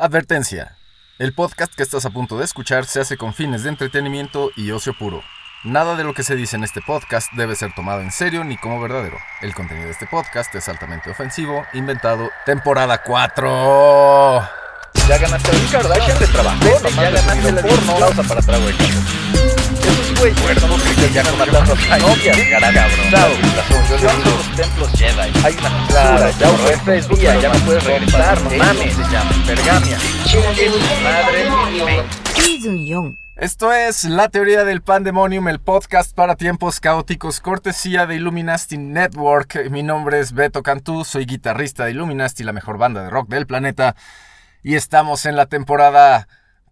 Advertencia. 0.00 0.76
El 1.18 1.34
podcast 1.34 1.74
que 1.74 1.82
estás 1.82 2.04
a 2.04 2.10
punto 2.10 2.38
de 2.38 2.44
escuchar 2.44 2.86
se 2.86 3.00
hace 3.00 3.16
con 3.16 3.34
fines 3.34 3.64
de 3.64 3.70
entretenimiento 3.70 4.52
y 4.54 4.70
ocio 4.70 4.96
puro. 4.96 5.24
Nada 5.64 5.96
de 5.96 6.04
lo 6.04 6.14
que 6.14 6.22
se 6.22 6.36
dice 6.36 6.54
en 6.54 6.62
este 6.62 6.80
podcast 6.80 7.32
debe 7.32 7.56
ser 7.56 7.74
tomado 7.74 8.00
en 8.00 8.12
serio 8.12 8.44
ni 8.44 8.56
como 8.58 8.80
verdadero. 8.80 9.16
El 9.42 9.56
contenido 9.56 9.86
de 9.86 9.92
este 9.92 10.06
podcast 10.06 10.54
es 10.54 10.68
altamente 10.68 11.10
ofensivo, 11.10 11.66
inventado. 11.72 12.30
Temporada 12.46 13.02
4. 13.02 14.48
Ya 15.08 15.18
ganaste 15.18 15.50
el 15.50 15.68
Kardashian 15.68 16.18
de 16.20 16.26
trabajo, 16.28 16.60
ya 16.94 17.10
ganaste 17.10 17.52
la 17.52 17.62
porno. 17.62 17.98
pausa 17.98 18.22
para 18.22 18.40
trago 18.40 18.66
de 18.66 18.70
Esos 18.70 19.27
güey. 20.18 20.32
Recuerdo 20.32 20.76
que 20.76 21.12
ya 21.12 21.22
con 21.22 21.38
matando 21.38 21.74
a 21.90 21.98
novias, 21.98 22.38
cara 22.50 22.72
cabrón. 22.72 23.10
Chao. 23.10 23.30
los 24.24 24.56
templos 24.56 24.90
Jedi. 24.92 25.32
Hay 25.44 25.56
una 25.58 25.70
cultura, 25.70 26.30
ya 26.38 26.48
fue 26.48 26.76
tres 26.84 27.08
días, 27.08 27.42
ya 27.42 27.52
no 27.52 27.58
puedes 27.64 27.84
regresar, 27.84 28.42
no 28.42 28.50
mames. 28.50 28.94
Se 28.94 29.02
llama 29.02 29.30
Pergamia. 29.46 29.98
Chingue 30.24 30.70
su 30.70 30.78
madre. 31.02 31.48
Esto 33.36 33.72
es 33.72 34.04
La 34.04 34.28
Teoría 34.28 34.64
del 34.64 34.82
Pandemonium, 34.82 35.46
el 35.46 35.60
podcast 35.60 36.12
para 36.12 36.34
tiempos 36.34 36.80
caóticos, 36.80 37.38
cortesía 37.40 38.04
de 38.06 38.16
Illuminati 38.16 38.78
Network. 38.78 39.70
Mi 39.70 39.84
nombre 39.84 40.18
es 40.18 40.32
Beto 40.32 40.64
Cantú, 40.64 41.04
soy 41.04 41.24
guitarrista 41.24 41.84
de 41.84 41.92
Illuminati, 41.92 42.42
la 42.42 42.52
mejor 42.52 42.78
banda 42.78 43.04
de 43.04 43.10
rock 43.10 43.28
del 43.28 43.46
planeta. 43.46 43.94
Y 44.64 44.74
estamos 44.74 45.24
en 45.24 45.36
la 45.36 45.46
temporada 45.46 46.26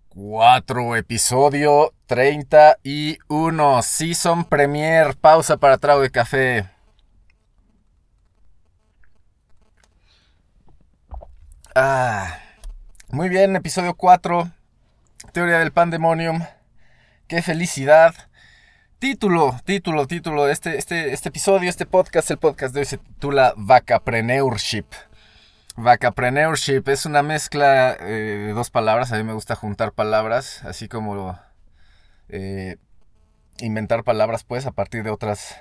4, 0.09 0.97
episodio 0.97 1.93
31, 2.07 3.83
Season 3.83 4.45
Premier. 4.45 5.17
Pausa 5.17 5.57
para 5.57 5.79
trago 5.79 6.01
de 6.01 6.11
café. 6.11 6.71
Ah, 11.75 12.39
muy 13.09 13.29
bien, 13.29 13.55
episodio 13.57 13.95
4, 13.95 14.51
Teoría 15.33 15.59
del 15.59 15.73
Pandemonium. 15.73 16.43
Qué 17.29 17.43
felicidad. 17.43 18.15
Título, 18.99 19.61
título, 19.65 20.07
título. 20.07 20.49
Este, 20.49 20.79
este, 20.79 21.13
este 21.13 21.29
episodio, 21.29 21.69
este 21.69 21.85
podcast, 21.87 22.31
el 22.31 22.39
podcast 22.39 22.73
de 22.73 22.81
hoy 22.81 22.87
se 22.87 22.99
titula 22.99 23.53
Vacapreneurship. 23.57 24.87
Vacapreneurship 25.77 26.89
es 26.89 27.05
una 27.05 27.23
mezcla 27.23 27.97
eh, 28.01 28.45
de 28.47 28.53
dos 28.53 28.71
palabras. 28.71 29.13
A 29.13 29.17
mí 29.17 29.25
me 29.25 29.35
gusta 29.35 29.55
juntar 29.55 29.93
palabras, 29.93 30.65
así 30.65 30.89
como 30.89 31.39
eh, 32.29 32.77
inventar 33.59 34.05
palabras, 34.05 34.45
pues, 34.45 34.67
a 34.67 34.73
partir 34.73 35.03
de 35.05 35.11
otras 35.11 35.57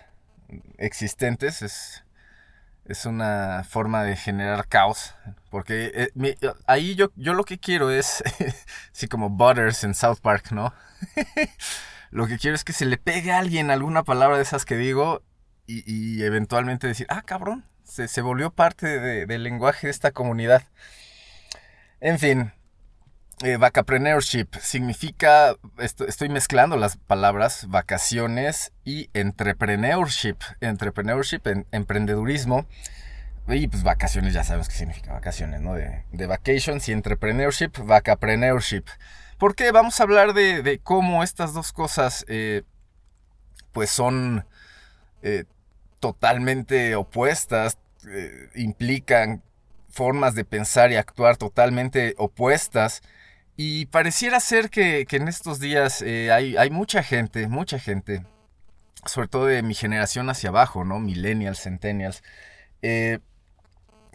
existentes. 0.78 1.62
Es, 1.62 2.04
es 2.86 3.06
una 3.06 3.66
forma 3.68 4.04
de 4.04 4.16
generar 4.16 4.68
caos. 4.68 5.16
Porque 5.50 5.92
eh, 6.16 6.38
ahí 6.68 6.96
yo, 6.96 7.12
yo 7.16 7.34
lo 7.34 7.44
que 7.44 7.58
quiero 7.60 7.92
es, 7.92 8.24
así 8.94 9.08
como 9.08 9.30
Butters 9.30 9.84
en 9.84 9.96
South 9.96 10.20
Park, 10.22 10.52
¿no? 10.52 10.74
lo 12.12 12.28
que 12.28 12.38
quiero 12.38 12.56
es 12.56 12.64
que 12.64 12.74
se 12.74 12.86
le 12.86 12.98
pegue 12.98 13.32
a 13.32 13.40
alguien 13.40 13.72
alguna 13.72 14.04
palabra 14.04 14.38
de 14.38 14.44
esas 14.44 14.66
que 14.66 14.78
digo 14.78 15.24
y, 15.68 15.84
y 15.92 16.24
eventualmente 16.24 16.88
decir, 16.88 17.08
ah, 17.10 17.24
cabrón, 17.24 17.66
se, 17.84 18.08
se 18.08 18.22
volvió 18.22 18.52
parte 18.52 19.00
de- 19.00 19.26
del 19.26 19.44
lenguaje 19.44 19.88
de 19.88 19.92
esta 19.92 20.12
comunidad. 20.12 20.64
En 22.00 22.20
fin, 22.20 22.52
eh, 23.44 23.58
vacapreneurship 23.58 24.56
significa, 24.62 25.56
esto- 25.78 26.08
estoy 26.08 26.30
mezclando 26.30 26.78
las 26.78 26.98
palabras 26.98 27.68
vacaciones 27.70 28.72
y 28.86 29.10
entrepreneurship. 29.14 30.38
Entrepreneurship, 30.62 31.46
en- 31.48 31.66
emprendedurismo. 31.72 32.66
Y 33.48 33.68
pues 33.68 33.84
vacaciones, 33.84 34.34
ya 34.34 34.44
sabemos 34.44 34.70
qué 34.70 34.76
significa 34.76 35.14
vacaciones, 35.14 35.62
¿no? 35.62 35.76
De, 35.76 36.04
de 36.12 36.26
vacations 36.28 36.88
y 36.90 36.94
entrepreneurship, 36.94 37.78
vacapreneurship. 37.84 38.86
¿Por 39.38 39.54
qué? 39.56 39.72
Vamos 39.72 40.00
a 40.00 40.04
hablar 40.04 40.34
de, 40.34 40.80
cómo 40.82 41.22
estas 41.24 41.54
dos 41.54 41.72
cosas, 41.72 42.26
eh, 42.28 42.64
pues 43.72 43.92
son 43.92 44.46
eh, 45.22 45.44
totalmente 46.00 46.96
opuestas, 46.96 47.78
implican 48.56 49.44
formas 49.90 50.36
de 50.36 50.46
pensar 50.46 50.92
y 50.92 50.96
actuar 50.96 51.38
totalmente 51.38 52.16
opuestas. 52.18 53.02
Y 53.58 53.86
pareciera 53.88 54.40
ser 54.40 54.70
que, 54.70 55.06
que 55.08 55.18
en 55.18 55.28
estos 55.28 55.60
días 55.60 56.02
eh, 56.02 56.32
hay, 56.32 56.58
hay 56.58 56.70
mucha 56.70 57.04
gente, 57.04 57.48
mucha 57.48 57.80
gente, 57.80 58.26
sobre 59.06 59.28
todo 59.30 59.46
de 59.46 59.64
mi 59.64 59.74
generación 59.76 60.30
hacia 60.30 60.50
abajo, 60.50 60.84
¿no? 60.84 61.00
Millennials, 61.00 61.62
centennials, 61.62 62.24
eh, 62.82 63.20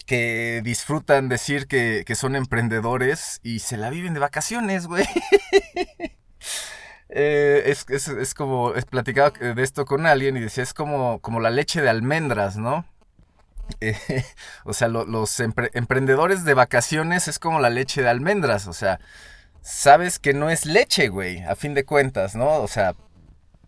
que 0.06 0.60
disfrutan 0.64 1.28
decir 1.28 1.66
que, 1.68 2.04
que 2.06 2.14
son 2.16 2.36
emprendedores 2.36 3.40
y 3.42 3.60
se 3.60 3.76
la 3.76 3.90
viven 3.90 4.14
de 4.14 4.20
vacaciones, 4.20 4.86
güey. 4.86 5.06
Eh, 7.12 7.64
es, 7.66 7.86
es, 7.88 8.06
es 8.08 8.34
como, 8.34 8.74
es 8.74 8.84
platicado 8.84 9.32
de 9.32 9.62
esto 9.62 9.84
con 9.84 10.06
alguien 10.06 10.36
y 10.36 10.40
decía, 10.40 10.62
es 10.62 10.72
como, 10.74 11.18
como 11.20 11.40
la 11.40 11.50
leche 11.50 11.82
de 11.82 11.88
almendras, 11.88 12.56
¿no? 12.56 12.86
O 14.64 14.72
sea, 14.72 14.88
lo- 14.88 15.04
los 15.06 15.40
empre- 15.40 15.70
emprendedores 15.74 16.44
de 16.44 16.54
vacaciones 16.54 17.28
es 17.28 17.38
como 17.38 17.60
la 17.60 17.70
leche 17.70 18.02
de 18.02 18.08
almendras, 18.08 18.66
o 18.68 18.72
sea, 18.72 19.00
sabes 19.62 20.18
que 20.18 20.34
no 20.34 20.50
es 20.50 20.66
leche, 20.66 21.08
güey, 21.08 21.42
a 21.42 21.56
fin 21.56 21.74
de 21.74 21.84
cuentas, 21.84 22.34
¿no? 22.34 22.60
O 22.60 22.68
sea, 22.68 22.94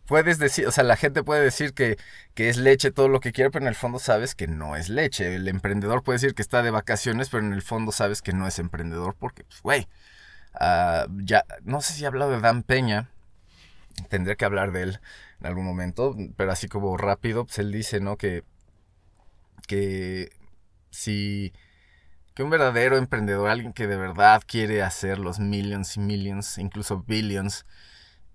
puedes 0.06 0.38
decir, 0.38 0.66
o 0.66 0.72
sea, 0.72 0.84
la 0.84 0.97
gente 0.97 1.22
puede 1.25 1.42
decir 1.42 1.75
que, 1.75 1.97
que 2.34 2.48
es 2.48 2.56
leche 2.56 2.91
todo 2.91 3.08
lo 3.08 3.20
que 3.20 3.32
quiere, 3.32 3.50
pero 3.50 3.64
en 3.64 3.69
el 3.69 3.75
fondo 3.75 3.98
sabes 3.98 4.34
que 4.34 4.47
no 4.47 4.76
es 4.76 4.88
leche. 4.88 5.34
El 5.34 5.48
emprendedor 5.48 6.03
puede 6.03 6.16
decir 6.16 6.34
que 6.34 6.42
está 6.42 6.62
de 6.62 6.70
vacaciones, 6.70 7.28
pero 7.30 7.44
en 7.44 7.53
el 7.53 7.62
fondo 7.62 7.92
sabes 7.92 8.22
que 8.22 8.32
no 8.32 8.47
es 8.47 8.58
emprendedor 8.58 9.16
porque, 9.19 9.44
pues, 9.44 9.62
güey, 9.62 9.88
ah, 10.54 11.06
ya, 11.25 11.44
no 11.62 11.80
sé 11.80 11.94
si 11.94 12.04
he 12.04 12.06
hablado 12.06 12.32
de 12.32 12.41
Dan 12.41 12.62
Peña, 12.62 13.10
tendré 14.09 14.36
que 14.36 14.44
hablar 14.44 14.72
de 14.72 14.82
él 14.82 15.00
en 15.41 15.47
algún 15.47 15.64
momento, 15.64 16.16
pero 16.36 16.53
así 16.53 16.69
como 16.69 16.97
rápido, 16.97 17.44
pues 17.47 17.59
él 17.59 17.72
dice, 17.72 18.00
¿no? 18.00 18.16
Que, 18.16 18.44
que 19.66 20.30
si, 20.91 21.53
que 22.34 22.43
un 22.43 22.50
verdadero 22.50 22.97
emprendedor, 22.97 23.48
alguien 23.50 23.72
que 23.72 23.87
de 23.87 23.97
verdad 23.97 24.43
quiere 24.47 24.82
hacer 24.82 25.19
los 25.19 25.38
millions 25.38 25.97
y 25.97 26.00
millions, 26.00 26.59
incluso 26.59 27.04
billions, 27.06 27.66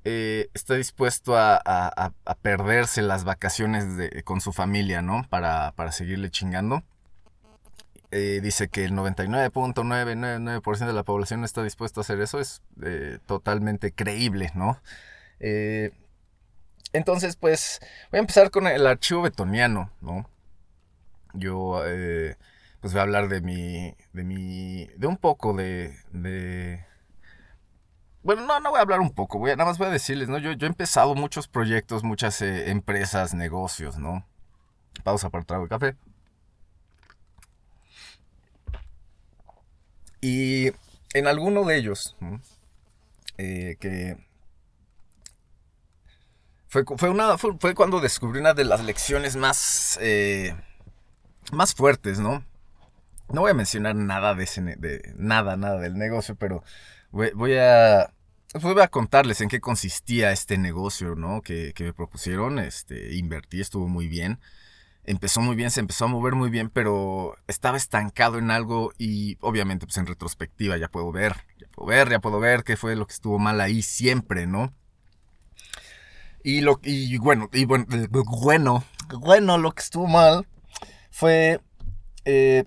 eh, 0.05 0.49
está 0.53 0.75
dispuesto 0.75 1.35
a, 1.37 2.13
perderse 2.41 3.01
las 3.01 3.23
vacaciones 3.23 3.97
de- 3.97 4.23
con 4.23 4.41
su 4.41 4.53
familia, 4.53 5.01
¿no? 5.01 5.25
Para, 5.29 5.73
para 5.73 5.91
seguirle 5.91 6.29
chingando. 6.29 6.83
Eh, 8.11 8.39
dice 8.41 8.69
que 8.69 8.85
el 8.85 8.93
99.999% 8.93 10.87
de 10.87 10.93
la 10.93 11.03
población 11.03 11.43
está 11.43 11.61
dispuesto 11.63 11.99
a 11.99 12.03
hacer 12.03 12.21
eso. 12.21 12.39
Es 12.39 12.61
eh, 12.83 13.19
totalmente 13.25 13.91
creíble, 13.91 14.51
¿no? 14.55 14.79
Entonces, 16.93 17.35
pues, 17.35 17.79
voy 18.11 18.19
a 18.19 18.21
empezar 18.21 18.49
con 18.49 18.65
el 18.67 18.87
archivo 18.87 19.23
betoniano, 19.23 19.91
¿no? 20.01 20.29
Yo, 21.33 21.83
pues, 22.81 22.93
voy 22.93 22.99
a 22.99 23.03
hablar 23.03 23.29
de 23.29 23.41
mi, 23.41 23.95
de 24.13 24.23
mi, 24.23 24.87
de 24.97 25.07
un 25.07 25.17
poco 25.17 25.53
de, 25.53 25.95
de, 26.11 26.85
bueno, 28.27 28.45
no, 28.45 28.59
no 28.59 28.71
voy 28.71 28.79
a 28.79 28.81
hablar 28.81 28.99
un 28.99 29.13
poco, 29.13 29.39
voy 29.39 29.51
nada 29.51 29.63
más 29.63 29.77
voy 29.77 29.87
a 29.87 29.91
decirles, 29.91 30.27
¿no? 30.27 30.37
Yo, 30.37 30.51
he 30.51 30.65
empezado 30.65 31.15
muchos 31.15 31.47
proyectos, 31.47 32.03
muchas 32.03 32.41
eh, 32.41 32.69
empresas, 32.71 33.33
negocios, 33.33 33.97
¿no? 33.97 34.25
Pausa 35.03 35.29
para 35.29 35.39
el 35.41 35.45
trago 35.45 35.63
de 35.63 35.69
café. 35.69 35.95
Y 40.19 40.71
en 41.13 41.27
alguno 41.27 41.63
de 41.63 41.77
ellos. 41.77 42.17
Eh, 43.37 43.77
que 43.79 44.17
fue, 46.67 46.83
fue, 46.97 47.09
una, 47.09 47.37
fue, 47.37 47.57
fue 47.59 47.75
cuando 47.75 48.01
descubrí 48.01 48.41
una 48.41 48.53
de 48.53 48.65
las 48.65 48.83
lecciones 48.83 49.37
más, 49.37 49.97
eh, 50.01 50.53
más 51.53 51.73
fuertes, 51.73 52.19
¿no? 52.19 52.43
No 53.29 53.41
voy 53.41 53.51
a 53.51 53.55
mencionar 53.55 53.95
nada 53.95 54.35
de 54.35 54.43
ese, 54.43 54.61
de, 54.61 55.13
nada, 55.17 55.57
nada 55.57 55.79
del 55.79 55.97
negocio, 55.97 56.35
pero 56.35 56.63
voy, 57.11 57.55
a, 57.57 58.13
pues 58.51 58.63
voy 58.63 58.81
a 58.81 58.87
contarles 58.87 59.41
en 59.41 59.49
qué 59.49 59.59
consistía 59.59 60.31
este 60.31 60.57
negocio, 60.57 61.15
¿no? 61.15 61.41
Que, 61.41 61.73
que 61.73 61.83
me 61.83 61.93
propusieron, 61.93 62.59
este, 62.59 63.15
invertí, 63.15 63.59
estuvo 63.59 63.87
muy 63.87 64.07
bien. 64.07 64.39
Empezó 65.03 65.39
muy 65.39 65.55
bien, 65.55 65.71
se 65.71 65.79
empezó 65.79 66.05
a 66.05 66.09
mover 66.09 66.35
muy 66.35 66.49
bien, 66.49 66.69
pero 66.69 67.37
estaba 67.47 67.77
estancado 67.77 68.37
en 68.39 68.51
algo 68.51 68.91
y 68.97 69.37
obviamente 69.39 69.85
pues 69.85 69.97
en 69.97 70.05
retrospectiva 70.05 70.75
ya 70.75 70.89
puedo 70.89 71.13
ver, 71.13 71.33
ya 71.57 71.67
puedo 71.69 71.87
ver, 71.87 72.09
ya 72.09 72.19
puedo 72.19 72.39
ver 72.41 72.65
qué 72.65 72.75
fue 72.75 72.97
lo 72.97 73.07
que 73.07 73.13
estuvo 73.13 73.39
mal 73.39 73.61
ahí 73.61 73.81
siempre, 73.81 74.47
¿no? 74.47 74.73
Y 76.43 76.59
lo 76.59 76.79
y 76.83 77.17
bueno, 77.19 77.49
y 77.53 77.63
bueno, 77.63 77.85
bueno, 78.41 78.83
bueno, 79.17 79.57
lo 79.57 79.71
que 79.71 79.81
estuvo 79.81 80.07
mal 80.07 80.45
fue 81.09 81.61
eh, 82.25 82.65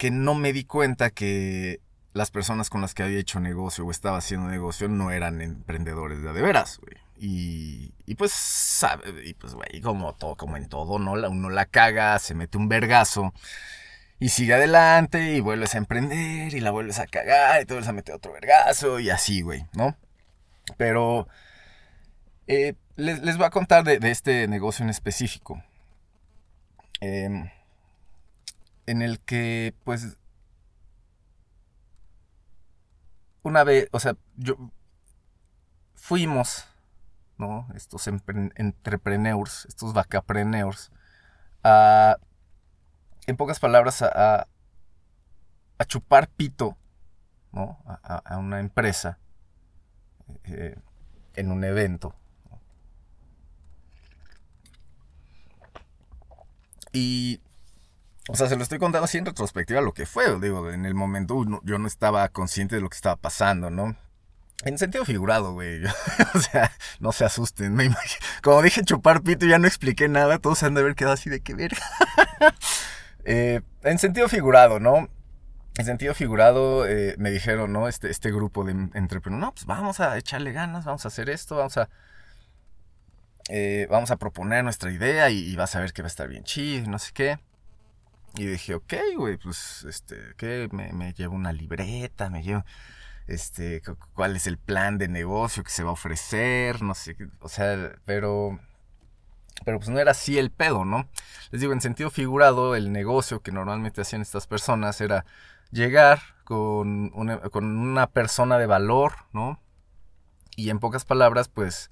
que 0.00 0.10
no 0.10 0.34
me 0.34 0.54
di 0.54 0.64
cuenta 0.64 1.10
que 1.10 1.78
las 2.14 2.30
personas 2.30 2.70
con 2.70 2.80
las 2.80 2.94
que 2.94 3.02
había 3.02 3.18
hecho 3.18 3.38
negocio 3.38 3.84
o 3.84 3.90
estaba 3.90 4.16
haciendo 4.16 4.48
negocio 4.48 4.88
no 4.88 5.10
eran 5.10 5.42
emprendedores 5.42 6.22
de 6.22 6.32
de 6.32 6.40
veras, 6.40 6.78
güey. 6.78 6.96
Y, 7.18 7.92
y 8.06 8.14
pues, 8.14 8.32
sabe, 8.32 9.28
y 9.28 9.34
pues, 9.34 9.52
güey, 9.52 9.82
como, 9.82 10.14
todo, 10.14 10.36
como 10.36 10.56
en 10.56 10.70
todo, 10.70 10.98
¿no? 10.98 11.12
Uno 11.12 11.50
la 11.50 11.66
caga, 11.66 12.18
se 12.18 12.34
mete 12.34 12.56
un 12.56 12.70
vergazo. 12.70 13.34
Y 14.18 14.30
sigue 14.30 14.54
adelante 14.54 15.34
y 15.34 15.40
vuelves 15.40 15.74
a 15.74 15.78
emprender 15.78 16.54
y 16.54 16.60
la 16.60 16.70
vuelves 16.70 16.98
a 16.98 17.06
cagar 17.06 17.60
y 17.60 17.66
te 17.66 17.74
vuelves 17.74 17.88
a 17.90 17.92
meter 17.92 18.14
otro 18.14 18.32
vergazo 18.32 19.00
y 19.00 19.10
así, 19.10 19.42
güey, 19.42 19.66
¿no? 19.74 19.98
Pero 20.78 21.28
eh, 22.46 22.72
les, 22.96 23.20
les, 23.20 23.36
voy 23.36 23.44
a 23.44 23.50
contar 23.50 23.84
de, 23.84 23.98
de 23.98 24.10
este 24.10 24.48
negocio 24.48 24.82
en 24.82 24.88
específico. 24.88 25.62
Eh, 27.02 27.50
en 28.90 29.02
el 29.02 29.20
que, 29.20 29.72
pues, 29.84 30.18
una 33.42 33.62
vez, 33.62 33.88
o 33.92 34.00
sea, 34.00 34.16
yo 34.36 34.56
fuimos, 35.94 36.64
¿no? 37.38 37.68
Estos 37.76 38.08
entrepreneurs, 38.08 39.66
estos 39.66 39.92
vacapreneurs, 39.94 40.90
a, 41.62 42.16
en 43.28 43.36
pocas 43.36 43.60
palabras, 43.60 44.02
a, 44.02 44.48
a, 45.78 45.84
chupar 45.84 46.28
pito, 46.28 46.76
¿no? 47.52 47.78
A, 47.86 48.38
una 48.38 48.58
empresa 48.58 49.20
eh, 50.44 50.76
en 51.34 51.52
un 51.52 51.62
evento. 51.62 52.16
Y 56.92 57.40
o 58.28 58.36
sea, 58.36 58.48
se 58.48 58.56
lo 58.56 58.62
estoy 58.62 58.78
contando 58.78 59.04
así 59.04 59.18
en 59.18 59.26
retrospectiva 59.26 59.80
lo 59.80 59.92
que 59.92 60.06
fue. 60.06 60.38
Digo, 60.40 60.70
en 60.70 60.84
el 60.84 60.94
momento 60.94 61.44
yo 61.64 61.78
no 61.78 61.86
estaba 61.86 62.28
consciente 62.28 62.76
de 62.76 62.80
lo 62.80 62.88
que 62.88 62.96
estaba 62.96 63.16
pasando, 63.16 63.70
¿no? 63.70 63.96
En 64.64 64.76
sentido 64.76 65.04
figurado, 65.04 65.54
güey. 65.54 65.82
o 66.34 66.38
sea, 66.38 66.70
no 66.98 67.12
se 67.12 67.24
asusten. 67.24 67.74
Me 67.74 67.90
Como 68.42 68.62
dije 68.62 68.84
chupar 68.84 69.22
pito, 69.22 69.46
ya 69.46 69.58
no 69.58 69.66
expliqué 69.66 70.08
nada. 70.08 70.38
Todos 70.38 70.58
se 70.58 70.66
han 70.66 70.74
de 70.74 70.82
haber 70.82 70.94
quedado 70.94 71.14
así 71.14 71.30
de 71.30 71.40
qué 71.40 71.54
verga. 71.54 71.82
eh, 73.24 73.62
en 73.82 73.98
sentido 73.98 74.28
figurado, 74.28 74.78
¿no? 74.78 75.08
En 75.78 75.84
sentido 75.86 76.14
figurado, 76.14 76.86
eh, 76.86 77.14
me 77.16 77.30
dijeron, 77.30 77.72
¿no? 77.72 77.88
Este, 77.88 78.10
este 78.10 78.30
grupo 78.30 78.64
de 78.64 78.72
entrepreneurs, 78.72 79.40
no, 79.40 79.52
pues 79.52 79.64
vamos 79.64 80.00
a 80.00 80.18
echarle 80.18 80.52
ganas, 80.52 80.84
vamos 80.84 81.04
a 81.06 81.08
hacer 81.08 81.30
esto, 81.30 81.56
vamos 81.56 81.78
a. 81.78 81.88
Eh, 83.48 83.86
vamos 83.90 84.10
a 84.10 84.16
proponer 84.16 84.62
nuestra 84.62 84.92
idea 84.92 85.30
y, 85.30 85.38
y 85.38 85.56
vas 85.56 85.74
a 85.74 85.80
ver 85.80 85.92
que 85.92 86.02
va 86.02 86.06
a 86.06 86.10
estar 86.10 86.28
bien 86.28 86.44
chido, 86.44 86.86
no 86.88 86.98
sé 86.98 87.12
qué. 87.14 87.38
Y 88.36 88.46
dije, 88.46 88.74
ok, 88.74 88.94
güey, 89.16 89.36
pues, 89.36 89.84
este, 89.88 90.16
¿qué? 90.36 90.68
Me, 90.72 90.92
me, 90.92 91.12
llevo 91.12 91.34
una 91.34 91.52
libreta, 91.52 92.30
me 92.30 92.42
llevo, 92.42 92.64
este, 93.26 93.82
cuál 94.14 94.36
es 94.36 94.46
el 94.46 94.58
plan 94.58 94.98
de 94.98 95.08
negocio 95.08 95.64
que 95.64 95.70
se 95.70 95.82
va 95.82 95.90
a 95.90 95.94
ofrecer, 95.94 96.82
no 96.82 96.94
sé, 96.94 97.16
o 97.40 97.48
sea, 97.48 97.92
pero, 98.04 98.58
pero 99.64 99.78
pues 99.78 99.88
no 99.88 99.98
era 99.98 100.12
así 100.12 100.38
el 100.38 100.50
pedo, 100.50 100.84
¿no? 100.84 101.08
Les 101.50 101.60
digo, 101.60 101.72
en 101.72 101.80
sentido 101.80 102.10
figurado, 102.10 102.76
el 102.76 102.92
negocio 102.92 103.40
que 103.40 103.52
normalmente 103.52 104.00
hacían 104.00 104.22
estas 104.22 104.46
personas 104.46 105.00
era 105.00 105.24
llegar 105.70 106.20
con 106.44 107.10
una, 107.14 107.40
con 107.40 107.64
una 107.64 108.08
persona 108.08 108.58
de 108.58 108.66
valor, 108.66 109.12
¿no? 109.32 109.60
Y 110.56 110.70
en 110.70 110.78
pocas 110.78 111.04
palabras, 111.04 111.48
pues, 111.48 111.90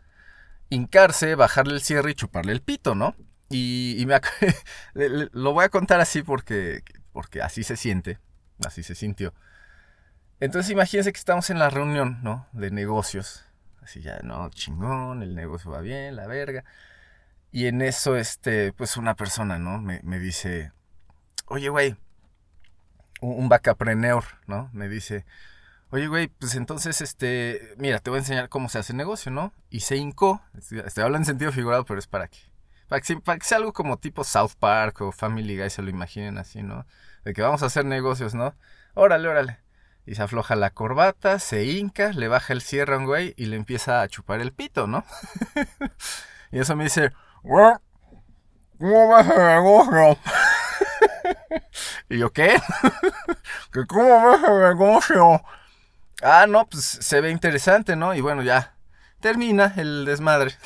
hincarse, 0.70 1.34
bajarle 1.34 1.74
el 1.74 1.80
cierre 1.80 2.10
y 2.10 2.14
chuparle 2.14 2.52
el 2.52 2.62
pito, 2.62 2.94
¿no? 2.94 3.14
Y, 3.50 4.06
lo 4.94 5.52
voy 5.52 5.64
a 5.64 5.68
contar 5.68 6.00
así 6.00 6.22
porque, 6.22 6.82
porque 7.12 7.42
así 7.42 7.64
se 7.64 7.76
siente, 7.76 8.18
así 8.64 8.82
se 8.82 8.94
sintió. 8.94 9.32
Entonces 10.40 10.70
imagínense 10.70 11.12
que 11.12 11.18
estamos 11.18 11.50
en 11.50 11.58
la 11.58 11.70
reunión, 11.70 12.20
¿no? 12.22 12.46
De 12.52 12.70
negocios. 12.70 13.44
Así 13.82 14.02
ya, 14.02 14.20
no, 14.22 14.50
chingón, 14.50 15.22
el 15.22 15.34
negocio 15.34 15.70
va 15.70 15.80
bien, 15.80 16.14
la 16.14 16.26
verga. 16.26 16.64
Y 17.50 17.66
en 17.66 17.80
eso, 17.80 18.16
este, 18.16 18.72
pues 18.72 18.96
una 18.96 19.14
persona, 19.16 19.58
¿no? 19.58 19.80
Me, 19.80 20.00
me 20.04 20.18
dice, 20.18 20.72
oye, 21.46 21.70
güey, 21.70 21.96
un, 23.20 23.44
un 23.44 23.48
bacapreneur, 23.48 24.24
¿no? 24.46 24.68
Me 24.74 24.88
dice, 24.88 25.24
oye, 25.90 26.06
güey, 26.06 26.28
pues 26.28 26.54
entonces, 26.54 27.00
este, 27.00 27.74
mira, 27.78 27.98
te 27.98 28.10
voy 28.10 28.18
a 28.18 28.20
enseñar 28.20 28.50
cómo 28.50 28.68
se 28.68 28.78
hace 28.78 28.92
el 28.92 28.98
negocio, 28.98 29.32
¿no? 29.32 29.54
Y 29.70 29.80
se 29.80 29.96
hincó, 29.96 30.42
estoy 30.54 31.02
hablando 31.02 31.18
en 31.18 31.24
sentido 31.24 31.50
figurado, 31.52 31.84
pero 31.86 31.98
es 31.98 32.06
para 32.06 32.28
que 32.28 32.38
para 32.88 33.00
que, 33.02 33.20
sea 33.42 33.58
algo 33.58 33.72
como 33.72 33.98
tipo 33.98 34.24
South 34.24 34.52
Park 34.58 35.02
o 35.02 35.12
Family 35.12 35.58
Guy, 35.58 35.70
se 35.70 35.82
lo 35.82 35.90
imaginen 35.90 36.38
así, 36.38 36.62
¿no? 36.62 36.86
De 37.24 37.34
que 37.34 37.42
vamos 37.42 37.62
a 37.62 37.66
hacer 37.66 37.84
negocios, 37.84 38.34
¿no? 38.34 38.54
Órale, 38.94 39.28
órale. 39.28 39.58
Y 40.06 40.14
se 40.14 40.22
afloja 40.22 40.56
la 40.56 40.70
corbata, 40.70 41.38
se 41.38 41.64
hinca, 41.64 42.12
le 42.12 42.28
baja 42.28 42.54
el 42.54 42.62
cierre 42.62 42.94
a 42.94 42.98
un 42.98 43.04
güey 43.04 43.34
y 43.36 43.46
le 43.46 43.56
empieza 43.56 44.00
a 44.00 44.08
chupar 44.08 44.40
el 44.40 44.52
pito, 44.52 44.86
¿no? 44.86 45.04
y 46.50 46.60
eso 46.60 46.74
me 46.76 46.84
dice, 46.84 47.12
¿cómo 47.42 49.08
vas 49.08 49.28
el 49.28 49.36
negocio? 49.36 50.18
y 52.08 52.18
yo, 52.18 52.32
¿qué? 52.32 52.58
¿Que 53.72 53.86
¿Cómo 53.86 54.24
vas 54.24 54.42
el 54.42 54.60
negocio? 54.60 55.42
Ah, 56.22 56.46
no, 56.48 56.66
pues 56.66 56.84
se 56.84 57.20
ve 57.20 57.30
interesante, 57.30 57.94
¿no? 57.94 58.14
Y 58.14 58.22
bueno, 58.22 58.42
ya 58.42 58.74
termina 59.20 59.74
el 59.76 60.06
desmadre. 60.06 60.56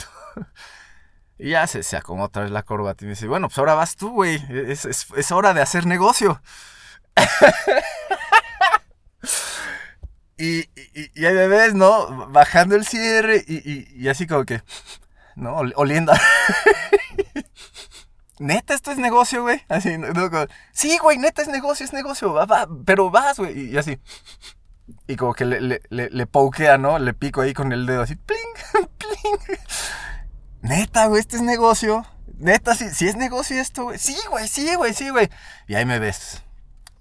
Y 1.43 1.51
ya 1.51 1.67
se, 1.67 1.97
acomoda 1.97 2.27
otra 2.27 2.43
vez 2.43 2.53
la 2.53 2.63
corbata 2.63 3.05
y 3.05 3.07
me 3.07 3.15
dice, 3.15 3.27
bueno, 3.27 3.49
pues 3.49 3.59
ahora 3.59 3.75
vas 3.75 3.97
tú, 3.97 4.11
güey. 4.11 4.41
Es, 4.49 4.85
es, 4.85 5.33
hora 5.33 5.53
de 5.53 5.61
hacer 5.61 5.87
negocio. 5.87 6.41
y, 10.39 10.61
y, 10.61 11.11
y, 11.17 11.27
ahí 11.27 11.35
me 11.35 11.49
ves, 11.49 11.75
¿no? 11.75 12.29
Bajando 12.29 12.77
el 12.77 12.87
cierre 12.87 13.45
y, 13.45 13.89
y 13.93 14.09
así 14.09 14.29
como 14.29 14.45
que, 14.45 14.63
¿no? 15.35 15.57
Oliendo. 15.75 16.13
neta, 18.39 18.75
esto 18.75 18.93
es 18.93 18.99
negocio, 18.99 19.43
güey. 19.43 19.65
Así, 19.69 19.99
¿no? 19.99 20.07
sí, 20.71 20.97
güey, 20.99 21.19
neta 21.19 21.43
es 21.43 21.49
negocio, 21.49 21.85
es 21.85 21.93
negocio. 21.93 22.33
Va, 22.33 22.47
va, 22.47 22.69
pero 22.87 23.11
vas, 23.11 23.41
güey. 23.41 23.73
Y 23.73 23.79
así. 23.79 23.99
Y 25.09 25.17
como 25.17 25.35
que 25.35 25.45
le, 25.45 25.61
le, 25.61 25.83
le, 25.91 26.09
le 26.09 26.79
¿no? 26.79 27.01
Le 27.01 27.15
pico 27.15 27.41
ahí 27.41 27.53
con 27.53 27.73
el 27.73 27.85
dedo 27.85 28.03
así. 28.03 28.15
Pling, 28.15 28.39
pling. 28.99 29.59
Neta, 30.63 31.07
güey, 31.07 31.21
este 31.21 31.37
es 31.37 31.43
negocio. 31.43 32.07
Neta, 32.39 32.75
si, 32.75 32.89
si 32.91 33.09
es 33.09 33.17
negocio 33.17 33.61
esto, 33.61 33.85
güey. 33.85 33.99
Sí, 33.99 34.17
güey, 34.31 34.49
sí, 34.49 34.75
güey, 34.77 34.95
sí, 34.95 35.11
güey. 35.11 35.29
Y 35.67 35.75
ahí 35.75 35.85
me 35.85 35.99
ves. 35.99 36.43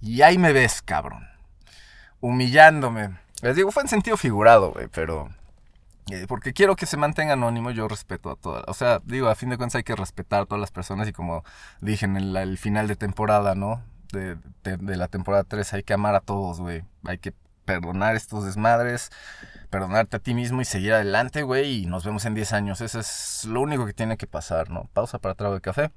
Y 0.01 0.23
ahí 0.23 0.37
me 0.37 0.51
ves, 0.51 0.81
cabrón. 0.81 1.27
Humillándome. 2.19 3.17
Les 3.41 3.55
digo, 3.55 3.71
fue 3.71 3.83
en 3.83 3.89
sentido 3.89 4.17
figurado, 4.17 4.73
güey, 4.73 4.87
pero... 4.87 5.29
Eh, 6.09 6.25
porque 6.27 6.51
quiero 6.53 6.75
que 6.75 6.87
se 6.87 6.97
mantenga 6.97 7.33
anónimo, 7.33 7.69
yo 7.69 7.87
respeto 7.87 8.31
a 8.31 8.35
todas. 8.35 8.63
O 8.67 8.73
sea, 8.73 8.99
digo, 9.05 9.29
a 9.29 9.35
fin 9.35 9.49
de 9.49 9.57
cuentas 9.57 9.75
hay 9.75 9.83
que 9.83 9.95
respetar 9.95 10.41
a 10.41 10.45
todas 10.45 10.59
las 10.59 10.71
personas 10.71 11.07
y 11.07 11.13
como 11.13 11.43
dije 11.79 12.05
en 12.05 12.17
el, 12.17 12.57
final 12.57 12.87
de 12.87 12.95
temporada, 12.95 13.53
¿no? 13.53 13.81
De, 14.11 14.35
de, 14.63 14.77
de, 14.77 14.97
la 14.97 15.07
temporada 15.07 15.43
3, 15.43 15.73
hay 15.73 15.83
que 15.83 15.93
amar 15.93 16.15
a 16.15 16.19
todos, 16.19 16.59
güey. 16.59 16.83
Hay 17.05 17.19
que 17.19 17.33
perdonar 17.65 18.15
estos 18.15 18.45
desmadres 18.45 19.11
perdonarte 19.71 20.17
a 20.17 20.19
ti 20.19 20.35
mismo 20.35 20.61
y 20.61 20.65
seguir 20.65 20.93
adelante, 20.93 21.43
güey, 21.43 21.83
y 21.83 21.85
nos 21.87 22.03
vemos 22.03 22.25
en 22.25 22.35
10 22.35 22.53
años. 22.53 22.81
Eso 22.81 22.99
es 22.99 23.45
lo 23.45 23.61
único 23.61 23.85
que 23.85 23.93
tiene 23.93 24.17
que 24.17 24.27
pasar, 24.27 24.69
¿no? 24.69 24.89
Pausa 24.93 25.17
para 25.17 25.33
trago 25.33 25.55
de 25.55 25.61
café. 25.61 25.91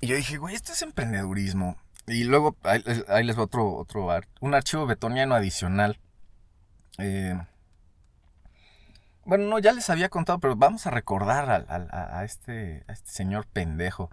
Y 0.00 0.06
yo 0.06 0.16
dije, 0.16 0.38
güey, 0.38 0.54
esto 0.54 0.72
es 0.72 0.82
emprendedurismo. 0.82 1.76
Y 2.06 2.24
luego 2.24 2.56
ahí, 2.62 3.24
les 3.24 3.36
va 3.36 3.42
otro, 3.42 3.74
otro, 3.74 4.08
un 4.40 4.54
archivo 4.54 4.86
betoniano 4.86 5.34
adicional. 5.34 5.98
Eh, 6.98 7.36
bueno, 9.24 9.44
no, 9.44 9.58
ya 9.58 9.72
les 9.72 9.90
había 9.90 10.08
contado, 10.08 10.38
pero 10.38 10.54
vamos 10.56 10.86
a 10.86 10.90
recordar 10.90 11.66
este, 12.24 12.84
a 12.86 12.92
este 12.92 13.10
señor 13.10 13.46
pendejo 13.46 14.10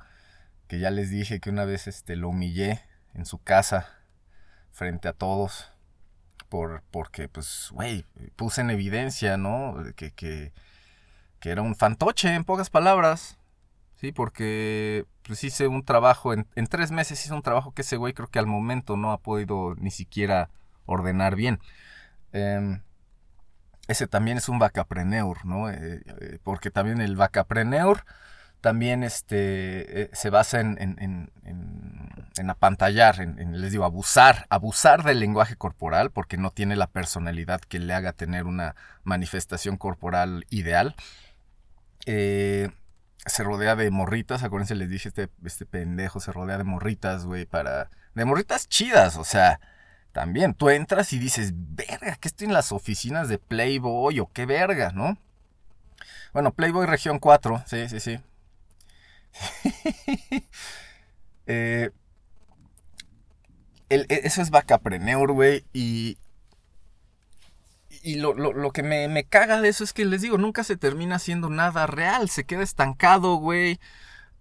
que 0.69 0.79
ya 0.79 0.91
les 0.91 1.09
dije 1.09 1.39
que 1.39 1.49
una 1.49 1.65
vez 1.65 1.87
este, 1.87 2.15
lo 2.15 2.29
humillé 2.29 2.79
en 3.15 3.25
su 3.25 3.39
casa 3.39 3.89
frente 4.71 5.07
a 5.09 5.13
todos. 5.13 5.73
Por, 6.47 6.83
porque, 6.91 7.27
pues, 7.27 7.69
güey, 7.71 8.05
puse 8.35 8.61
en 8.61 8.69
evidencia, 8.69 9.35
¿no? 9.37 9.75
Que, 9.95 10.11
que, 10.11 10.53
que, 11.39 11.49
era 11.49 11.63
un 11.63 11.75
fantoche, 11.75 12.33
en 12.33 12.43
pocas 12.43 12.69
palabras. 12.69 13.39
Sí, 13.95 14.11
porque 14.11 15.05
pues 15.23 15.43
hice 15.43 15.67
un 15.67 15.83
trabajo, 15.83 16.33
en, 16.33 16.45
tres 16.69 16.91
meses 16.91 17.23
hice 17.25 17.33
un 17.33 17.41
trabajo 17.41 17.73
que 17.73 17.81
ese 17.81 17.97
güey 17.97 18.13
creo 18.13 18.29
que 18.29 18.39
al 18.39 18.47
momento 18.47 18.95
no 18.95 19.11
ha 19.11 19.17
podido 19.17 19.75
ni 19.75 19.91
siquiera 19.91 20.49
ordenar 20.85 21.35
bien. 21.35 21.59
Eh, 22.31 22.79
ese 23.87 24.07
también 24.07 24.37
es 24.37 24.49
un 24.49 24.59
vacapreneur, 24.59 25.45
¿no? 25.45 25.69
Eh, 25.69 26.01
eh, 26.05 26.39
porque 26.43 26.71
también 26.71 27.01
el 27.01 27.15
vacapreneur 27.15 28.05
también 28.61 29.03
este, 29.03 30.03
eh, 30.03 30.09
se 30.13 30.29
basa 30.29 30.59
en, 30.59 30.77
en, 30.79 31.31
en, 31.45 32.49
apantallar, 32.49 33.21
en, 33.21 33.61
les 33.61 33.71
digo, 33.71 33.85
abusar, 33.85 34.45
abusar 34.49 35.03
del 35.03 35.19
lenguaje 35.19 35.55
corporal 35.55 36.11
porque 36.11 36.37
no 36.37 36.51
tiene 36.51 36.75
la 36.75 36.87
personalidad 36.87 37.61
que 37.61 37.79
le 37.79 37.93
haga 37.93 38.13
tener 38.13 38.45
una 38.45 38.75
manifestación 39.03 39.77
corporal 39.77 40.45
ideal. 40.49 40.95
Eh, 42.05 42.69
se 43.25 43.43
rodea 43.43 43.75
de 43.75 43.91
morritas, 43.91 44.43
acuérdense, 44.43 44.75
les 44.75 44.89
dije, 44.89 45.09
este, 45.09 45.29
este 45.45 45.65
pendejo 45.65 46.19
se 46.19 46.31
rodea 46.31 46.57
de 46.57 46.63
morritas, 46.63 47.25
güey, 47.25 47.45
para... 47.45 47.89
De 48.15 48.25
morritas 48.25 48.67
chidas, 48.67 49.17
o 49.17 49.23
sea, 49.23 49.59
también, 50.11 50.53
tú 50.53 50.69
entras 50.69 51.13
y 51.13 51.19
dices, 51.19 51.53
verga, 51.53 52.15
que 52.15 52.27
estoy 52.27 52.47
en 52.47 52.53
las 52.53 52.71
oficinas 52.71 53.29
de 53.29 53.37
Playboy 53.37 54.19
o 54.19 54.31
qué 54.31 54.45
verga, 54.45 54.91
¿no? 54.91 55.17
Bueno, 56.33 56.53
Playboy 56.53 56.87
Región 56.87 57.19
4, 57.19 57.63
sí, 57.67 57.87
sí, 57.89 57.99
sí. 57.99 58.19
Eh, 61.51 61.89
e- 63.89 64.05
eso 64.23 64.41
es 64.41 64.49
Bacapreneur, 64.51 65.31
güey. 65.31 65.65
Y, 65.73 66.17
y 68.03 68.15
lo, 68.15 68.33
lo- 68.33 68.53
lo 68.53 68.71
que 68.71 68.83
me, 68.83 69.07
me 69.07 69.25
caga 69.25 69.61
de 69.61 69.69
eso 69.69 69.83
es 69.83 69.93
que 69.93 70.05
les 70.05 70.21
digo, 70.21 70.37
nunca 70.37 70.63
se 70.63 70.77
termina 70.77 71.15
haciendo 71.15 71.49
nada 71.49 71.87
real. 71.87 72.29
Se 72.29 72.45
queda 72.45 72.63
estancado, 72.63 73.35
güey. 73.35 73.79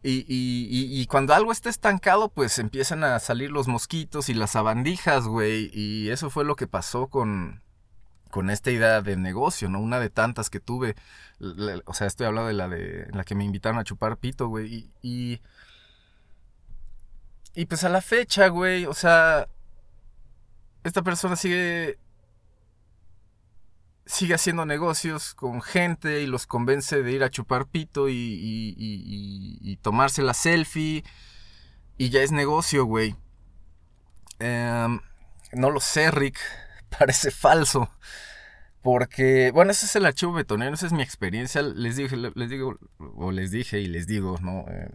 Y, 0.03 0.21
y- 0.29 0.69
y- 0.71 1.01
y 1.01 1.07
cuando 1.07 1.35
algo 1.35 1.53
está 1.53 1.71
estancado, 1.71 2.31
pues 2.31 2.59
empiezan 2.59 3.05
a 3.05 3.19
salir 3.21 3.51
los 3.51 3.69
mosquitos 3.69 4.29
y 4.29 4.35
las 4.35 4.53
sabandijas, 4.53 5.27
güey. 5.27 5.71
Y 5.75 6.11
eso 6.11 6.31
fue 6.31 6.45
lo 6.45 6.57
que 6.57 6.67
pasó 6.69 7.09
con, 7.09 7.63
con 8.31 8.51
esta 8.51 8.71
idea 8.71 9.03
de 9.03 9.17
negocio, 9.17 9.69
¿no? 9.69 9.81
Una 9.81 10.01
de 10.01 10.11
tantas 10.11 10.51
que 10.51 10.61
tuve. 10.61 10.95
O 11.87 11.95
sea, 11.95 12.07
estoy 12.07 12.27
hablando 12.27 12.49
de 12.49 12.55
la 12.55 12.69
de 12.69 13.09
la 13.13 13.25
que 13.25 13.35
me 13.35 13.45
invitaron 13.45 13.79
a 13.79 13.85
chupar 13.85 14.17
pito, 14.19 14.49
güey. 14.49 14.91
Y, 15.03 15.41
y, 17.55 17.65
pues 17.67 17.85
a 17.85 17.89
la 17.89 18.01
fecha, 18.01 18.49
güey, 18.49 18.87
o 18.87 18.95
sea, 18.95 19.49
esta 20.85 21.03
persona 21.03 21.37
sigue 21.37 21.99
sigue 24.07 24.35
haciendo 24.35 24.65
negocios 24.65 25.35
con 25.35 25.61
gente 25.61 26.23
y 26.23 26.27
los 26.27 26.47
convence 26.47 27.03
de 27.03 27.13
ir 27.13 27.23
a 27.23 27.29
chupar 27.31 27.67
pito 27.67 28.09
y, 28.09 28.13
y- 28.15 28.75
y- 28.79 29.59
y- 29.61 29.73
y 29.73 29.77
tomarse 29.77 30.23
la 30.23 30.33
selfie 30.33 31.05
y 31.99 32.09
ya 32.09 32.23
es 32.23 32.33
negocio, 32.33 32.85
güey. 32.87 33.17
Em, 34.39 35.01
no 35.53 35.71
lo 35.71 35.81
sé, 35.81 36.11
Rick, 36.11 36.39
parece 36.99 37.31
falso. 37.31 37.91
Porque, 38.83 39.51
bueno, 39.53 39.73
ese 39.73 39.87
es 39.87 39.97
el 39.97 40.07
archivo 40.07 40.33
betonero, 40.33 40.75
esa 40.75 40.87
es 40.87 40.93
mi 40.93 41.03
experiencia. 41.03 41.63
Les 41.63 41.97
dije, 41.97 42.17
les 42.17 42.51
digo, 42.51 42.79
o 42.99 43.33
les 43.33 43.51
dije 43.51 43.81
y 43.81 43.87
les 43.87 44.07
digo, 44.07 44.39
¿no? 44.41 44.65
Eh, 44.69 44.91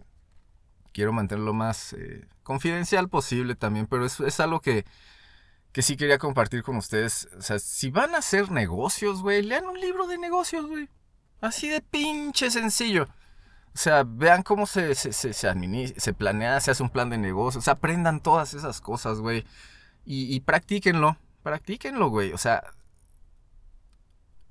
quiero 0.92 1.12
mantenerlo 1.12 1.52
más 1.52 1.92
eh, 1.92 2.26
confidencial 2.42 3.08
posible 3.08 3.56
también, 3.56 3.86
pero 3.86 4.06
es, 4.06 4.20
es 4.20 4.40
algo 4.40 4.60
que, 4.60 4.84
que 5.72 5.82
sí 5.82 5.96
quería 5.96 6.18
compartir 6.18 6.62
con 6.62 6.76
ustedes. 6.76 7.28
O 7.36 7.42
sea, 7.42 7.58
si 7.58 7.90
van 7.90 8.14
a 8.14 8.18
hacer 8.18 8.50
negocios, 8.50 9.20
güey, 9.22 9.42
lean 9.42 9.66
un 9.66 9.78
libro 9.78 10.06
de 10.06 10.18
negocios, 10.18 10.66
güey. 10.66 10.88
Así 11.40 11.68
de 11.68 11.82
pinche 11.82 12.50
sencillo. 12.50 13.04
O 13.74 13.78
sea, 13.78 14.04
vean 14.06 14.42
cómo 14.42 14.66
se, 14.66 14.94
se, 14.94 15.12
se, 15.12 15.48
administra, 15.48 16.00
se 16.00 16.14
planea, 16.14 16.60
se 16.60 16.70
hace 16.70 16.82
un 16.82 16.90
plan 16.90 17.10
de 17.10 17.18
negocios. 17.18 17.62
O 17.62 17.64
sea, 17.64 17.74
aprendan 17.74 18.20
todas 18.20 18.54
esas 18.54 18.80
cosas, 18.80 19.18
güey. 19.18 19.44
Y, 20.06 20.34
y 20.34 20.40
practíquenlo. 20.40 21.18
Practíquenlo, 21.44 22.08
güey. 22.08 22.32
O 22.32 22.38
sea, 22.38 22.64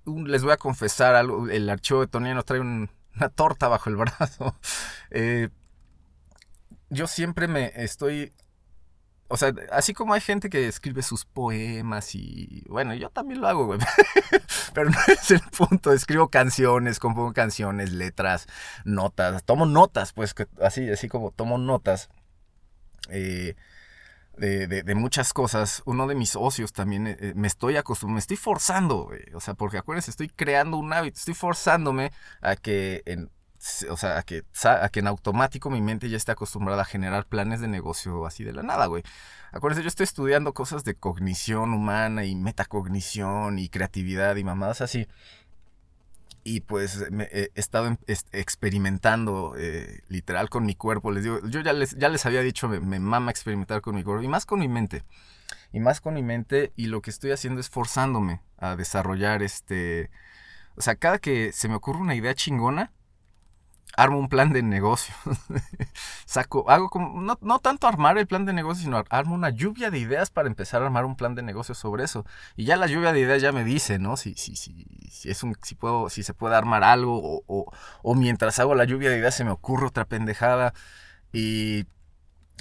les 0.05 0.43
voy 0.43 0.51
a 0.53 0.57
confesar 0.57 1.15
algo. 1.15 1.49
El 1.49 1.69
archivo 1.69 1.99
de 2.01 2.07
Tony 2.07 2.33
nos 2.33 2.45
trae 2.45 2.59
un- 2.61 2.89
una 3.17 3.29
torta 3.29 3.67
bajo 3.67 3.89
el 3.89 3.97
brazo. 3.97 4.55
Eh, 5.15 5.49
yo 6.89 7.05
siempre 7.07 7.47
me 7.47 7.71
estoy. 7.75 8.33
O 9.27 9.37
sea, 9.37 9.53
así 9.71 9.93
como 9.93 10.13
hay 10.13 10.21
gente 10.21 10.49
que 10.49 10.67
escribe 10.67 11.03
sus 11.03 11.25
poemas 11.25 12.15
y. 12.15 12.63
Bueno, 12.67 12.93
yo 12.95 13.09
también 13.11 13.41
lo 13.41 13.47
hago, 13.47 13.65
güey. 13.67 13.79
Pero 14.73 14.89
no 14.89 14.97
es 15.07 15.29
el 15.31 15.41
punto. 15.55 15.91
Escribo 15.93 16.29
canciones, 16.29 16.99
compongo 16.99 17.33
canciones, 17.33 17.91
letras, 17.91 18.47
notas. 18.85 19.43
Tomo 19.43 19.65
notas, 19.67 20.13
pues, 20.13 20.33
así, 20.61 20.89
así 20.89 21.07
como 21.09 21.29
tomo 21.31 21.57
notas. 21.59 22.09
eh, 23.09 23.55
de, 24.37 24.67
de- 24.67 24.83
de 24.83 24.95
muchas 24.95 25.33
cosas. 25.33 25.81
Uno 25.85 26.07
de 26.07 26.15
mis 26.15 26.31
socios 26.31 26.73
también 26.73 27.07
eh, 27.07 27.33
me 27.35 27.47
estoy 27.47 27.77
acostumbrando, 27.77 28.15
me 28.15 28.19
estoy 28.19 28.37
forzando. 28.37 29.09
O 29.33 29.39
sea, 29.39 29.53
porque 29.53 29.77
acuérdense, 29.77 30.11
estoy 30.11 30.29
creando 30.29 30.77
un 30.77 30.91
hábito, 30.93 31.17
estoy 31.19 31.33
forzándome 31.33 32.11
a 32.41 32.55
que 32.55 33.03
en, 33.05 33.29
o 33.89 33.95
sea, 33.97 34.17
a 34.17 34.23
que, 34.23 34.43
a 34.63 34.89
que 34.89 34.99
en 34.99 35.07
automático 35.07 35.69
mi 35.69 35.81
mente 35.81 36.09
ya 36.09 36.17
esté 36.17 36.31
acostumbrada 36.33 36.81
a 36.81 36.85
generar 36.85 37.25
planes 37.25 37.61
de 37.61 37.67
negocio 37.67 38.25
así 38.25 38.43
de 38.43 38.53
la 38.53 38.63
nada, 38.63 38.87
güey. 38.87 39.03
Acuérdense, 39.51 39.83
yo 39.83 39.87
estoy 39.87 40.03
estudiando 40.05 40.53
cosas 40.53 40.83
de 40.83 40.95
cognición 40.95 41.73
humana 41.73 42.25
y 42.25 42.35
metacognición 42.35 43.59
y 43.59 43.69
creatividad 43.69 44.35
y 44.35 44.43
mamadas 44.43 44.81
así. 44.81 45.07
Y 46.43 46.61
pues 46.61 47.09
me- 47.11 47.29
he 47.31 47.51
estado 47.55 47.87
em- 47.87 47.97
experimentando 48.31 49.55
eh, 49.57 50.01
literal 50.09 50.49
con 50.49 50.65
mi 50.65 50.75
cuerpo. 50.75 51.11
Les 51.11 51.23
digo, 51.23 51.39
yo 51.47 51.61
ya 51.61 51.73
les, 51.73 51.95
ya 51.97 52.09
les 52.09 52.25
había 52.25 52.41
dicho, 52.41 52.67
me, 52.67 52.79
me 52.79 52.99
mama 52.99 53.31
experimentar 53.31 53.81
con 53.81 53.95
mi 53.95 54.03
cuerpo 54.03 54.23
y 54.23 54.27
más 54.27 54.45
con 54.45 54.59
mi 54.59 54.67
mente. 54.67 55.03
Y 55.71 55.79
más 55.79 56.01
con 56.01 56.13
mi 56.13 56.23
mente 56.23 56.71
y 56.75 56.87
lo 56.87 57.01
que 57.01 57.09
estoy 57.09 57.31
haciendo 57.31 57.59
es 57.59 57.69
forzándome 57.69 58.41
a 58.57 58.75
desarrollar 58.75 59.41
este... 59.43 60.09
O 60.75 60.81
sea, 60.81 60.95
cada 60.95 61.19
que 61.19 61.51
se 61.51 61.67
me 61.67 61.75
ocurre 61.75 61.99
una 61.99 62.15
idea 62.15 62.33
chingona, 62.33 62.91
armo 63.95 64.19
un 64.19 64.29
plan 64.29 64.51
de 64.53 64.63
negocio. 64.63 65.13
Saco, 66.25 66.69
hago 66.69 66.89
como, 66.89 67.21
no, 67.21 67.37
no 67.41 67.59
tanto 67.59 67.87
armar 67.87 68.17
el 68.17 68.27
plan 68.27 68.45
de 68.45 68.53
negocio, 68.53 68.83
sino 68.83 68.97
ar- 68.97 69.05
armo 69.09 69.35
una 69.35 69.49
lluvia 69.49 69.91
de 69.91 69.99
ideas 69.99 70.29
para 70.31 70.47
empezar 70.47 70.81
a 70.81 70.85
armar 70.85 71.05
un 71.05 71.15
plan 71.15 71.35
de 71.35 71.43
negocio 71.43 71.75
sobre 71.75 72.03
eso. 72.03 72.25
Y 72.55 72.65
ya 72.65 72.77
la 72.77 72.87
lluvia 72.87 73.13
de 73.13 73.19
ideas 73.21 73.41
ya 73.41 73.51
me 73.51 73.63
dice, 73.63 73.99
¿no? 73.99 74.17
Si, 74.17 74.33
si, 74.35 74.55
si, 74.55 74.85
si 75.11 75.29
es 75.29 75.43
un, 75.43 75.55
si 75.61 75.75
puedo, 75.75 76.09
si 76.09 76.23
se 76.23 76.33
puede 76.33 76.55
armar 76.55 76.83
algo, 76.83 77.17
o, 77.21 77.43
o, 77.47 77.71
o 78.01 78.15
mientras 78.15 78.59
hago 78.59 78.75
la 78.75 78.85
lluvia 78.85 79.09
de 79.09 79.17
ideas 79.19 79.35
se 79.35 79.43
me 79.45 79.51
ocurre 79.51 79.87
otra 79.87 80.05
pendejada. 80.05 80.73
Y, 81.33 81.85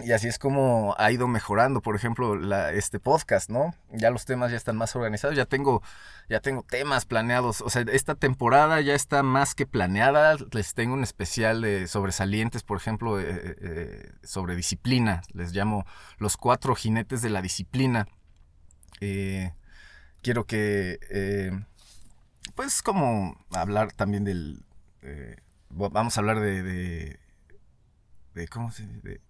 y 0.03 0.13
así 0.13 0.27
es 0.27 0.39
como 0.39 0.95
ha 0.99 1.13
ido 1.13 1.29
mejorando, 1.29 1.83
por 1.83 1.97
ejemplo, 1.97 2.35
este 2.71 2.99
podcast, 2.99 3.51
¿no? 3.51 3.75
Ya 3.91 4.11
los 4.11 4.25
temas 4.25 4.51
ya 4.51 4.57
están 4.57 4.77
más 4.77 4.97
organizados, 4.97 5.37
ya 5.37 5.45
tengo, 5.45 5.83
ya 6.31 6.41
tengo 6.41 6.63
temas 6.63 7.05
planeados. 7.05 7.61
O 7.61 7.69
sea, 7.69 7.83
esta 7.83 8.15
temporada 8.15 8.81
ya 8.81 8.95
está 8.95 9.23
más 9.23 9.55
que 9.55 9.67
planeada. 9.67 10.37
Les 10.53 10.73
tengo 10.75 10.95
un 10.95 11.03
especial 11.03 11.61
de 11.61 11.87
sobresalientes, 11.89 12.63
por 12.63 12.79
ejemplo, 12.79 13.21
eh, 13.21 13.57
eh, 13.61 14.13
sobre 14.23 14.57
disciplina. 14.57 15.23
Les 15.35 15.53
llamo 15.53 15.85
los 16.17 16.39
cuatro 16.39 16.75
jinetes 16.75 17.21
de 17.21 17.31
la 17.31 17.43
disciplina. 17.43 18.09
Eh, 19.01 19.53
quiero 20.23 20.47
que, 20.47 20.99
eh, 21.11 21.51
pues, 22.55 22.83
como 22.83 23.37
hablar 23.53 23.93
también 23.93 24.25
del. 24.25 24.65
eh, 25.03 25.37
vamos 25.69 26.17
a 26.17 26.21
hablar 26.21 26.41
de. 26.41 26.63
de, 26.63 27.21
de 28.35 28.49
¿Cómo 28.49 28.71
se 28.73 28.87
de, 28.87 29.21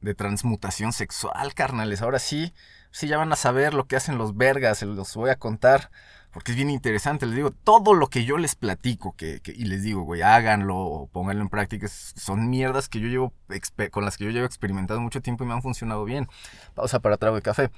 de 0.00 0.14
transmutación 0.14 0.92
sexual, 0.92 1.54
carnales. 1.54 2.02
Ahora 2.02 2.18
sí, 2.18 2.52
sí 2.90 3.08
ya 3.08 3.18
van 3.18 3.32
a 3.32 3.36
saber 3.36 3.74
lo 3.74 3.86
que 3.86 3.96
hacen 3.96 4.18
los 4.18 4.36
vergas, 4.36 4.78
se 4.78 4.86
los 4.86 5.14
voy 5.14 5.30
a 5.30 5.36
contar, 5.36 5.90
porque 6.32 6.52
es 6.52 6.56
bien 6.56 6.70
interesante. 6.70 7.26
Les 7.26 7.36
digo, 7.36 7.50
todo 7.50 7.94
lo 7.94 8.08
que 8.08 8.24
yo 8.24 8.38
les 8.38 8.54
platico 8.54 9.14
que, 9.16 9.40
y 9.44 9.64
les 9.64 9.82
digo, 9.82 10.02
güey, 10.02 10.22
háganlo 10.22 10.76
o 10.76 11.06
pónganlo 11.08 11.42
en 11.42 11.48
práctica, 11.48 11.88
son 11.88 12.50
mierdas 12.50 12.88
que 12.88 13.00
yo 13.00 13.08
llevo, 13.08 13.32
con 13.90 14.04
las 14.04 14.16
que 14.16 14.24
yo 14.24 14.30
llevo 14.30 14.46
experimentado 14.46 15.00
mucho 15.00 15.20
tiempo 15.20 15.44
y 15.44 15.46
me 15.46 15.54
han 15.54 15.62
funcionado 15.62 16.04
bien. 16.04 16.28
Pausa 16.74 17.00
para 17.00 17.16
trago 17.16 17.36
de 17.36 17.42
café. 17.42 17.70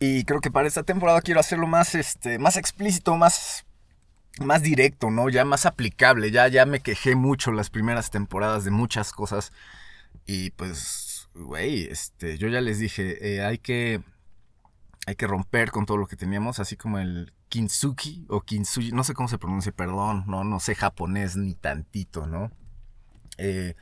Y 0.00 0.24
creo 0.24 0.40
que 0.40 0.50
para 0.50 0.68
esta 0.68 0.82
temporada 0.82 1.22
quiero 1.22 1.40
hacerlo 1.40 1.66
más, 1.66 1.94
este, 1.94 2.38
más 2.38 2.56
explícito, 2.56 3.16
más 3.16 3.64
más 4.40 4.62
directo, 4.62 5.10
¿no? 5.10 5.28
Ya 5.28 5.44
más 5.44 5.66
aplicable. 5.66 6.30
Ya, 6.30 6.48
ya 6.48 6.66
me 6.66 6.80
quejé 6.80 7.14
mucho 7.14 7.52
las 7.52 7.70
primeras 7.70 8.10
temporadas 8.10 8.64
de 8.64 8.70
muchas 8.70 9.12
cosas. 9.12 9.52
Y 10.26 10.50
pues, 10.50 11.28
güey, 11.34 11.84
este, 11.84 12.38
yo 12.38 12.48
ya 12.48 12.60
les 12.60 12.78
dije, 12.78 13.36
eh, 13.36 13.44
hay 13.44 13.58
que. 13.58 14.02
Hay 15.06 15.16
que 15.16 15.26
romper 15.26 15.70
con 15.70 15.84
todo 15.84 15.98
lo 15.98 16.06
que 16.06 16.16
teníamos, 16.16 16.60
así 16.60 16.76
como 16.76 16.98
el 16.98 17.34
kintsugi 17.50 18.24
o 18.30 18.40
kintsugi, 18.40 18.90
no 18.92 19.04
sé 19.04 19.12
cómo 19.12 19.28
se 19.28 19.36
pronuncia, 19.36 19.70
perdón, 19.70 20.24
no, 20.26 20.44
no 20.44 20.60
sé 20.60 20.74
japonés 20.74 21.36
ni 21.36 21.52
tantito, 21.54 22.26
¿no? 22.26 22.50
Eh, 23.36 23.74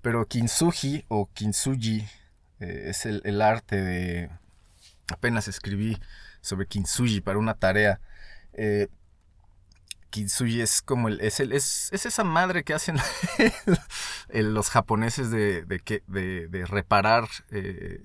pero 0.00 0.26
kintsugi 0.26 1.04
o 1.08 1.28
kintsugi 1.32 2.06
eh, 2.60 2.84
es 2.86 3.04
el, 3.04 3.20
el 3.24 3.42
arte 3.42 3.82
de... 3.82 4.30
Apenas 5.12 5.48
escribí 5.48 5.98
sobre 6.40 6.66
kintsugi 6.66 7.20
para 7.20 7.38
una 7.38 7.54
tarea. 7.54 8.00
Eh, 8.52 8.88
Kintsugi 10.10 10.60
es 10.60 10.82
como 10.82 11.08
el, 11.08 11.20
es, 11.20 11.40
el, 11.40 11.52
es, 11.52 11.88
es 11.92 12.06
esa 12.06 12.24
madre 12.24 12.64
que 12.64 12.74
hacen 12.74 12.96
los 14.28 14.70
japoneses 14.70 15.30
de, 15.30 15.64
de, 15.64 16.02
de- 16.06 16.48
de 16.48 16.66
reparar 16.66 17.28
eh, 17.50 18.02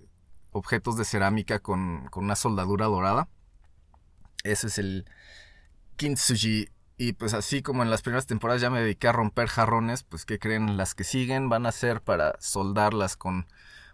objetos 0.52 0.98
de 0.98 1.06
cerámica 1.06 1.60
con, 1.60 2.08
con 2.12 2.24
una 2.26 2.36
soldadura 2.36 2.86
dorada. 2.86 3.28
Ese 4.44 4.68
es 4.68 4.78
el 4.78 5.06
Kintsugi. 5.98 6.70
Y 6.98 7.14
pues 7.14 7.34
así 7.34 7.62
como 7.62 7.84
en 7.84 7.90
las 7.90 8.02
primeras 8.04 8.26
temporadas 8.26 8.62
ya 8.62 8.70
me 8.70 8.80
dediqué 8.82 9.10
a 9.10 9.12
romper 9.12 9.48
jarrones, 9.50 10.04
pues 10.04 10.26
que 10.26 10.40
creen 10.40 10.78
las 10.78 10.96
que 10.96 11.04
siguen 11.04 11.50
van 11.50 11.66
a 11.66 11.74
ser 11.74 12.02
para 12.02 12.36
soldarlas 12.40 13.18
con 13.18 13.48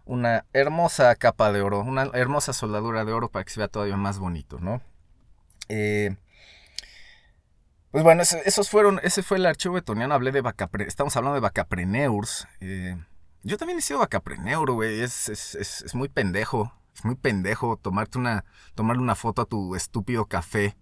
una 0.05 0.45
hermosa 0.53 1.15
capa 1.15 1.51
de 1.51 1.61
oro, 1.61 1.79
una 1.81 2.11
hermosa 2.13 2.53
soldadura 2.53 3.03
de 3.05 3.13
oro 3.13 3.29
para 3.31 3.43
que 3.45 3.51
se 3.51 3.59
vea 3.59 3.69
todavía 3.69 3.97
más 3.97 4.19
bonito, 4.19 4.59
¿no? 4.59 4.81
Eh, 5.69 6.17
pues 7.91 8.03
bueno, 8.03 8.23
esos 8.23 8.69
fueron, 8.69 8.99
ese 9.03 9.23
fue 9.23 9.37
el 9.37 9.45
archivo 9.45 9.75
betoniano. 9.75 10.13
Hablé 10.13 10.31
de 10.31 10.41
vacapre, 10.41 10.87
estamos 10.87 11.15
hablando 11.15 11.35
de 11.35 11.41
vacapreneurs. 11.41 12.47
eh, 12.59 12.97
yo 13.43 13.57
también 13.57 13.79
he 13.79 13.81
sido 13.81 13.99
vacapreneur, 13.99 14.71
güey. 14.71 15.01
Es, 15.01 15.29
es, 15.29 15.55
es, 15.55 15.81
es 15.81 15.95
muy 15.95 16.09
pendejo. 16.09 16.73
Es 16.95 17.05
muy 17.05 17.15
pendejo 17.15 17.77
tomarte 17.77 18.17
una, 18.17 18.45
tomarle 18.75 19.01
una 19.01 19.15
foto 19.15 19.41
a 19.41 19.45
tu 19.45 19.75
estúpido 19.75 20.25
café 20.25 20.75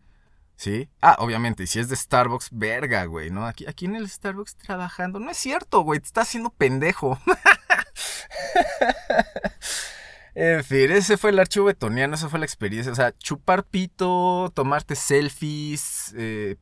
¿Sí? 0.60 0.90
Ah, 1.02 1.16
obviamente, 1.20 1.64
y 1.64 1.68
si 1.68 1.80
es 1.80 1.88
de 1.88 1.96
Starbucks, 1.96 2.50
verga, 2.52 3.06
güey, 3.06 3.32
¿no? 3.32 3.48
Aquí, 3.48 3.66
aquí 3.66 3.86
en 3.86 3.96
el 3.96 4.10
Starbucks 4.10 4.58
trabajando. 4.58 5.18
No 5.18 5.32
es 5.32 5.38
cierto, 5.38 5.84
güey, 5.84 6.02
te 6.02 6.08
estás 6.08 6.28
haciendo 6.28 6.50
pendejo. 6.50 7.18
en 10.36 10.62
fin, 10.66 10.92
ese 10.92 11.16
fue 11.16 11.30
el 11.30 11.40
archivo 11.40 11.68
betoniano, 11.68 12.14
esa 12.14 12.28
fue 12.28 12.40
la 12.40 12.46
experiencia. 12.46 12.92
O 12.92 12.96
sea, 12.96 13.14
chupar 13.18 13.64
pito, 13.64 14.52
tomarte 14.54 14.96
selfies, 14.96 16.14
eh, 16.18 16.58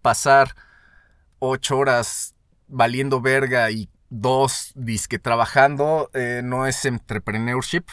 pasar 0.00 0.54
ocho 1.38 1.78
horas 1.78 2.34
valiendo 2.66 3.20
verga 3.20 3.70
y 3.70 3.88
dos 4.10 4.72
disque 4.74 5.18
trabajando, 5.18 6.10
eh, 6.14 6.40
no 6.44 6.66
es 6.66 6.84
entrepreneurship 6.84 7.84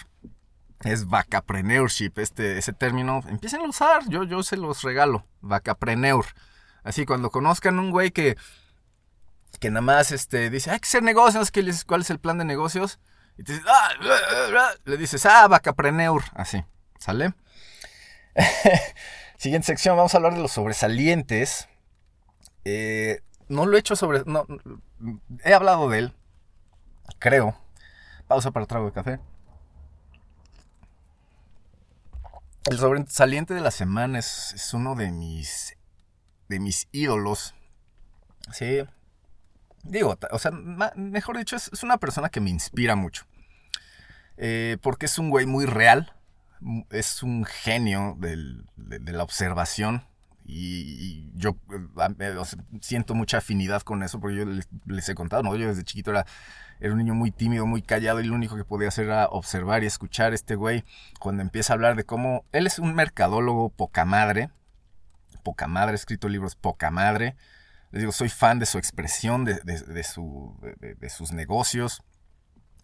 es 0.86 1.08
vacapreneurship, 1.08 2.18
este, 2.18 2.58
ese 2.58 2.74
término, 2.74 3.24
empiecen 3.28 3.62
a 3.62 3.70
usar, 3.70 4.04
yo, 4.08 4.24
yo 4.24 4.44
se 4.44 4.58
los 4.58 4.84
regalo, 4.84 5.26
vacapreneur. 5.42 6.26
Así, 6.84 7.06
cuando 7.06 7.32
conozcan 7.32 7.80
un 7.80 7.90
güey 7.90 8.12
que, 8.12 8.38
que 9.60 9.72
nada 9.72 9.82
más 9.82 10.12
este, 10.12 10.50
dice, 10.50 10.72
hay 10.72 10.80
que 10.80 10.88
hacer 10.88 11.02
negocios, 11.02 11.52
que 11.52 11.74
¿cuál 11.88 12.02
es 12.02 12.10
el 12.12 12.20
plan 12.20 12.38
de 12.38 12.46
negocios? 12.46 13.00
Y 13.38 13.44
te 13.44 13.54
dices, 13.54 13.68
ah, 13.68 14.74
le 14.86 14.98
dices, 14.98 15.26
ah, 15.26 15.48
vacapreneur, 15.48 16.24
así, 16.34 16.64
¿sale? 17.00 17.34
Siguiente 19.38 19.66
sección, 19.66 19.98
vamos 19.98 20.14
a 20.14 20.18
hablar 20.18 20.36
de 20.36 20.42
los 20.42 20.52
sobresalientes. 20.52 21.68
Eh, 22.66 23.22
no 23.48 23.66
lo 23.66 23.78
he 23.78 23.80
hecho 23.80 23.96
sobre, 23.96 24.24
no, 24.26 24.46
he 25.44 25.54
hablado 25.54 25.90
de 25.90 26.00
él, 26.00 26.14
creo. 27.20 27.56
Pausa 28.28 28.52
para 28.52 28.66
trago 28.66 28.88
de 28.88 28.92
café. 28.92 29.20
El 32.70 32.80
sobresaliente 32.80 33.54
de 33.54 33.62
la 33.62 33.70
semana 33.70 34.18
es, 34.18 34.72
uno 34.74 34.96
de 34.96 35.12
mis, 35.12 35.78
de 36.50 36.60
mis 36.60 36.88
ídolos. 36.92 37.54
Sí. 38.52 38.84
Digo, 39.84 40.18
o 40.32 40.40
sea, 40.40 40.50
mejor 40.50 41.38
dicho, 41.38 41.56
es, 41.56 41.84
una 41.84 41.98
persona 41.98 42.30
que 42.30 42.42
me 42.42 42.50
inspira 42.50 42.96
mucho. 42.96 43.26
Eh, 44.38 44.78
porque 44.82 45.06
es 45.06 45.20
un 45.20 45.30
güey 45.30 45.46
muy 45.46 45.68
real. 45.68 46.14
Es 46.90 47.22
un 47.22 47.46
genio 47.46 48.18
de, 48.18 48.36
la 49.14 49.22
observación. 49.22 50.04
Y, 50.46 51.32
yo 51.36 51.58
eh, 52.20 52.36
siento 52.82 53.16
mucha 53.16 53.40
afinidad 53.40 53.82
con 53.82 54.04
eso 54.04 54.20
porque 54.20 54.38
yo 54.38 54.46
les, 54.86 55.10
he 55.10 55.16
contado, 55.16 55.44
¿no? 55.44 55.56
Yo 55.56 55.68
desde 55.68 55.84
chiquito 55.84 56.12
era 56.12 56.26
era 56.80 56.92
un 56.92 57.00
niño 57.00 57.14
muy 57.14 57.32
tímido, 57.32 57.66
muy 57.66 57.82
callado 57.82 58.20
y 58.20 58.26
lo 58.26 58.36
único 58.36 58.56
que 58.56 58.66
podía 58.66 58.90
hacer 58.90 59.06
era 59.06 59.28
observar 59.28 59.84
y 59.84 59.88
escuchar 59.88 60.34
a 60.34 60.36
este 60.36 60.56
güey 60.56 60.84
cuando 61.20 61.42
empieza 61.42 61.74
a 61.74 61.76
hablar 61.76 61.96
de 61.96 62.04
cómo 62.04 62.44
él 62.52 62.68
es 62.68 62.80
un 62.80 62.94
mercadólogo 62.94 63.70
poca 63.70 64.04
madre, 64.04 64.50
poca 65.44 65.68
madre, 65.68 65.94
ha 65.94 65.96
escrito 65.96 66.28
libros 66.28 66.56
poca 66.56 66.92
madre. 66.92 67.36
Les 67.92 68.02
digo, 68.02 68.12
soy 68.12 68.28
fan 68.28 68.60
de 68.60 68.66
su 68.66 68.78
expresión, 68.78 69.46
de, 69.46 70.04
su, 70.04 70.58
de, 70.82 71.10
sus 71.10 71.32
negocios. 71.32 72.04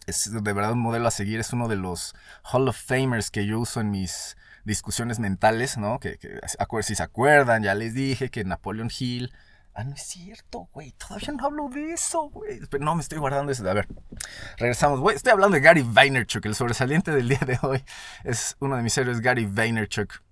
Es 0.06 0.30
de 0.32 0.52
verdad 0.52 0.72
un 0.72 0.80
modelo 0.80 1.08
a 1.08 1.10
seguir, 1.10 1.40
es 1.40 1.52
uno 1.52 1.68
de 1.68 1.76
los 1.76 2.14
Hall 2.44 2.68
of 2.68 2.76
Famers 2.76 3.30
que 3.30 3.46
yo 3.46 3.60
uso 3.60 3.80
en 3.80 3.90
mis 3.90 4.36
discusiones 4.64 5.18
mentales, 5.18 5.76
¿no? 5.78 5.98
Que, 6.00 6.18
que 6.18 6.40
si 6.82 6.94
se 6.94 7.02
acuerdan, 7.02 7.62
ya 7.62 7.74
les 7.74 7.94
dije 7.94 8.30
que 8.30 8.44
Napoleon 8.44 8.90
Hill 8.96 9.32
Ah, 9.74 9.84
no 9.84 9.94
es 9.94 10.02
cierto, 10.02 10.68
güey. 10.72 10.92
Todavía 10.92 11.32
no 11.32 11.46
hablo 11.46 11.68
de 11.70 11.92
eso, 11.94 12.28
güey. 12.28 12.60
No, 12.78 12.94
me 12.94 13.00
estoy 13.00 13.18
guardando 13.18 13.52
eso. 13.52 13.68
A 13.68 13.72
ver, 13.72 13.88
regresamos. 14.58 15.00
Güey, 15.00 15.16
estoy 15.16 15.32
hablando 15.32 15.54
de 15.54 15.62
Gary 15.62 15.82
Vaynerchuk. 15.82 16.44
El 16.44 16.54
sobresaliente 16.54 17.10
del 17.10 17.28
día 17.28 17.40
de 17.46 17.58
hoy 17.62 17.82
es 18.22 18.56
uno 18.60 18.76
de 18.76 18.82
mis 18.82 18.96
héroes, 18.98 19.20
Gary 19.20 19.46
Vaynerchuk. 19.46 20.22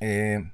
Eh, 0.00 0.52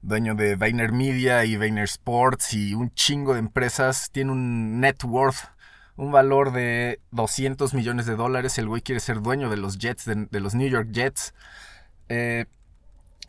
dueño 0.00 0.36
de 0.36 0.54
Vayner 0.54 0.92
Media 0.92 1.44
y 1.44 1.56
Vayner 1.56 1.84
Sports 1.84 2.54
y 2.54 2.74
un 2.74 2.94
chingo 2.94 3.32
de 3.32 3.40
empresas. 3.40 4.10
Tiene 4.12 4.30
un 4.30 4.78
net 4.78 5.02
worth, 5.02 5.48
un 5.96 6.12
valor 6.12 6.52
de 6.52 7.00
200 7.10 7.74
millones 7.74 8.06
de 8.06 8.16
dólares. 8.16 8.58
El 8.58 8.68
güey 8.68 8.82
quiere 8.82 9.00
ser 9.00 9.20
dueño 9.20 9.50
de 9.50 9.56
los 9.56 9.78
Jets, 9.78 10.04
de, 10.04 10.40
los 10.40 10.54
New 10.54 10.68
York 10.68 10.88
Jets. 10.92 11.34
Eh, 12.08 12.46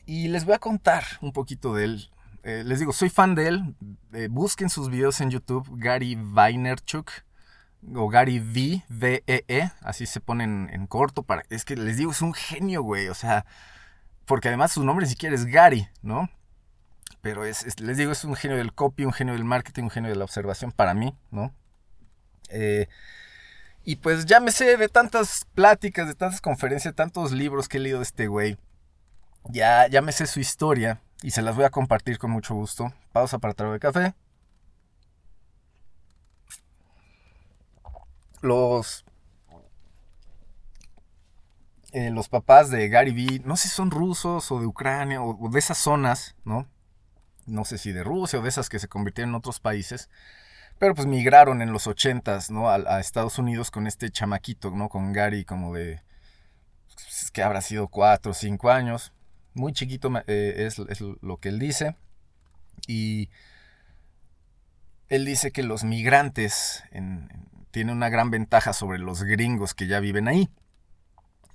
y 0.06 0.28
les 0.28 0.46
voy 0.46 0.56
a 0.56 0.60
contar 0.60 1.04
un 1.22 1.32
poquito 1.32 1.74
de 1.74 1.86
él. 1.86 2.10
Eh, 2.44 2.64
les 2.66 2.80
digo, 2.80 2.92
soy 2.92 3.10
fan 3.10 3.36
de 3.36 3.48
él. 3.48 3.76
Eh, 4.14 4.28
busquen 4.30 4.70
sus 4.70 4.90
videos 4.90 5.22
en 5.22 5.30
YouTube, 5.30 5.68
Gary 5.78 6.18
Vaynerchuk 6.20 7.12
o 7.96 8.08
Gary 8.08 8.40
V, 8.40 8.84
V-E-E, 8.90 9.44
e, 9.48 9.72
así 9.82 10.06
se 10.06 10.22
ponen 10.22 10.70
en 10.72 10.88
corto. 10.88 11.24
Para, 11.24 11.44
es 11.50 11.66
que 11.66 11.76
les 11.76 11.98
digo, 11.98 12.12
es 12.12 12.22
un 12.22 12.34
genio, 12.34 12.82
güey. 12.82 13.10
O 13.10 13.14
sea, 13.14 13.46
porque 14.26 14.48
además 14.48 14.72
su 14.72 14.84
nombre 14.84 15.06
ni 15.06 15.10
siquiera 15.10 15.36
es 15.36 15.46
Gary, 15.46 15.88
¿no? 16.02 16.30
Pero 17.22 17.46
es, 17.46 17.80
les 17.80 17.98
digo, 17.98 18.12
es 18.12 18.24
un 18.26 18.36
genio 18.36 18.58
del 18.58 18.74
copy, 18.74 19.06
un 19.06 19.14
genio 19.14 19.34
del 19.34 19.46
marketing, 19.46 19.84
un 19.84 19.90
genio 19.90 20.10
de 20.10 20.16
la 20.16 20.26
observación 20.26 20.72
para 20.72 20.94
mí, 20.94 21.16
¿no? 21.32 21.54
Eh, 22.50 22.88
y 23.84 23.98
pues 23.98 24.26
ya 24.26 24.40
me 24.40 24.52
sé 24.52 24.78
de 24.78 24.90
tantas 24.90 25.46
pláticas, 25.54 26.08
de 26.08 26.16
tantas 26.16 26.42
conferencias, 26.42 26.96
tantos 26.96 27.32
libros 27.32 27.68
que 27.68 27.78
he 27.78 27.82
leído 27.82 28.00
de 28.00 28.04
este 28.04 28.28
güey. 28.28 28.58
Ya, 29.50 29.88
ya 29.88 30.02
me 30.02 30.12
sé 30.14 30.28
su 30.28 30.40
historia 30.40 31.02
y 31.22 31.32
se 31.32 31.42
las 31.42 31.56
voy 31.56 31.66
a 31.66 31.70
compartir 31.70 32.18
con 32.18 32.32
mucho 32.32 32.56
gusto. 32.56 32.94
Pausa 33.12 33.40
para 33.40 33.54
trago 33.54 33.74
de 33.74 33.80
café. 33.80 34.14
Los 38.42 39.06
eh, 41.94 42.10
los 42.10 42.28
papás 42.28 42.72
de 42.72 42.90
Gary 42.90 43.12
Vee, 43.12 43.42
no 43.46 43.56
sé 43.56 43.68
si 43.70 43.76
son 43.76 43.92
rusos 43.92 44.52
o 44.52 44.60
de 44.60 44.66
Ucrania 44.66 45.22
o, 45.22 45.48
de 45.48 45.60
esas 45.60 45.78
zonas, 45.78 46.36
¿no? 46.44 46.68
No 47.46 47.66
sé 47.66 47.78
si 47.78 47.92
de 47.92 48.04
Rusia 48.04 48.40
o 48.40 48.42
de 48.42 48.50
esas 48.50 48.68
que 48.68 48.80
se 48.80 48.88
convirtieron 48.88 49.30
en 49.30 49.36
otros 49.36 49.60
países, 49.60 50.10
pero 50.84 50.96
pues 50.96 51.08
migraron 51.08 51.62
en 51.62 51.72
los 51.72 51.88
ochentas, 51.88 52.52
¿no? 52.52 52.70
A, 52.70 53.00
Estados 53.00 53.40
Unidos 53.40 53.72
con 53.72 53.88
este 53.88 54.12
chamaquito, 54.12 54.70
¿no? 54.72 54.90
Con 54.90 55.14
Gary 55.14 55.46
como 55.46 55.74
de, 55.74 56.02
pues, 56.94 57.32
que 57.32 57.42
habrá 57.42 57.62
sido 57.62 57.88
cuatro 57.88 58.32
o 58.32 58.34
cinco 58.34 58.70
años 58.70 59.14
muy 59.54 59.72
chiquito 59.72 60.12
eh, 60.28 60.68
es, 60.68 61.00
lo 61.00 61.38
que 61.38 61.48
él 61.48 61.60
dice. 61.60 61.96
Y 62.86 63.30
él 65.08 65.24
dice 65.24 65.52
que 65.52 65.64
los 65.64 65.86
migrantes 65.86 66.84
tienen 67.72 67.96
una 67.96 68.10
gran 68.10 68.30
ventaja 68.30 68.74
sobre 68.74 69.00
los 69.00 69.24
gringos 69.24 69.74
que 69.74 69.88
ya 69.88 70.02
viven 70.02 70.28
ahí. 70.28 70.50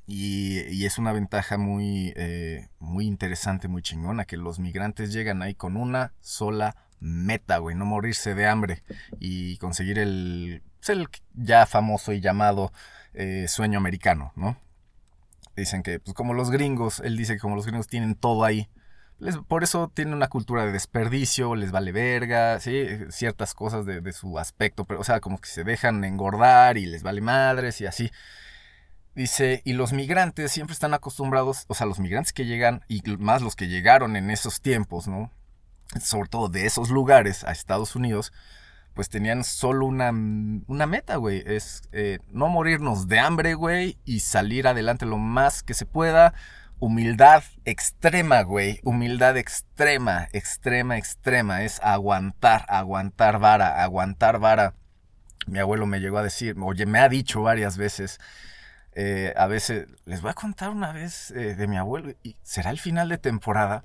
Y, 0.07 0.87
es 0.87 0.97
una 0.97 1.13
ventaja 1.13 1.59
muy, 1.59 2.15
eh, 2.17 2.71
muy 2.79 3.05
interesante, 3.07 3.69
muy 3.69 3.83
chingona, 3.83 4.25
que 4.25 4.39
los 4.39 4.59
migrantes 4.59 5.13
llegan 5.13 5.43
ahí 5.43 5.55
con 5.55 5.77
una 5.77 6.15
sola 6.23 6.88
meta, 7.01 7.59
güey, 7.59 7.77
no 7.77 7.85
morirse 7.85 8.35
de 8.35 8.47
hambre 8.47 8.83
y 9.19 9.57
conseguir 9.59 9.99
el, 9.99 10.63
pues, 10.79 10.89
el 10.91 11.09
ya 11.35 11.67
famoso 11.67 12.13
y 12.13 12.21
llamado 12.21 12.73
eh, 13.15 13.47
sueño 13.49 13.79
americano, 13.79 14.33
¿no? 14.37 14.57
Dicen 15.57 15.83
que, 15.83 15.99
pues 15.99 16.15
como 16.15 16.35
los 16.35 16.51
gringos, 16.51 17.01
él 17.01 17.17
dice 17.17 17.35
que 17.35 17.41
como 17.41 17.57
los 17.57 17.67
gringos 17.67 17.89
tienen 17.89 18.15
todo 18.15 18.45
ahí, 18.45 18.69
por 19.49 19.65
eso 19.65 19.91
tienen 19.93 20.15
una 20.15 20.29
cultura 20.29 20.65
de 20.65 20.73
desperdicio, 20.73 21.57
les 21.57 21.73
vale 21.73 21.91
verga, 21.91 22.61
¿sí? 22.61 22.87
ciertas 23.11 23.53
cosas 23.55 23.85
de, 23.85 24.13
su 24.13 24.39
aspecto, 24.39 24.85
pero 24.85 25.01
o 25.01 25.05
sea, 25.05 25.21
como 25.21 25.39
que 25.39 25.49
se 25.49 25.65
dejan 25.65 26.05
engordar 26.05 26.79
y 26.79 26.87
les 26.87 27.03
vale 27.03 27.21
madres 27.21 27.81
y 27.81 27.87
así. 27.87 28.11
Dice, 29.17 29.63
y 29.65 29.73
los 29.73 29.93
migrantes 29.93 30.53
siempre 30.53 30.75
están 30.75 30.95
acostumbrados, 30.95 31.65
o 31.67 31.75
sea, 31.75 31.89
los 31.89 31.99
migrantes 31.99 32.33
que 32.33 32.47
llegan, 32.47 32.85
y 32.87 33.03
más 33.19 33.43
los 33.43 33.57
que 33.57 33.67
llegaron 33.67 34.15
en 34.15 34.31
esos 34.31 34.61
tiempos, 34.61 35.09
¿no? 35.09 35.33
Sobre 36.01 36.29
todo 36.29 36.49
de 36.49 36.67
esos 36.67 36.91
lugares 36.91 37.45
a 37.45 37.53
Estados 37.53 37.97
Unidos, 37.97 38.33
pues 38.99 39.09
tenían 39.09 39.45
solo 39.45 39.87
una, 39.87 40.11
una 40.11 40.87
meta, 40.87 41.17
güey. 41.17 41.45
Es 41.47 41.83
eh, 41.93 42.19
no 42.31 42.49
morirnos 42.49 43.07
de 43.07 43.21
hambre, 43.21 43.55
güey, 43.55 43.97
y 44.05 44.21
salir 44.21 44.67
adelante 44.67 45.07
lo 45.07 45.19
más 45.19 45.63
que 45.63 45.75
se 45.75 45.87
pueda. 45.87 46.35
Humildad 46.81 47.45
extrema, 47.65 48.43
güey. 48.43 48.81
Humildad 48.83 49.37
extrema, 49.37 50.29
extrema, 50.33 50.99
extrema. 50.99 51.63
Es 51.63 51.81
aguantar, 51.83 52.67
aguantar 52.69 53.39
vara, 53.39 53.83
aguantar 53.83 54.41
vara. 54.41 54.75
Mi 55.47 55.61
abuelo 55.61 55.87
me 55.87 56.01
llegó 56.01 56.19
a 56.19 56.23
decir, 56.23 56.57
oye, 56.61 56.85
me 56.85 56.99
ha 56.99 57.09
dicho 57.09 57.43
varias 57.43 57.77
veces. 57.77 58.19
Eh, 58.95 59.33
a 59.37 59.47
veces, 59.47 59.87
les 60.07 60.23
voy 60.23 60.33
a 60.33 60.35
contar 60.35 60.71
una 60.71 60.93
vez 60.93 61.31
eh, 61.31 61.55
de 61.55 61.69
mi 61.69 61.77
abuelo. 61.77 62.15
Y 62.25 62.37
será 62.43 62.71
el 62.71 62.81
final 62.81 63.09
de 63.09 63.19
temporada 63.19 63.85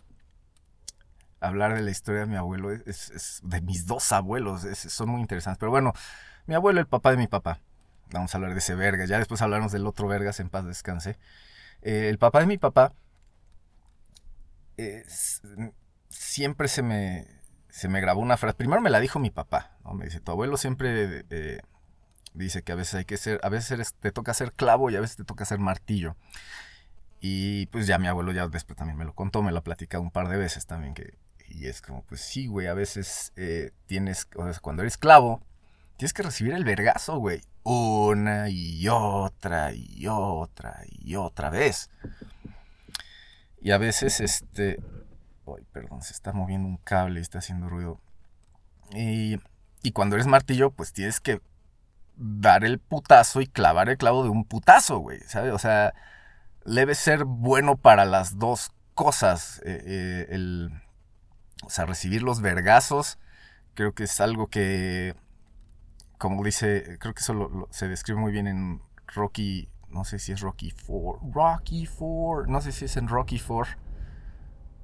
hablar 1.44 1.76
de 1.76 1.82
la 1.82 1.92
historia 1.92 2.22
de 2.22 2.28
mi 2.28 2.36
abuelo, 2.36 2.72
es, 2.72 3.42
de 3.44 3.62
mis 3.62 3.86
dos 3.86 4.12
abuelos, 4.12 4.62
son 4.76 5.10
muy 5.10 5.22
interesantes. 5.22 5.60
Pero 5.60 5.72
bueno, 5.72 5.94
mi 6.46 6.56
abuelo, 6.56 6.80
el 6.80 6.88
papá 6.88 7.12
de 7.12 7.18
mi 7.18 7.28
papá. 7.28 7.60
Vamos 8.12 8.34
a 8.34 8.38
hablar 8.38 8.54
de 8.54 8.60
ese 8.60 8.76
verga. 8.76 9.06
Ya 9.06 9.18
después 9.18 9.42
hablarnos 9.42 9.72
del 9.72 9.88
otro 9.88 10.08
vergas 10.08 10.40
en 10.40 10.50
paz 10.50 10.66
descanse. 10.66 11.18
Eh, 11.82 12.10
el 12.10 12.18
papá 12.18 12.40
de 12.40 12.46
mi 12.46 12.58
papá 12.58 12.94
siempre 16.10 16.68
se 16.68 16.82
me, 16.82 17.28
se 17.70 17.88
me 17.88 18.02
grabó 18.02 18.22
una 18.22 18.38
frase. 18.38 18.56
Primero 18.56 18.82
me 18.82 18.90
la 18.90 19.00
dijo 19.00 19.20
mi 19.20 19.30
papá. 19.30 19.78
Me 19.94 20.06
dice, 20.06 20.20
tu 20.20 20.32
abuelo 20.32 20.58
siempre 20.58 21.26
eh, 21.30 21.62
dice 22.34 22.64
que 22.64 22.72
a 22.72 22.76
veces 22.76 22.96
hay 22.96 23.06
que 23.06 23.18
ser, 23.18 23.40
a 23.44 23.50
veces 23.50 23.94
te 24.00 24.12
toca 24.12 24.34
ser 24.34 24.54
clavo 24.54 24.90
y 24.90 24.96
a 24.96 25.02
veces 25.02 25.18
te 25.18 25.24
toca 25.24 25.46
ser 25.46 25.60
martillo. 25.60 26.16
Y 27.20 27.68
pues 27.68 27.88
ya 27.88 27.98
mi 28.00 28.08
abuelo 28.08 28.32
ya 28.32 28.48
después 28.48 28.78
también 28.78 28.98
me 28.98 29.06
lo 29.06 29.14
contó, 29.14 29.42
me 29.42 29.52
lo 29.52 29.60
ha 29.60 29.64
platicado 29.64 30.04
un 30.04 30.12
par 30.12 30.28
de 30.28 30.38
veces 30.38 30.66
también. 30.66 30.94
Que, 30.94 31.18
y 31.54 31.68
es 31.68 31.82
como, 31.82 32.04
pues 32.04 32.22
sí, 32.22 32.48
güey, 32.48 32.68
a 32.68 32.74
veces 32.74 33.32
eh, 33.36 33.72
tienes, 33.86 34.28
o 34.36 34.44
sea, 34.44 34.60
cuando 34.60 34.82
eres 34.82 34.94
esclavo, 34.94 35.42
tienes 35.98 36.14
que 36.14 36.24
recibir 36.24 36.54
el 36.54 36.64
vergazo, 36.64 37.18
güey. 37.18 37.42
Una 37.64 38.50
y 38.50 38.88
otra 38.90 39.72
y 39.74 40.08
otra 40.08 40.82
y 40.90 41.16
otra 41.16 41.50
vez. 41.50 41.90
Y 43.62 43.72
a 43.72 43.78
veces, 43.78 44.20
este... 44.20 44.82
Ay, 45.46 45.66
perdón, 45.72 46.02
se 46.02 46.14
está 46.14 46.34
moviendo 46.34 46.68
un 46.68 46.78
cable 46.78 47.20
y 47.20 47.22
está 47.22 47.40
haciendo 47.40 47.70
ruido. 47.70 48.00
Y, 48.92 49.40
y 49.82 49.92
cuando 49.92 50.16
eres 50.16 50.28
martillo, 50.28 50.72
pues 50.72 50.92
tienes 50.92 51.20
que 51.20 51.42
dar 52.16 52.64
el 52.64 52.80
putazo 52.80 53.42
y 53.42 53.48
clavar 53.48 53.90
el 53.90 53.98
clavo 53.98 54.24
de 54.24 54.30
un 54.30 54.46
putazo, 54.46 55.00
güey, 55.00 55.20
¿sabes? 55.22 55.54
O 55.54 55.60
sea, 55.60 55.94
debe 56.66 56.96
ser 56.96 57.26
bueno 57.26 57.78
para 57.78 58.06
las 58.06 58.40
dos 58.40 58.72
cosas. 58.94 59.62
Eh, 59.66 59.84
eh, 59.86 60.28
el, 60.30 60.72
o 61.66 61.70
sea, 61.70 61.86
recibir 61.86 62.24
los 62.24 62.42
vergazos, 62.42 63.20
creo 63.74 63.94
que 63.94 64.04
es 64.04 64.22
algo 64.22 64.48
que, 64.48 65.16
como 66.18 66.44
dice, 66.44 66.98
creo 67.00 67.14
que 67.14 67.22
eso 67.22 67.68
se 67.72 67.88
describe 67.88 68.20
muy 68.20 68.32
bien 68.32 68.48
en 68.48 68.82
Rocky, 69.08 69.70
no 69.90 70.06
sé 70.06 70.20
si 70.20 70.32
es 70.32 70.42
Rocky 70.42 70.74
4, 70.86 71.32
Rocky 71.34 71.88
4, 71.88 72.52
no 72.52 72.62
sé 72.62 72.72
si 72.72 72.86
es 72.86 72.98
en 72.98 73.08
Rocky 73.08 73.40
4, 73.40 73.76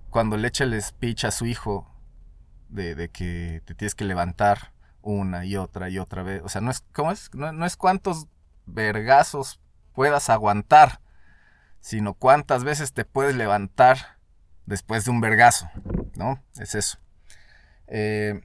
cuando 0.09 0.37
le 0.37 0.47
echa 0.47 0.63
el 0.63 0.81
speech 0.81 1.25
a 1.25 1.31
su 1.31 1.45
hijo 1.45 1.87
de, 2.69 3.09
que 3.09 3.61
te 3.65 3.75
tienes 3.75 3.95
que 3.95 4.05
levantar 4.05 4.73
una 5.01 5.45
y 5.45 5.55
otra 5.55 5.89
y 5.89 5.99
otra 5.99 6.23
vez. 6.23 6.41
O 6.43 6.49
sea, 6.49 6.61
no 6.61 6.71
es, 6.71 6.83
¿cómo 6.93 7.11
es? 7.11 7.29
No 7.33 7.65
es 7.65 7.77
cuántos 7.77 8.27
vergazos 8.65 9.59
puedas 9.93 10.29
aguantar, 10.29 11.01
sino 11.79 12.13
cuántas 12.13 12.63
veces 12.63 12.93
te 12.93 13.05
puedes 13.05 13.35
levantar 13.35 14.19
después 14.65 15.05
de 15.05 15.11
un 15.11 15.21
vergazo, 15.21 15.69
¿no? 16.19 16.43
Es 16.59 16.75
eso. 16.75 16.99
Eh, 17.87 18.39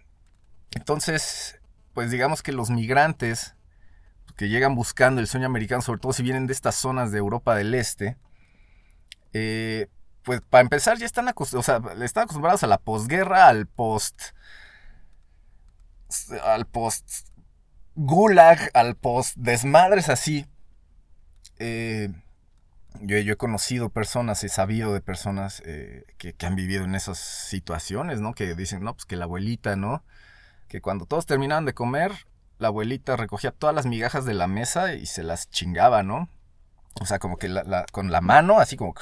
entonces, 0.75 1.61
pues 1.93 2.11
digamos 2.11 2.43
que 2.43 2.53
los 2.53 2.71
migrantes 2.71 3.55
que 4.37 4.49
llegan 4.49 4.75
buscando 4.75 5.21
el 5.21 5.27
sueño 5.27 5.47
americano, 5.47 5.83
sobre 5.83 6.01
todo 6.01 6.13
si 6.13 6.23
vienen 6.23 6.47
de 6.47 6.55
estas 6.55 6.77
zonas 6.77 7.13
de 7.13 7.19
Europa 7.19 7.55
del 7.55 7.75
Este, 7.75 8.17
eh, 9.33 9.89
pues 10.23 10.41
para 10.41 10.63
empezar 10.63 10.97
ya 10.97 11.05
están, 11.05 11.29
o 11.35 11.63
sea, 11.63 11.83
están 12.01 12.25
acostumbrados 12.25 12.63
a 12.63 12.67
la 12.67 12.79
posguerra, 12.79 13.49
al 13.49 13.67
post 13.67 14.23
al 16.45 16.67
post 16.67 17.29
gulag, 17.97 18.71
al 18.73 18.95
post 18.95 19.37
desmadres 19.37 20.09
así. 20.09 20.47
Eh, 21.59 22.09
yo, 23.01 23.17
he 23.17 23.37
conocido 23.37 23.91
personas, 23.91 24.43
he 24.45 24.49
sabido 24.49 24.93
de 24.93 25.01
personas 25.01 25.63
eh, 25.67 26.05
que, 26.19 26.35
han 26.47 26.57
vivido 26.57 26.85
en 26.85 26.95
esas 26.95 27.19
situaciones, 27.19 28.21
¿no? 28.21 28.35
Que 28.35 28.55
dicen, 28.55 28.83
no, 28.83 28.95
pues 28.95 29.05
que 29.05 29.17
la 29.17 29.25
abuelita, 29.25 29.77
¿no? 29.77 30.05
Que 30.69 30.81
cuando 30.81 31.07
todos 31.07 31.27
terminaban 31.27 31.65
de 31.65 31.75
comer, 31.75 32.13
la 32.59 32.69
abuelita 32.69 33.17
recogía 33.17 33.51
todas 33.51 33.75
las 33.75 33.87
migajas 33.87 34.25
de 34.25 34.35
la 34.35 34.47
mesa 34.47 34.95
y 34.95 35.07
se 35.07 35.23
las 35.23 35.51
chingaba, 35.51 36.03
¿no? 36.03 36.29
O 37.01 37.07
sea, 37.07 37.19
como 37.19 37.37
que 37.39 37.53
con 37.91 38.13
la 38.13 38.21
mano, 38.21 38.61
así 38.61 38.77
como 38.77 38.95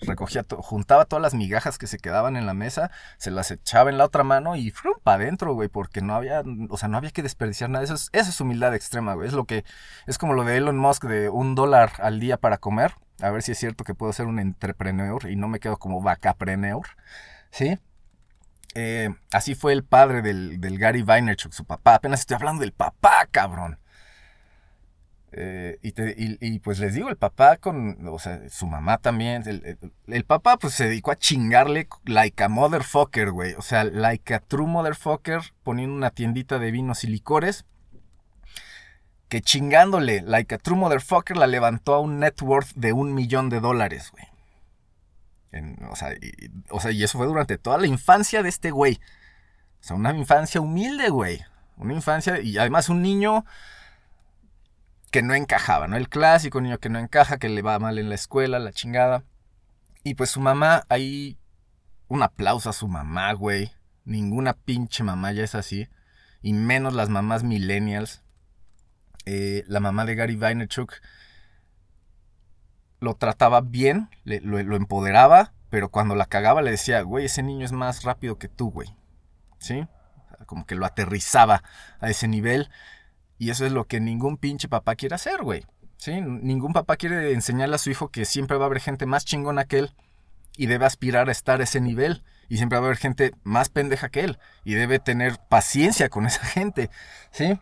recogía, 0.00 0.44
juntaba 0.58 1.04
todas 1.04 1.22
las 1.22 1.34
migajas 1.34 1.78
que 1.78 1.86
se 1.86 1.98
quedaban 1.98 2.36
en 2.36 2.44
la 2.44 2.54
mesa, 2.54 2.90
se 3.18 3.30
las 3.30 3.52
echaba 3.52 3.88
en 3.88 3.98
la 3.98 4.04
otra 4.04 4.24
mano 4.24 4.56
y 4.56 4.72
frum, 4.72 4.94
para 5.04 5.22
adentro, 5.22 5.54
güey, 5.54 5.68
porque 5.68 6.00
no 6.00 6.16
había, 6.16 6.42
o 6.70 6.76
sea, 6.76 6.88
no 6.88 6.96
había 6.96 7.12
que 7.12 7.22
desperdiciar 7.22 7.70
nada. 7.70 7.84
Eso 7.84 7.94
es, 7.94 8.08
eso 8.12 8.30
es 8.30 8.40
humildad 8.40 8.74
extrema, 8.74 9.14
güey. 9.14 9.28
Es 9.28 9.34
lo 9.34 9.44
que, 9.44 9.64
es 10.08 10.18
como 10.18 10.32
lo 10.32 10.42
de 10.42 10.56
Elon 10.56 10.76
Musk 10.76 11.04
de 11.04 11.28
un 11.28 11.54
dólar 11.54 11.92
al 12.00 12.18
día 12.18 12.36
para 12.36 12.58
comer. 12.58 12.94
A 13.20 13.30
ver 13.30 13.42
si 13.42 13.52
es 13.52 13.58
cierto 13.58 13.84
que 13.84 13.94
puedo 13.94 14.12
ser 14.12 14.26
un 14.26 14.38
entrepreneur 14.38 15.28
y 15.30 15.36
no 15.36 15.48
me 15.48 15.60
quedo 15.60 15.78
como 15.78 16.02
vacapreneur, 16.02 16.86
¿sí? 17.50 17.78
Eh, 18.74 19.08
así 19.32 19.54
fue 19.54 19.72
el 19.72 19.84
padre 19.84 20.20
del, 20.20 20.60
del 20.60 20.78
Gary 20.78 21.02
Vaynerchuk, 21.02 21.52
su 21.52 21.64
papá. 21.64 21.94
Apenas 21.94 22.20
estoy 22.20 22.34
hablando 22.34 22.60
del 22.60 22.72
papá, 22.72 23.26
cabrón. 23.30 23.78
Eh, 25.38 25.78
y, 25.82 26.58
pues 26.60 26.78
les 26.78 26.94
digo, 26.94 27.10
el 27.10 27.16
papá 27.16 27.58
con, 27.58 28.08
o 28.08 28.18
sea, 28.18 28.48
su 28.48 28.66
mamá 28.66 28.96
también, 28.96 29.42
el, 30.06 30.24
papá 30.24 30.56
pues 30.56 30.72
se 30.72 30.84
dedicó 30.84 31.10
a 31.10 31.16
chingarle 31.16 31.88
like 32.06 32.42
a 32.42 32.48
motherfucker, 32.48 33.32
güey. 33.32 33.52
O 33.54 33.62
sea, 33.62 33.84
like 33.84 34.32
a 34.32 34.40
true 34.40 34.66
motherfucker, 34.66 35.42
poniendo 35.62 35.94
una 35.94 36.10
tiendita 36.10 36.58
de 36.58 36.70
vinos 36.70 37.04
y 37.04 37.08
licores. 37.08 37.66
Que 39.28 39.40
chingándole, 39.40 40.22
like 40.22 40.54
a 40.54 40.58
true 40.58 40.76
motherfucker, 40.76 41.36
la 41.36 41.46
levantó 41.46 41.94
a 41.94 42.00
un 42.00 42.20
net 42.20 42.40
worth 42.42 42.72
de 42.74 42.92
un 42.92 43.12
millón 43.12 43.48
de 43.48 43.60
dólares, 43.60 44.12
güey. 44.12 44.26
o, 45.90 45.96
sea, 45.96 46.12
y, 46.14 46.50
o 46.70 46.80
sea, 46.80 46.92
y 46.92 47.02
eso 47.02 47.18
fue 47.18 47.26
durante 47.26 47.58
toda 47.58 47.78
la 47.78 47.86
infancia 47.86 48.42
de 48.42 48.48
este 48.48 48.70
güey. 48.70 49.00
O 49.80 49.84
sea, 49.84 49.96
una 49.96 50.14
infancia 50.14 50.60
humilde, 50.60 51.08
güey. 51.08 51.44
Una 51.76 51.92
infancia, 51.92 52.40
y 52.40 52.56
además 52.56 52.88
un 52.88 53.02
niño 53.02 53.44
que 55.10 55.22
no 55.22 55.34
encajaba, 55.34 55.88
¿no? 55.88 55.96
El 55.96 56.08
clásico 56.08 56.60
niño 56.60 56.78
que 56.78 56.88
no 56.88 56.98
encaja, 56.98 57.38
que 57.38 57.48
le 57.48 57.62
va 57.62 57.78
mal 57.78 57.98
en 57.98 58.08
la 58.08 58.14
escuela, 58.14 58.58
la 58.58 58.72
chingada. 58.72 59.24
Y 60.04 60.14
pues 60.14 60.30
su 60.30 60.40
mamá, 60.40 60.84
ahí 60.88 61.38
un 62.08 62.22
aplauso 62.22 62.70
a 62.70 62.72
su 62.72 62.88
mamá, 62.88 63.32
güey. 63.32 63.72
Ninguna 64.04 64.52
pinche 64.52 65.02
mamá 65.02 65.32
ya 65.32 65.42
es 65.42 65.54
así. 65.54 65.88
Y 66.42 66.52
menos 66.52 66.94
las 66.94 67.08
mamás 67.08 67.42
millennials. 67.42 68.22
Eh, 69.26 69.64
la 69.66 69.80
mamá 69.80 70.04
de 70.04 70.14
Gary 70.14 70.36
Vaynerchuk 70.36 70.94
lo 73.00 73.14
trataba 73.14 73.60
bien, 73.60 74.08
lo, 74.24 74.62
lo, 74.62 74.76
empoderaba, 74.76 75.52
pero 75.68 75.90
cuando 75.90 76.14
la 76.14 76.26
cagaba 76.26 76.62
le 76.62 76.70
decía, 76.70 77.02
güey, 77.02 77.26
ese 77.26 77.42
niño 77.42 77.64
es 77.64 77.72
más 77.72 78.04
rápido 78.04 78.38
que 78.38 78.48
tú, 78.48 78.70
güey. 78.70 78.94
¿Sí? 79.58 79.86
Como 80.46 80.64
que 80.64 80.76
lo 80.76 80.86
aterrizaba 80.86 81.62
a 82.00 82.08
ese 82.08 82.28
nivel. 82.28 82.70
Y 83.38 83.50
eso 83.50 83.66
es 83.66 83.72
lo 83.72 83.86
que 83.86 84.00
ningún 84.00 84.38
pinche 84.38 84.68
papá 84.68 84.94
quiere 84.94 85.14
hacer, 85.14 85.42
güey. 85.42 85.66
¿Sí? 85.98 86.20
Ningún 86.20 86.72
papá 86.72 86.96
quiere 86.96 87.32
enseñarle 87.32 87.74
a 87.74 87.78
su 87.78 87.90
hijo 87.90 88.08
que 88.08 88.24
siempre 88.24 88.56
va 88.56 88.64
a 88.64 88.66
haber 88.66 88.80
gente 88.80 89.06
más 89.06 89.24
chingona 89.24 89.64
que 89.64 89.80
él 89.80 89.94
y 90.56 90.66
debe 90.66 90.86
aspirar 90.86 91.28
a 91.28 91.32
estar 91.32 91.60
a 91.60 91.64
ese 91.64 91.80
nivel. 91.80 92.22
Y 92.48 92.58
siempre 92.58 92.78
va 92.78 92.84
a 92.84 92.86
haber 92.86 92.98
gente 92.98 93.34
más 93.42 93.68
pendeja 93.70 94.08
que 94.08 94.20
él 94.20 94.38
y 94.64 94.74
debe 94.74 95.00
tener 95.00 95.38
paciencia 95.48 96.08
con 96.08 96.26
esa 96.26 96.44
gente. 96.44 96.90
¿Sí? 97.30 97.58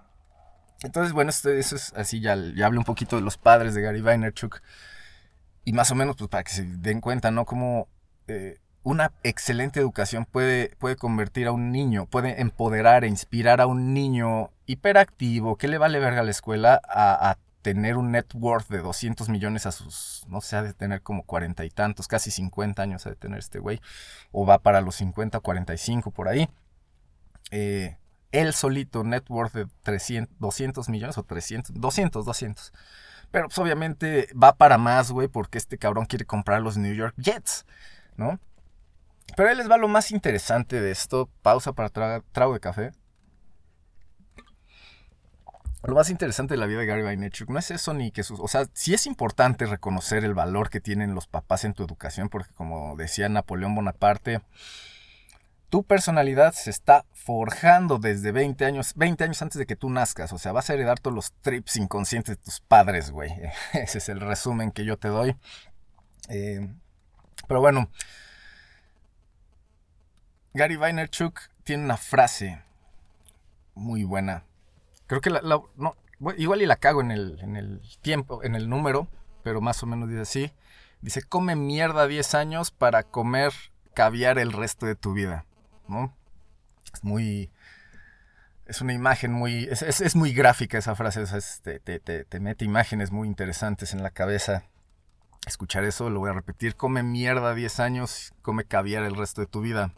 Entonces, 0.84 1.12
bueno, 1.14 1.30
eso 1.30 1.50
es 1.50 1.92
así, 1.96 2.20
ya, 2.20 2.36
ya 2.36 2.66
hablé 2.66 2.78
un 2.78 2.84
poquito 2.84 3.16
de 3.16 3.22
los 3.22 3.38
padres 3.38 3.74
de 3.74 3.80
Gary 3.80 4.02
Vaynerchuk. 4.02 4.60
Y 5.64 5.72
más 5.72 5.90
o 5.90 5.94
menos, 5.94 6.16
pues 6.16 6.28
para 6.28 6.44
que 6.44 6.52
se 6.52 6.64
den 6.64 7.00
cuenta, 7.00 7.30
¿no? 7.30 7.46
Como 7.46 7.88
eh, 8.28 8.58
una 8.82 9.12
excelente 9.22 9.80
educación 9.80 10.26
puede, 10.26 10.76
puede 10.78 10.96
convertir 10.96 11.46
a 11.46 11.52
un 11.52 11.72
niño, 11.72 12.04
puede 12.04 12.40
empoderar 12.42 13.04
e 13.04 13.08
inspirar 13.08 13.62
a 13.62 13.66
un 13.66 13.94
niño 13.94 14.50
hiperactivo, 14.66 15.56
que 15.56 15.68
le 15.68 15.78
vale 15.78 15.98
verga 16.00 16.20
a 16.20 16.24
la 16.24 16.30
escuela, 16.30 16.80
a, 16.86 17.38
tener 17.62 17.96
un 17.96 18.12
net 18.12 18.26
worth 18.34 18.68
de 18.68 18.80
200 18.80 19.30
millones 19.30 19.64
a 19.64 19.72
sus, 19.72 20.26
no 20.28 20.42
sé, 20.42 20.56
ha 20.56 20.62
de 20.62 20.74
tener 20.74 21.00
como 21.00 21.22
cuarenta 21.22 21.64
y 21.64 21.70
tantos, 21.70 22.08
casi 22.08 22.30
50 22.30 22.82
años 22.82 23.06
ha 23.06 23.08
de 23.08 23.16
tener 23.16 23.38
este 23.38 23.58
güey, 23.58 23.80
o 24.32 24.44
va 24.44 24.58
para 24.58 24.82
los 24.82 24.96
50, 24.96 25.40
45 25.40 26.10
por 26.10 26.28
ahí. 26.28 26.46
Eh, 27.52 27.96
él 28.34 28.52
solito, 28.52 29.04
net 29.04 29.24
worth 29.28 29.54
de 29.54 29.66
300, 29.82 30.38
200 30.38 30.88
millones 30.88 31.18
o 31.18 31.22
300, 31.22 31.72
200, 31.74 32.24
200. 32.24 32.72
Pero 33.30 33.48
pues 33.48 33.58
obviamente 33.58 34.28
va 34.40 34.54
para 34.56 34.78
más, 34.78 35.10
güey, 35.10 35.28
porque 35.28 35.58
este 35.58 35.78
cabrón 35.78 36.06
quiere 36.06 36.24
comprar 36.24 36.62
los 36.62 36.76
New 36.76 36.94
York 36.94 37.14
Jets, 37.16 37.66
¿no? 38.16 38.38
Pero 39.36 39.48
ahí 39.48 39.56
les 39.56 39.70
va 39.70 39.76
lo 39.76 39.88
más 39.88 40.10
interesante 40.10 40.80
de 40.80 40.90
esto. 40.90 41.28
Pausa 41.42 41.72
para 41.72 41.88
trago 41.88 42.54
de 42.54 42.60
café. 42.60 42.92
Lo 45.82 45.94
más 45.94 46.08
interesante 46.08 46.54
de 46.54 46.58
la 46.58 46.66
vida 46.66 46.78
de 46.78 46.86
Gary 46.86 47.02
Vaynerchuk 47.02 47.50
no 47.50 47.58
es 47.58 47.70
eso 47.70 47.92
ni 47.92 48.10
que 48.10 48.22
sus... 48.22 48.40
O 48.40 48.48
sea, 48.48 48.66
sí 48.72 48.94
es 48.94 49.06
importante 49.06 49.66
reconocer 49.66 50.24
el 50.24 50.32
valor 50.32 50.70
que 50.70 50.80
tienen 50.80 51.14
los 51.14 51.26
papás 51.26 51.64
en 51.64 51.74
tu 51.74 51.84
educación 51.84 52.30
porque 52.30 52.54
como 52.54 52.96
decía 52.96 53.28
Napoleón 53.28 53.74
Bonaparte, 53.74 54.40
tu 55.70 55.82
personalidad 55.82 56.52
se 56.52 56.70
está 56.70 57.04
forjando 57.12 57.98
desde 57.98 58.32
20 58.32 58.64
años, 58.64 58.92
20 58.94 59.24
años 59.24 59.42
antes 59.42 59.58
de 59.58 59.66
que 59.66 59.76
tú 59.76 59.90
nazcas. 59.90 60.32
O 60.32 60.38
sea, 60.38 60.52
vas 60.52 60.70
a 60.70 60.74
heredar 60.74 61.00
todos 61.00 61.14
los 61.14 61.32
trips 61.40 61.76
inconscientes 61.76 62.36
de 62.36 62.42
tus 62.42 62.60
padres, 62.60 63.10
güey. 63.10 63.32
Ese 63.72 63.98
es 63.98 64.08
el 64.08 64.20
resumen 64.20 64.70
que 64.70 64.84
yo 64.84 64.96
te 64.96 65.08
doy. 65.08 65.36
Eh, 66.28 66.68
pero 67.48 67.60
bueno, 67.60 67.90
Gary 70.54 70.76
Vaynerchuk 70.76 71.40
tiene 71.64 71.84
una 71.84 71.96
frase 71.96 72.62
muy 73.74 74.04
buena. 74.04 74.44
Creo 75.06 75.20
que 75.20 75.30
la, 75.30 75.42
igual 76.36 76.62
y 76.62 76.66
la 76.66 76.76
cago 76.76 77.00
en 77.00 77.10
el, 77.10 77.38
en 77.40 77.56
el 77.56 77.80
tiempo, 78.00 78.42
en 78.42 78.54
el 78.54 78.68
número, 78.68 79.08
pero 79.42 79.60
más 79.60 79.82
o 79.82 79.86
menos 79.86 80.08
dice 80.08 80.20
así. 80.20 80.52
Dice, 81.00 81.22
come 81.22 81.56
mierda 81.56 82.06
10 82.06 82.34
años 82.34 82.70
para 82.70 83.02
comer 83.02 83.52
caviar 83.94 84.38
el 84.38 84.52
resto 84.52 84.86
de 84.86 84.94
tu 84.94 85.12
vida. 85.12 85.44
¿No? 85.88 86.14
Es 86.92 87.04
muy... 87.04 87.50
Es 88.66 88.80
una 88.80 88.94
imagen 88.94 89.32
muy... 89.32 89.68
Es, 89.70 90.16
muy 90.16 90.32
gráfica 90.32 90.78
esa 90.78 90.94
frase. 90.94 91.24
te, 91.62 91.80
te, 91.80 92.24
te, 92.24 92.40
mete 92.40 92.64
imágenes 92.64 93.10
muy 93.10 93.28
interesantes 93.28 93.92
en 93.92 94.02
la 94.02 94.10
cabeza. 94.10 94.64
escuchar 95.46 95.84
eso, 95.84 96.08
lo 96.08 96.20
voy 96.20 96.30
a 96.30 96.34
repetir, 96.34 96.74
come 96.74 97.02
mierda 97.02 97.54
10 97.54 97.80
años, 97.80 98.32
come 98.40 98.64
caviar 98.64 99.04
el 99.04 99.16
resto 99.16 99.42
de 99.42 99.46
tu 99.46 99.60
vida. 99.60 99.92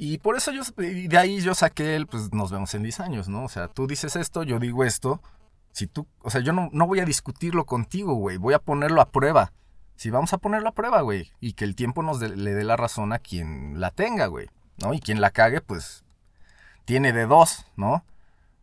Y 0.00 0.18
por 0.18 0.36
eso 0.36 0.52
yo, 0.52 0.62
de 0.76 1.18
ahí 1.18 1.40
yo 1.40 1.54
saqué 1.54 1.96
el, 1.96 2.06
pues 2.06 2.32
nos 2.32 2.52
vemos 2.52 2.72
en 2.74 2.84
10 2.84 3.00
años, 3.00 3.28
¿no? 3.28 3.44
O 3.44 3.48
sea, 3.48 3.66
tú 3.66 3.88
dices 3.88 4.14
esto, 4.14 4.44
yo 4.44 4.60
digo 4.60 4.84
esto. 4.84 5.20
Si 5.72 5.88
tú, 5.88 6.06
o 6.22 6.30
sea, 6.30 6.40
yo 6.40 6.52
no, 6.52 6.70
no 6.72 6.86
voy 6.86 7.00
a 7.00 7.04
discutirlo 7.04 7.66
contigo, 7.66 8.14
güey, 8.14 8.36
voy 8.36 8.54
a 8.54 8.60
ponerlo 8.60 9.00
a 9.00 9.10
prueba. 9.10 9.52
Si 9.98 10.10
vamos 10.10 10.32
a 10.32 10.38
ponerlo 10.38 10.68
a 10.68 10.74
prueba, 10.74 11.00
güey, 11.00 11.32
y 11.40 11.54
que 11.54 11.64
el 11.64 11.74
tiempo 11.74 12.04
nos 12.04 12.20
le 12.20 12.54
dé 12.54 12.62
la 12.62 12.76
razón 12.76 13.12
a 13.12 13.18
quien 13.18 13.80
la 13.80 13.90
tenga, 13.90 14.26
güey, 14.26 14.48
¿no? 14.76 14.94
Y 14.94 15.00
quien 15.00 15.20
la 15.20 15.32
cague, 15.32 15.60
pues, 15.60 16.04
tiene 16.84 17.12
de 17.12 17.26
dos, 17.26 17.66
¿no? 17.74 18.04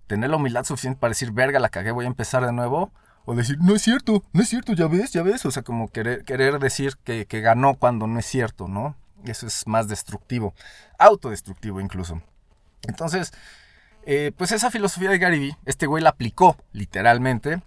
Tener 0.07 0.29
la 0.29 0.37
humildad 0.37 0.63
suficiente 0.63 0.97
para 0.97 1.11
decir, 1.11 1.33
verga, 1.33 1.59
la 1.59 1.67
cagué, 1.67 1.91
voy 1.91 2.05
a 2.05 2.07
empezar 2.07 2.45
de 2.45 2.53
nuevo 2.53 2.89
o 3.25 3.35
decir, 3.35 3.57
no 3.59 3.75
es 3.75 3.81
cierto, 3.81 4.23
no 4.31 4.43
es 4.43 4.47
cierto, 4.47 4.71
ya 4.71 4.87
ves, 4.87 5.11
ya 5.11 5.23
ves. 5.23 5.45
O 5.45 5.51
sea, 5.51 5.61
como 5.61 5.89
querer, 5.89 6.23
querer 6.23 6.57
decir 6.59 6.95
que, 7.03 7.25
ganó 7.25 7.75
cuando 7.75 8.07
no 8.07 8.17
es 8.17 8.25
cierto, 8.25 8.69
¿no? 8.69 8.95
Eso 9.25 9.45
es 9.45 9.67
más 9.67 9.89
destructivo, 9.89 10.53
autodestructivo 10.97 11.81
incluso. 11.81 12.21
Entonces, 12.87 13.33
eh, 14.05 14.31
pues 14.37 14.53
esa 14.53 14.71
filosofía 14.71 15.09
de 15.09 15.17
Gary 15.17 15.55
este 15.65 15.85
güey 15.85 16.01
la 16.01 16.11
aplicó 16.11 16.55
literalmente. 16.71 17.61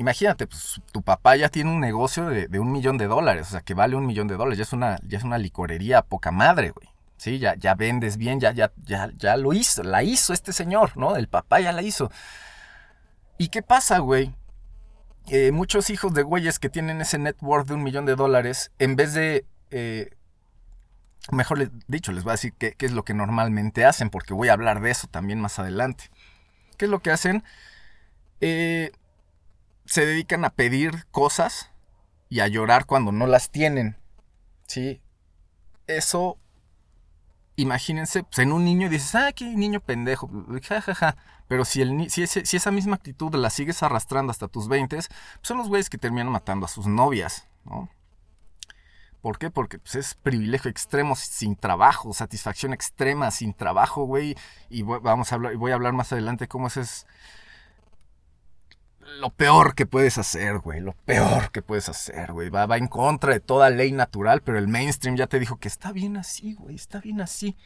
Imagínate, 0.00 0.46
pues 0.46 0.80
tu 0.92 1.02
papá 1.02 1.36
ya 1.36 1.50
tiene 1.50 1.68
un 1.68 1.78
negocio 1.78 2.24
de, 2.24 2.58
un 2.58 2.72
millón 2.72 2.96
de 2.96 3.06
dólares, 3.06 3.48
o 3.48 3.50
sea, 3.50 3.60
que 3.60 3.74
vale 3.74 3.96
un 3.96 4.06
millón 4.06 4.28
de 4.28 4.36
dólares, 4.38 4.56
ya 4.56 4.62
es 4.62 4.72
una, 4.72 4.98
ya 5.06 5.18
es 5.18 5.24
una 5.24 5.36
licorería 5.36 6.00
poca 6.00 6.30
madre, 6.30 6.70
güey. 6.70 6.88
Sí, 7.18 7.38
ya, 7.38 7.54
ya 7.54 7.74
vendes 7.74 8.16
bien, 8.16 8.40
ya, 8.40 8.52
ya, 8.52 8.72
ya, 8.82 9.10
ya 9.18 9.36
lo 9.36 9.52
hizo, 9.52 9.82
la 9.82 10.02
hizo 10.02 10.32
este 10.32 10.54
señor, 10.54 10.96
¿no? 10.96 11.16
El 11.16 11.28
papá 11.28 11.60
ya 11.60 11.72
la 11.72 11.82
hizo. 11.82 12.10
¿Y 13.36 13.48
qué 13.48 13.60
pasa, 13.60 13.98
güey? 13.98 14.34
Eh, 15.28 15.52
muchos 15.52 15.90
hijos 15.90 16.14
de 16.14 16.22
güeyes 16.22 16.58
que 16.58 16.70
tienen 16.70 17.02
ese 17.02 17.18
net 17.18 17.36
worth 17.42 17.68
de 17.68 17.74
un 17.74 17.82
millón 17.82 18.06
de 18.06 18.16
dólares, 18.16 18.72
en 18.78 18.96
vez 18.96 19.12
de... 19.12 19.44
Eh, 19.70 20.16
mejor 21.30 21.70
dicho, 21.88 22.10
les 22.12 22.24
voy 22.24 22.30
a 22.30 22.40
decir 22.40 22.54
qué, 22.54 22.74
es 22.78 22.92
lo 22.92 23.04
que 23.04 23.12
normalmente 23.12 23.84
hacen, 23.84 24.08
porque 24.08 24.32
voy 24.32 24.48
a 24.48 24.54
hablar 24.54 24.80
de 24.80 24.92
eso 24.92 25.08
también 25.08 25.42
más 25.42 25.58
adelante. 25.58 26.04
¿Qué 26.78 26.86
es 26.86 26.90
lo 26.90 27.00
que 27.00 27.10
hacen? 27.10 27.44
Eh, 28.40 28.92
se 29.90 30.06
dedican 30.06 30.44
a 30.44 30.50
pedir 30.50 31.04
cosas 31.10 31.70
y 32.28 32.40
a 32.40 32.46
llorar 32.46 32.86
cuando 32.86 33.10
no 33.10 33.26
las 33.26 33.50
tienen. 33.50 33.96
¿Sí? 34.68 35.02
Eso, 35.88 36.38
imagínense, 37.56 38.22
pues 38.22 38.38
en 38.38 38.52
un 38.52 38.64
niño 38.64 38.88
dices, 38.88 39.16
ah, 39.16 39.32
qué 39.32 39.46
niño 39.46 39.80
pendejo, 39.80 40.30
ja, 40.62 41.16
pero 41.48 41.64
si, 41.64 41.82
el, 41.82 42.08
si, 42.08 42.24
si, 42.28 42.56
esa 42.56 42.70
misma 42.70 42.94
actitud 42.94 43.34
la 43.34 43.50
sigues 43.50 43.82
arrastrando 43.82 44.30
hasta 44.30 44.46
tus 44.46 44.68
20, 44.68 44.94
pues 44.94 45.08
son 45.42 45.58
los 45.58 45.66
güeyes 45.66 45.90
que 45.90 45.98
terminan 45.98 46.28
matando 46.28 46.66
a 46.66 46.68
sus 46.68 46.86
novias, 46.86 47.48
¿no? 47.64 47.90
¿Por 49.20 49.38
qué? 49.38 49.50
Porque 49.50 49.80
pues, 49.80 49.96
es 49.96 50.14
privilegio 50.14 50.70
extremo 50.70 51.16
sin 51.16 51.56
trabajo, 51.56 52.14
satisfacción 52.14 52.72
extrema 52.72 53.32
sin 53.32 53.52
trabajo, 53.54 54.04
güey. 54.04 54.36
Y 54.70 54.82
voy, 54.82 55.00
vamos 55.02 55.32
a 55.32 55.34
hablar, 55.34 55.56
voy 55.56 55.72
a 55.72 55.74
hablar 55.74 55.92
más 55.92 56.12
adelante 56.12 56.46
cómo 56.46 56.68
es 56.68 57.06
lo 59.18 59.30
peor 59.30 59.74
que 59.74 59.86
puedes 59.86 60.18
hacer, 60.18 60.58
güey. 60.58 60.80
Lo 60.80 60.92
peor 60.92 61.50
que 61.50 61.62
puedes 61.62 61.88
hacer, 61.88 62.32
güey. 62.32 62.50
Va, 62.50 62.66
va 62.66 62.76
en 62.76 62.88
contra 62.88 63.32
de 63.32 63.40
toda 63.40 63.70
ley 63.70 63.92
natural, 63.92 64.42
pero 64.42 64.58
el 64.58 64.68
mainstream 64.68 65.16
ya 65.16 65.26
te 65.26 65.38
dijo 65.38 65.58
que 65.58 65.68
está 65.68 65.92
bien 65.92 66.16
así, 66.16 66.54
güey. 66.54 66.74
Está 66.74 67.00
bien 67.00 67.20
así. 67.20 67.56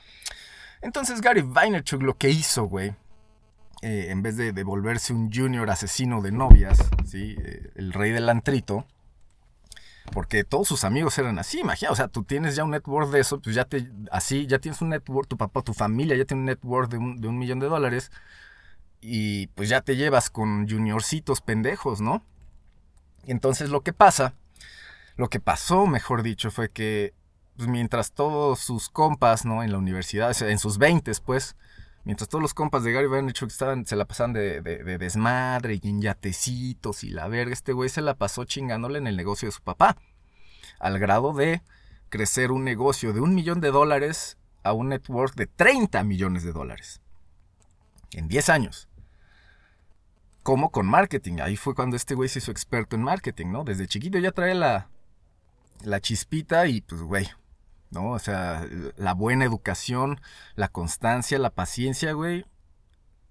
Entonces 0.85 1.22
Gary 1.22 1.40
Vaynerchuk 1.40 2.02
lo 2.02 2.18
que 2.18 2.28
hizo, 2.28 2.64
güey, 2.64 2.94
eh, 3.80 4.09
en 4.11 4.22
vez 4.22 4.37
de, 4.37 4.52
volverse 4.64 5.14
un 5.14 5.33
junior 5.33 5.70
asesino 5.70 6.20
de 6.20 6.30
novias, 6.30 6.78
¿sí? 7.07 7.37
Eh, 7.38 7.70
el 7.74 7.92
rey 7.94 8.12
del 8.12 8.28
antrito, 8.28 8.87
porque 10.12 10.44
todos 10.44 10.68
sus 10.68 10.85
amigos 10.85 11.18
eran 11.18 11.38
así, 11.38 11.61
imagina, 11.61 11.90
o 11.90 11.96
sea, 11.96 12.09
tú 12.09 12.22
tienes 12.22 12.54
ya 12.54 12.64
un 12.64 12.70
network 12.70 13.11
de 13.11 13.20
eso, 13.20 13.40
pues 13.40 13.57
ya 13.57 13.64
te, 13.64 13.90
así, 14.11 14.46
ya 14.46 14.59
tienes 14.59 14.83
un 14.83 14.90
network, 14.90 15.26
tu 15.26 15.38
papá, 15.38 15.62
tu 15.62 15.72
familia 15.72 16.16
ya 16.16 16.26
tiene 16.26 16.40
un 16.40 16.46
network 16.46 16.90
de 16.90 16.98
un, 16.98 17.20
de 17.20 17.28
un 17.28 17.38
millón 17.38 17.61
de 17.61 17.68
dólares, 17.68 18.11
y 19.07 19.49
pues 19.49 19.69
ya 19.69 19.83
te 19.83 19.97
llevas 19.97 20.31
con 20.31 20.67
juniorcitos 20.67 21.43
pendejos, 21.43 22.01
¿no? 22.01 22.25
Entonces 23.27 23.69
lo 23.69 23.83
que 23.83 23.93
pasa, 23.93 24.35
lo 25.17 25.29
que 25.29 25.40
pasó, 25.40 25.87
mejor 25.87 26.23
dicho, 26.23 26.51
fue 26.51 26.71
que 26.71 27.12
pues, 27.57 27.69
mientras 27.69 28.12
todos 28.12 28.61
sus 28.61 28.88
compas, 28.88 29.45
¿no? 29.45 29.62
En 29.62 29.73
la 29.73 29.79
universidad, 29.79 30.35
en 30.43 30.59
sus 30.59 30.79
20, 30.79 31.12
pues, 31.25 31.55
Mientras 32.05 32.29
todos 32.29 32.43
los 32.43 32.53
compas 32.53 32.85
de 32.85 32.93
Gary 32.93 33.07
Vaynerchuk 33.07 33.49
estaban, 33.49 33.87
se 33.87 33.97
la 33.97 34.05
pasaban 34.05 34.35
de, 34.35 34.61
desmadre 34.61 35.81
y 35.83 35.88
en 35.88 36.03
yatecitos 36.03 37.03
y 37.03 37.09
la 37.09 37.29
verga, 37.29 37.55
este 37.55 37.73
güey 37.73 37.88
se 37.88 38.03
la 38.03 38.14
pasó 38.14 38.45
chingándole 38.45 38.99
en 38.99 39.07
el 39.07 39.17
negocio 39.17 39.49
de 39.49 39.53
su 39.53 39.62
papá. 39.62 39.97
Al 40.79 40.99
grado 40.99 41.33
de 41.33 41.62
crecer 42.11 42.53
un 42.53 42.62
negocio 42.62 43.14
de 43.14 43.21
un 43.21 43.35
millón 43.35 43.62
de 43.62 43.71
dólares 43.71 44.37
a 44.62 44.75
un 44.75 44.90
network 44.90 45.35
de 45.35 45.47
30 45.47 46.05
millones 46.05 46.43
de 46.43 46.53
dólares. 46.53 47.01
En 48.12 48.29
10 48.29 48.51
años. 48.51 48.88
Como 50.44 50.70
con 50.70 50.87
marketing. 50.87 51.38
Ahí 51.40 51.57
fue 51.57 51.74
cuando 51.74 51.96
este 51.96 52.14
güey 52.14 52.28
se 52.28 52.38
hizo 52.38 52.52
experto 52.52 52.94
en 52.94 53.02
marketing, 53.02 53.46
¿no? 53.48 53.64
Desde 53.64 53.88
chiquito 53.88 54.18
ya 54.18 54.30
trae 54.30 54.54
la, 54.54 54.88
la 55.83 56.00
chispita 56.00 56.68
y 56.68 56.83
pues, 56.83 57.02
güey, 57.02 57.28
¿no? 57.90 58.11
O 58.11 58.18
sea, 58.18 58.64
la 58.96 59.14
buena 59.14 59.44
educación, 59.44 60.20
la 60.54 60.68
constancia, 60.68 61.38
la 61.38 61.50
paciencia, 61.50 62.12
güey. 62.12 62.44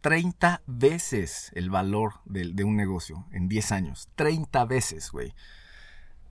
30 0.01 0.63
veces 0.65 1.49
el 1.53 1.69
valor 1.69 2.15
de, 2.25 2.63
un 2.65 2.75
negocio 2.75 3.25
en 3.31 3.47
10 3.47 3.71
años. 3.71 4.09
30 4.15 4.65
veces, 4.65 5.11
güey. 5.11 5.29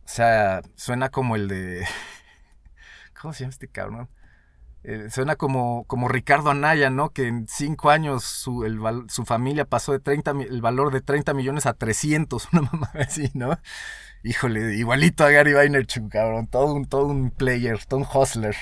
O 0.05 0.09
sea, 0.09 0.61
suena 0.75 1.09
como 1.09 1.37
el 1.37 1.49
de... 1.49 1.87
¿Cómo 3.21 3.33
se 3.33 3.45
llama 3.45 3.53
este 3.53 3.69
cabrón? 3.69 4.11
Eh, 4.85 5.09
suena 5.11 5.37
como, 5.37 5.85
como 5.85 6.09
Ricardo 6.09 6.51
Anaya, 6.51 6.91
¿no? 6.91 7.11
Que 7.11 7.29
en 7.29 7.47
5 7.47 7.91
años 7.91 8.25
su, 8.25 8.65
su 9.09 9.25
familia 9.25 9.65
pasó 9.65 9.93
de 9.93 10.01
30, 10.01 10.33
el 10.49 10.61
valor 10.61 10.93
de 10.93 11.01
30 11.01 11.35
millones 11.35 11.67
a 11.67 11.75
300, 11.75 12.49
una 12.53 12.63
mamá 12.63 12.91
así, 12.95 13.31
¿no? 13.35 13.59
Híjole, 14.25 14.77
igualito 14.77 15.25
a 15.25 15.31
Gary 15.31 15.53
Vaynerchuk, 15.53 16.11
cabrón. 16.11 16.47
Todo 16.47 16.75
un, 16.75 16.87
todo 16.87 17.07
un 17.07 17.31
player, 17.31 17.85
todo 17.87 18.01
un 18.01 18.07
hustler. 18.13 18.57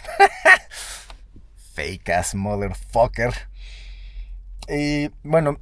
Fake 1.74 2.08
ass 2.10 2.34
motherfucker. 2.34 3.34
Y 4.68 5.10
bueno, 5.22 5.58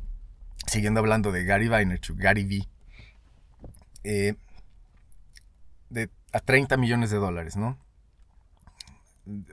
siguiendo 0.66 1.00
hablando 1.00 1.32
de 1.32 1.44
Gary 1.44 1.68
Vaynerchuk, 1.68 2.16
Gary 2.16 2.44
V. 2.44 2.68
Eh, 4.04 4.34
de, 5.90 6.10
a 6.32 6.40
30 6.40 6.76
millones 6.76 7.10
de 7.10 7.16
dólares, 7.16 7.56
¿no? 7.56 7.78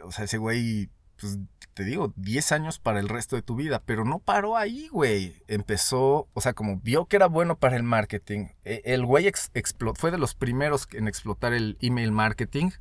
O 0.03 0.11
sea, 0.11 0.25
ese 0.25 0.37
güey 0.37 0.89
pues 1.19 1.39
te 1.75 1.83
digo, 1.83 2.13
10 2.15 2.53
años 2.53 2.79
para 2.79 3.01
el 3.01 3.09
resto 3.09 3.35
de 3.35 3.41
tu 3.41 3.55
vida, 3.55 3.83
pero 3.85 4.05
no 4.05 4.19
paró 4.19 4.55
ahí, 4.55 4.87
güey. 4.87 5.43
Empezó, 5.47 6.29
o 6.33 6.41
sea, 6.41 6.53
como 6.53 6.79
vio 6.79 7.05
que 7.05 7.17
era 7.17 7.27
bueno 7.27 7.57
para 7.57 7.75
el 7.75 7.83
marketing, 7.83 8.47
e, 8.63 8.81
el 8.85 9.05
güey 9.05 9.27
explotó, 9.27 9.99
fue 9.99 10.11
de 10.11 10.17
los 10.17 10.35
primeros 10.35 10.87
en 10.93 11.09
explotar 11.09 11.53
el 11.53 11.77
email 11.81 12.13
marketing. 12.13 12.71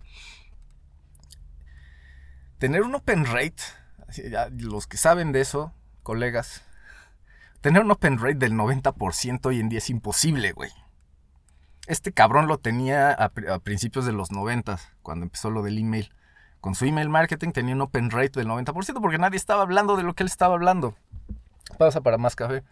Tener 2.59 2.83
un 2.83 2.95
open 2.95 3.25
rate, 3.27 3.63
los 4.59 4.87
que 4.87 4.97
saben 4.97 5.33
de 5.33 5.41
eso, 5.41 5.75
colegas, 6.05 6.63
tener 7.63 7.83
un 7.83 7.91
open 7.91 8.19
rate 8.19 8.37
del 8.37 8.53
90% 8.53 9.47
hoy 9.47 9.59
en 9.59 9.71
día 9.71 9.79
es 9.79 9.91
imposible, 9.91 10.53
güey. 10.53 10.71
Este 11.89 12.13
cabrón 12.13 12.47
lo 12.47 12.59
tenía 12.59 13.11
a, 13.11 13.25
a 13.25 13.59
principios 13.59 14.07
de 14.07 14.13
los 14.13 14.31
90, 14.31 14.79
cuando 15.03 15.25
empezó 15.25 15.51
lo 15.51 15.63
del 15.65 15.79
email 15.79 16.13
con 16.65 16.75
su 16.75 16.87
email 16.87 17.11
marketing 17.11 17.51
tenía 17.51 17.75
un 17.75 17.83
open 17.83 18.11
rate 18.11 18.41
del 18.41 18.49
90% 18.49 19.03
porque 19.03 19.19
nadie 19.19 19.37
estaba 19.37 19.61
hablando 19.61 19.97
de 19.97 20.03
lo 20.03 20.15
que 20.15 20.23
él 20.23 20.29
estaba 20.29 20.55
hablando. 20.55 20.97
Pasa 21.77 22.01
para 22.01 22.17
más 22.17 22.35
café. 22.37 22.65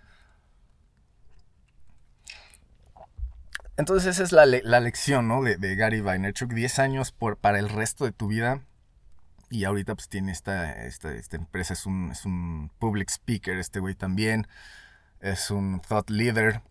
Entonces 3.76 4.18
esa 4.18 4.22
es 4.22 4.32
la, 4.32 4.80
lección 4.80 5.28
¿no? 5.28 5.42
de, 5.42 5.76
Gary 5.76 6.00
Vaynerchuk. 6.00 6.54
10 6.54 6.78
años 6.78 7.12
para 7.12 7.58
el 7.58 7.68
resto 7.68 8.06
de 8.06 8.12
tu 8.12 8.28
vida. 8.28 8.62
Y 9.50 9.64
ahorita 9.64 9.94
pues 9.94 10.08
tiene 10.08 10.32
esta, 10.32 10.72
esta, 10.72 11.12
esta 11.12 11.36
empresa. 11.36 11.74
Es 11.74 11.84
un, 11.84 12.12
es 12.12 12.24
un 12.24 12.70
public 12.78 13.10
speaker 13.10 13.58
este 13.58 13.78
güey 13.78 13.94
también. 13.94 14.48
Es 15.20 15.50
un 15.50 15.82
thought 15.82 16.08
leader. 16.08 16.62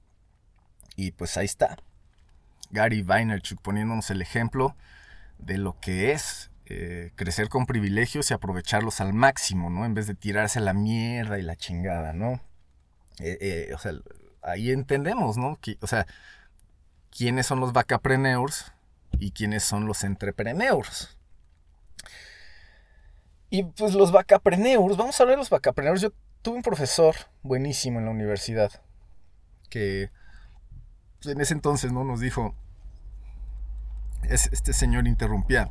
Y 0.96 1.12
pues 1.12 1.38
ahí 1.38 1.46
está. 1.46 1.78
Gary 2.72 3.04
Vaynerchuk 3.04 3.62
poniéndonos 3.62 4.10
el 4.10 4.24
ejemplo 4.24 4.76
de 5.38 5.60
lo 5.60 5.80
que 5.80 6.14
es 6.14 6.51
eh, 6.74 7.12
crecer 7.18 7.50
con 7.50 7.66
privilegios 7.66 8.32
y 8.32 8.34
aprovecharlos 8.34 9.02
al 9.02 9.12
máximo, 9.12 9.70
¿no? 9.70 9.84
En 9.84 9.94
vez 9.94 10.08
de 10.08 10.16
tirarse 10.16 10.62
la 10.62 10.74
mierda 10.74 11.38
y 11.38 11.42
la 11.42 11.58
chingada, 11.58 12.14
¿no? 12.14 12.40
Eh, 13.20 13.38
eh, 13.42 13.74
o 13.74 13.78
sea, 13.78 13.92
ahí 14.42 14.72
entendemos, 14.72 15.36
¿no? 15.36 15.60
o 15.82 15.88
sea, 15.88 16.08
quiénes 17.10 17.46
son 17.46 17.60
los 17.60 17.74
vacapreneurs 17.74 18.72
y 19.20 19.32
quiénes 19.32 19.64
son 19.64 19.86
los 19.86 20.06
entrepreneurs. 20.06 21.18
Y 23.50 23.64
pues 23.64 23.94
los 23.94 24.14
vacapreneurs, 24.14 24.96
vamos 24.96 25.20
a 25.20 25.24
hablar 25.24 25.36
de 25.36 25.42
los 25.42 25.50
vacapreneurs. 25.50 26.00
Yo 26.00 26.14
tuve 26.42 26.56
un 26.56 26.64
profesor 26.64 27.16
buenísimo 27.44 28.00
en 28.00 28.06
la 28.06 28.12
universidad 28.12 28.72
que 29.70 30.10
en 31.26 31.42
ese 31.42 31.54
entonces, 31.54 31.92
¿no? 31.92 32.06
Nos 32.06 32.22
dijo, 32.22 32.56
este 34.24 34.72
señor 34.72 35.06
interrumpía 35.06 35.70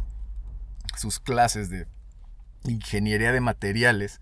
sus 1.01 1.19
clases 1.19 1.71
de 1.71 1.89
ingeniería 2.65 3.33
de 3.33 3.41
materiales, 3.41 4.21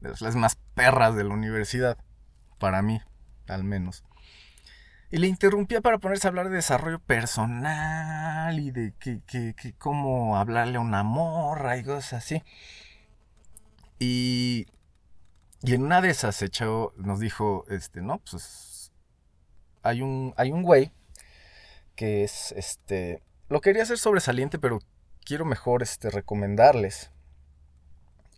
de 0.00 0.12
las 0.20 0.36
más 0.36 0.56
perras 0.74 1.14
de 1.14 1.24
la 1.24 1.32
universidad, 1.32 1.96
para 2.58 2.82
mí, 2.82 3.00
al 3.46 3.64
menos. 3.64 4.04
Y 5.10 5.18
le 5.18 5.28
interrumpía 5.28 5.80
para 5.80 5.98
ponerse 5.98 6.26
a 6.26 6.30
hablar 6.30 6.48
de 6.48 6.56
desarrollo 6.56 6.98
personal 6.98 8.58
y 8.58 8.72
de 8.72 8.92
que, 8.98 9.74
cómo 9.78 10.36
hablarle 10.36 10.78
a 10.78 10.80
una 10.80 11.04
morra 11.04 11.76
y 11.76 11.84
cosas 11.84 12.24
así. 12.24 12.42
Y, 14.00 14.66
y 15.62 15.74
en 15.74 15.84
una 15.84 16.00
de 16.00 16.10
esas 16.10 16.42
echó, 16.42 16.92
nos 16.96 17.20
dijo, 17.20 17.64
este, 17.68 18.02
no, 18.02 18.18
pues 18.18 18.92
hay 19.82 20.02
un, 20.02 20.34
hay 20.36 20.50
un 20.50 20.62
güey 20.62 20.90
que 21.94 22.24
es, 22.24 22.52
este, 22.52 23.22
lo 23.48 23.60
quería 23.60 23.84
hacer 23.84 23.98
sobresaliente, 23.98 24.58
pero 24.58 24.80
quiero 25.24 25.44
mejor 25.44 25.82
este, 25.82 26.10
recomendarles. 26.10 27.10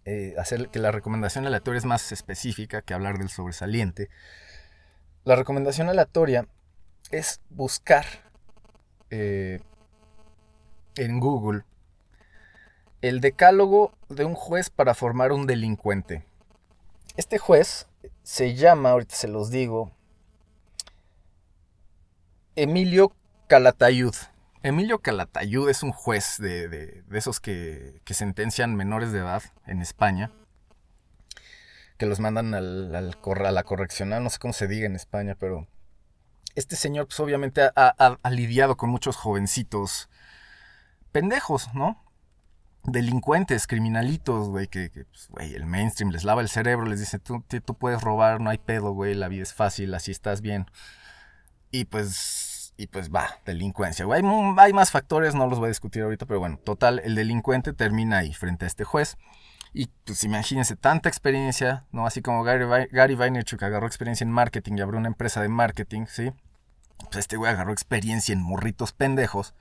Eh, 0.04 0.34
hacer 0.38 0.68
que 0.68 0.78
la 0.78 0.92
recomendación 0.92 1.46
aleatoria 1.46 1.78
es 1.78 1.84
más 1.84 2.12
específica 2.12 2.82
que 2.82 2.94
hablar 2.94 3.18
del 3.18 3.28
sobresaliente. 3.28 4.08
La 5.24 5.34
recomendación 5.34 5.88
aleatoria 5.88 6.46
es 7.10 7.40
buscar 7.50 8.06
eh, 9.10 9.60
en 10.96 11.18
Google 11.18 11.64
el 13.02 13.20
decálogo 13.20 13.92
de 14.08 14.24
un 14.24 14.34
juez 14.34 14.70
para 14.70 14.94
formar 14.94 15.32
un 15.32 15.46
delincuente. 15.46 16.24
Este 17.16 17.38
juez 17.38 17.88
se 18.22 18.54
llama, 18.54 18.90
ahorita 18.90 19.14
se 19.14 19.28
los 19.28 19.50
digo, 19.50 19.90
Emilio 22.54 23.12
Calatayud. 23.48 24.14
Emilio 24.62 25.00
Calatayud 25.00 25.68
es 25.68 25.82
un 25.82 25.92
juez 25.92 26.36
de, 26.38 27.04
esos 27.12 27.40
que, 27.40 28.00
sentencian 28.06 28.74
menores 28.74 29.12
de 29.12 29.20
edad 29.20 29.42
en 29.66 29.82
España, 29.82 30.30
que 31.98 32.06
los 32.06 32.20
mandan 32.20 32.54
al, 32.54 32.94
a 32.94 33.52
la 33.52 33.62
correccional, 33.62 34.22
no 34.22 34.30
sé 34.30 34.38
cómo 34.38 34.52
se 34.52 34.66
diga 34.66 34.86
en 34.86 34.96
España, 34.96 35.36
pero 35.38 35.66
este 36.54 36.76
señor 36.76 37.06
pues 37.06 37.20
obviamente 37.20 37.70
ha, 37.74 38.30
lidiado 38.30 38.76
con 38.76 38.90
muchos 38.90 39.16
jovencitos 39.16 40.08
pendejos, 41.12 41.72
¿no? 41.74 42.02
Delincuentes, 42.82 43.66
criminalitos, 43.66 44.48
güey, 44.48 44.68
que, 44.68 44.90
pues, 44.90 45.28
güey, 45.30 45.54
el 45.54 45.66
mainstream 45.66 46.12
les 46.12 46.24
lava 46.24 46.40
el 46.40 46.48
cerebro, 46.48 46.86
les 46.86 47.00
dice, 47.00 47.18
tú, 47.18 47.44
tú 47.64 47.74
puedes 47.74 48.00
robar, 48.00 48.40
no 48.40 48.48
hay 48.48 48.58
pedo, 48.58 48.92
güey, 48.92 49.14
la 49.14 49.28
vida 49.28 49.42
es 49.42 49.52
fácil, 49.52 49.92
así 49.94 50.12
estás 50.12 50.40
bien. 50.40 50.66
Y 51.72 51.86
pues 51.86 52.45
y 52.76 52.88
pues 52.88 53.10
va, 53.10 53.38
delincuencia. 53.44 54.04
Hay, 54.06 54.22
hay, 54.58 54.72
más 54.72 54.90
factores, 54.90 55.34
no 55.34 55.46
los 55.46 55.58
voy 55.58 55.66
a 55.66 55.68
discutir 55.68 56.02
ahorita, 56.02 56.26
pero 56.26 56.40
bueno, 56.40 56.58
total, 56.58 57.00
el 57.04 57.14
delincuente 57.14 57.72
termina 57.72 58.18
ahí 58.18 58.34
frente 58.34 58.64
a 58.64 58.68
este 58.68 58.84
juez. 58.84 59.16
Y 59.72 59.88
pues 60.04 60.24
imagínense, 60.24 60.76
tanta 60.76 61.08
experiencia, 61.08 61.84
¿no? 61.92 62.06
Así 62.06 62.22
como 62.22 62.42
Gary, 62.44 62.88
Gary 62.90 63.14
Vaynerchuk 63.14 63.62
agarró 63.62 63.86
experiencia 63.86 64.24
en 64.24 64.30
marketing 64.30 64.74
y 64.76 64.80
abrió 64.80 64.98
una 64.98 65.08
empresa 65.08 65.42
de 65.42 65.48
marketing, 65.48 66.06
¿sí? 66.06 66.32
Pues 66.98 67.16
este 67.16 67.36
güey 67.36 67.52
agarró 67.52 67.72
experiencia 67.72 68.32
en 68.32 68.42
morritos 68.42 68.92
pendejos. 68.92 69.54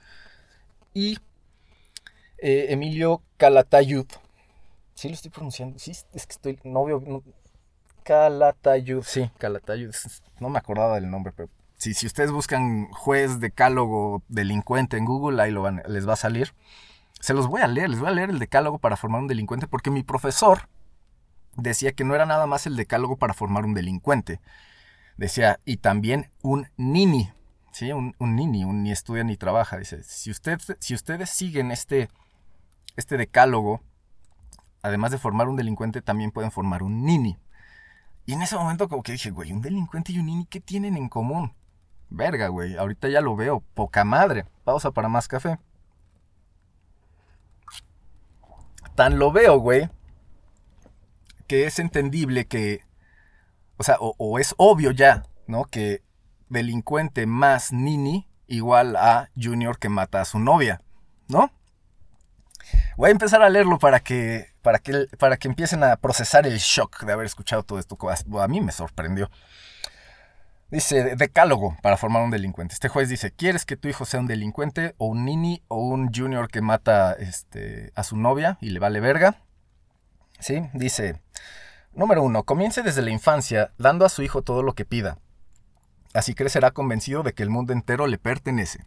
Y 0.94 1.20
eh, 2.38 2.68
Emilio 2.70 3.22
Calatayud, 3.38 4.06
¿sí 4.94 5.10
lo 5.10 5.16
estoy 5.16 5.32
pronunciando? 5.32 5.80
Sí, 5.80 5.92
es 5.92 6.26
que 6.26 6.34
estoy, 6.34 6.60
no 6.64 6.86
veo... 6.86 7.24
Calatayud, 8.04 9.04
sí, 9.04 9.32
Calatayud, 9.40 9.94
no 10.40 10.50
me 10.50 10.60
acordaba 10.60 10.96
del 10.96 11.10
nombre, 11.10 11.34
pero 11.36 11.50
si, 11.78 11.94
si 11.94 12.06
ustedes 12.06 12.32
buscan 12.32 12.88
juez, 12.92 13.40
decálogo, 13.40 14.24
delincuente 14.28 14.98
en 14.98 15.06
Google, 15.06 15.42
ahí 15.42 15.52
lo 15.52 15.62
van, 15.62 15.84
les 15.88 16.08
va 16.08 16.14
a 16.14 16.18
salir. 16.18 16.54
Se 17.20 17.34
los 17.34 17.48
voy 17.48 17.62
a 17.62 17.68
leer, 17.68 17.90
les 17.90 18.00
voy 18.00 18.10
a 18.10 18.12
leer 18.12 18.30
el 18.30 18.40
decálogo 18.40 18.80
para 18.80 18.98
formar 18.98 19.22
un 19.22 19.28
delincuente, 19.28 19.68
porque 19.68 19.92
mi 19.92 20.04
profesor 20.04 20.70
decía 21.56 21.92
que 21.94 22.04
no 22.04 22.16
era 22.16 22.26
nada 22.26 22.46
más 22.48 22.66
el 22.68 22.76
decálogo 22.76 23.18
para 23.18 23.34
formar 23.34 23.66
un 23.66 23.74
delincuente. 23.74 24.40
Decía, 25.18 25.60
y 25.66 25.78
también 25.78 26.30
un 26.42 26.68
nini, 26.78 27.32
¿sí? 27.72 27.92
Un, 27.92 28.14
nini, 28.20 28.66
un 28.66 28.84
ni 28.84 28.92
estudia 28.92 29.24
ni 29.24 29.38
trabaja. 29.38 29.78
Dice, 29.78 30.04
si, 30.04 30.32
si 30.80 30.94
ustedes 30.94 31.30
siguen 31.30 31.72
este, 31.72 32.10
este 32.98 33.18
decálogo, 33.18 33.82
además 34.82 35.12
de 35.12 35.18
formar 35.18 35.48
un 35.48 35.56
delincuente, 35.56 36.02
también 36.02 36.32
pueden 36.32 36.52
formar 36.52 36.84
un 36.84 37.04
nini. 37.06 37.38
Y 38.26 38.34
en 38.34 38.42
ese 38.42 38.56
momento 38.56 38.90
como 38.90 39.04
que 39.04 39.14
dije, 39.14 39.32
güey, 39.32 39.52
un 39.52 39.62
delincuente 39.62 40.12
y 40.12 40.20
un 40.20 40.26
nini, 40.26 40.46
¿qué 40.46 40.60
tienen 40.60 40.98
en 40.98 41.10
común? 41.10 41.54
Verga, 42.10 42.48
güey, 42.48 42.78
ahorita 42.78 43.10
ya 43.10 43.22
lo 43.22 43.36
veo, 43.36 43.64
poca 43.74 44.04
madre. 44.04 44.46
Pausa 44.64 44.92
para 44.92 45.10
más 45.10 45.28
café. 45.28 45.60
Tan 48.96 49.20
lo 49.20 49.32
veo, 49.32 49.58
güey, 49.58 49.90
que 51.48 51.66
es 51.66 51.80
entendible 51.80 52.46
que, 52.46 52.82
o 53.78 53.84
sea, 53.84 53.98
o, 54.00 54.40
es 54.40 54.56
obvio 54.58 54.92
ya, 54.92 55.24
¿no? 55.48 55.66
Que 55.66 56.02
delincuente 56.50 57.26
más 57.26 57.74
nini 57.74 58.30
igual 58.48 58.96
a 58.96 59.30
Junior 59.36 59.78
que 59.80 59.90
mata 59.90 60.22
a 60.22 60.26
su 60.26 60.40
novia, 60.40 60.82
¿no? 61.28 61.52
Voy 62.98 63.10
a 63.10 63.12
empezar 63.12 63.42
a 63.42 63.50
leerlo 63.50 63.78
para 63.80 64.00
que, 64.00 64.54
para 64.62 64.80
que, 64.80 65.08
para 65.20 65.38
que 65.38 65.48
empiecen 65.48 65.84
a 65.84 65.98
procesar 65.98 66.48
el 66.48 66.58
shock 66.58 67.04
de 67.04 67.12
haber 67.12 67.26
escuchado 67.26 67.64
todo 67.64 67.80
esto. 67.80 67.98
A 68.42 68.48
mí 68.48 68.62
me 68.62 68.72
sorprendió. 68.72 69.30
Dice, 70.76 71.16
decálogo 71.16 71.78
para 71.82 71.96
formar 71.96 72.22
un 72.22 72.32
delincuente. 72.32 72.74
Este 72.74 72.90
juez 72.90 73.08
dice, 73.08 73.32
¿quieres 73.32 73.66
que 73.66 73.78
tu 73.78 73.88
hijo 73.88 74.04
sea 74.04 74.20
un 74.20 74.28
delincuente 74.28 74.94
o 74.98 75.06
un 75.06 75.24
nini 75.24 75.64
o 75.70 75.78
un 75.78 76.14
junior 76.14 76.50
que 76.50 76.60
mata 76.60 77.14
este, 77.14 77.94
a 77.96 78.04
su 78.04 78.18
novia 78.18 78.58
y 78.60 78.72
le 78.72 78.80
vale 78.80 79.00
verga? 79.00 79.38
¿Sí? 80.38 80.70
Dice, 80.74 81.22
número 81.94 82.24
uno, 82.24 82.44
comience 82.44 82.84
desde 82.84 83.04
la 83.04 83.12
infancia 83.12 83.72
dando 83.78 84.06
a 84.06 84.10
su 84.10 84.22
hijo 84.22 84.42
todo 84.42 84.64
lo 84.64 84.74
que 84.74 84.84
pida. 84.84 85.18
Así 86.14 86.36
crecerá 86.36 86.72
convencido 86.72 87.24
de 87.24 87.32
que 87.32 87.44
el 87.44 87.50
mundo 87.50 87.72
entero 87.72 88.06
le 88.06 88.18
pertenece. 88.18 88.86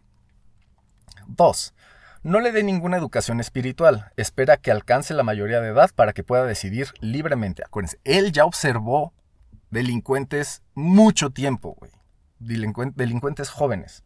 2. 1.25 1.73
No 2.21 2.39
le 2.39 2.51
dé 2.51 2.61
ninguna 2.61 2.97
educación 2.97 3.39
espiritual. 3.39 4.11
Espera 4.15 4.57
que 4.57 4.69
alcance 4.69 5.15
la 5.15 5.23
mayoría 5.23 5.59
de 5.59 5.69
edad 5.69 5.89
para 5.95 6.13
que 6.13 6.23
pueda 6.23 6.45
decidir 6.45 6.89
libremente. 6.99 7.63
Acuérdense, 7.65 7.97
él 8.03 8.31
ya 8.31 8.45
observó 8.45 9.11
delincuentes 9.69 10.63
mucho 10.73 11.29
tiempo, 11.29 11.75
güey. 11.77 11.91
delincuentes 12.39 13.49
jóvenes. 13.49 14.03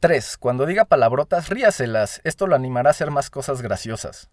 3. 0.00 0.38
Cuando 0.38 0.64
diga 0.64 0.86
palabrotas, 0.86 1.50
ríaselas. 1.50 2.22
Esto 2.24 2.46
lo 2.46 2.56
animará 2.56 2.88
a 2.88 2.92
hacer 2.92 3.10
más 3.10 3.28
cosas 3.28 3.60
graciosas. 3.60 4.30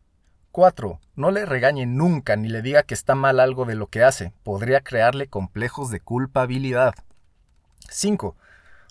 4. 0.53 1.01
No 1.15 1.29
le 1.29 1.45
regañe 1.45 1.85
nunca 1.85 2.37
ni 2.37 2.47
le 2.47 2.61
diga 2.61 2.83
que 2.83 2.93
está 2.93 3.15
mal 3.15 3.41
algo 3.41 3.65
de 3.65 3.75
lo 3.75 3.87
que 3.87 4.01
hace. 4.01 4.31
Podría 4.43 4.81
crearle 4.81 5.27
complejos 5.27 5.91
de 5.91 5.99
culpabilidad. 5.99 6.95
5. 7.89 8.37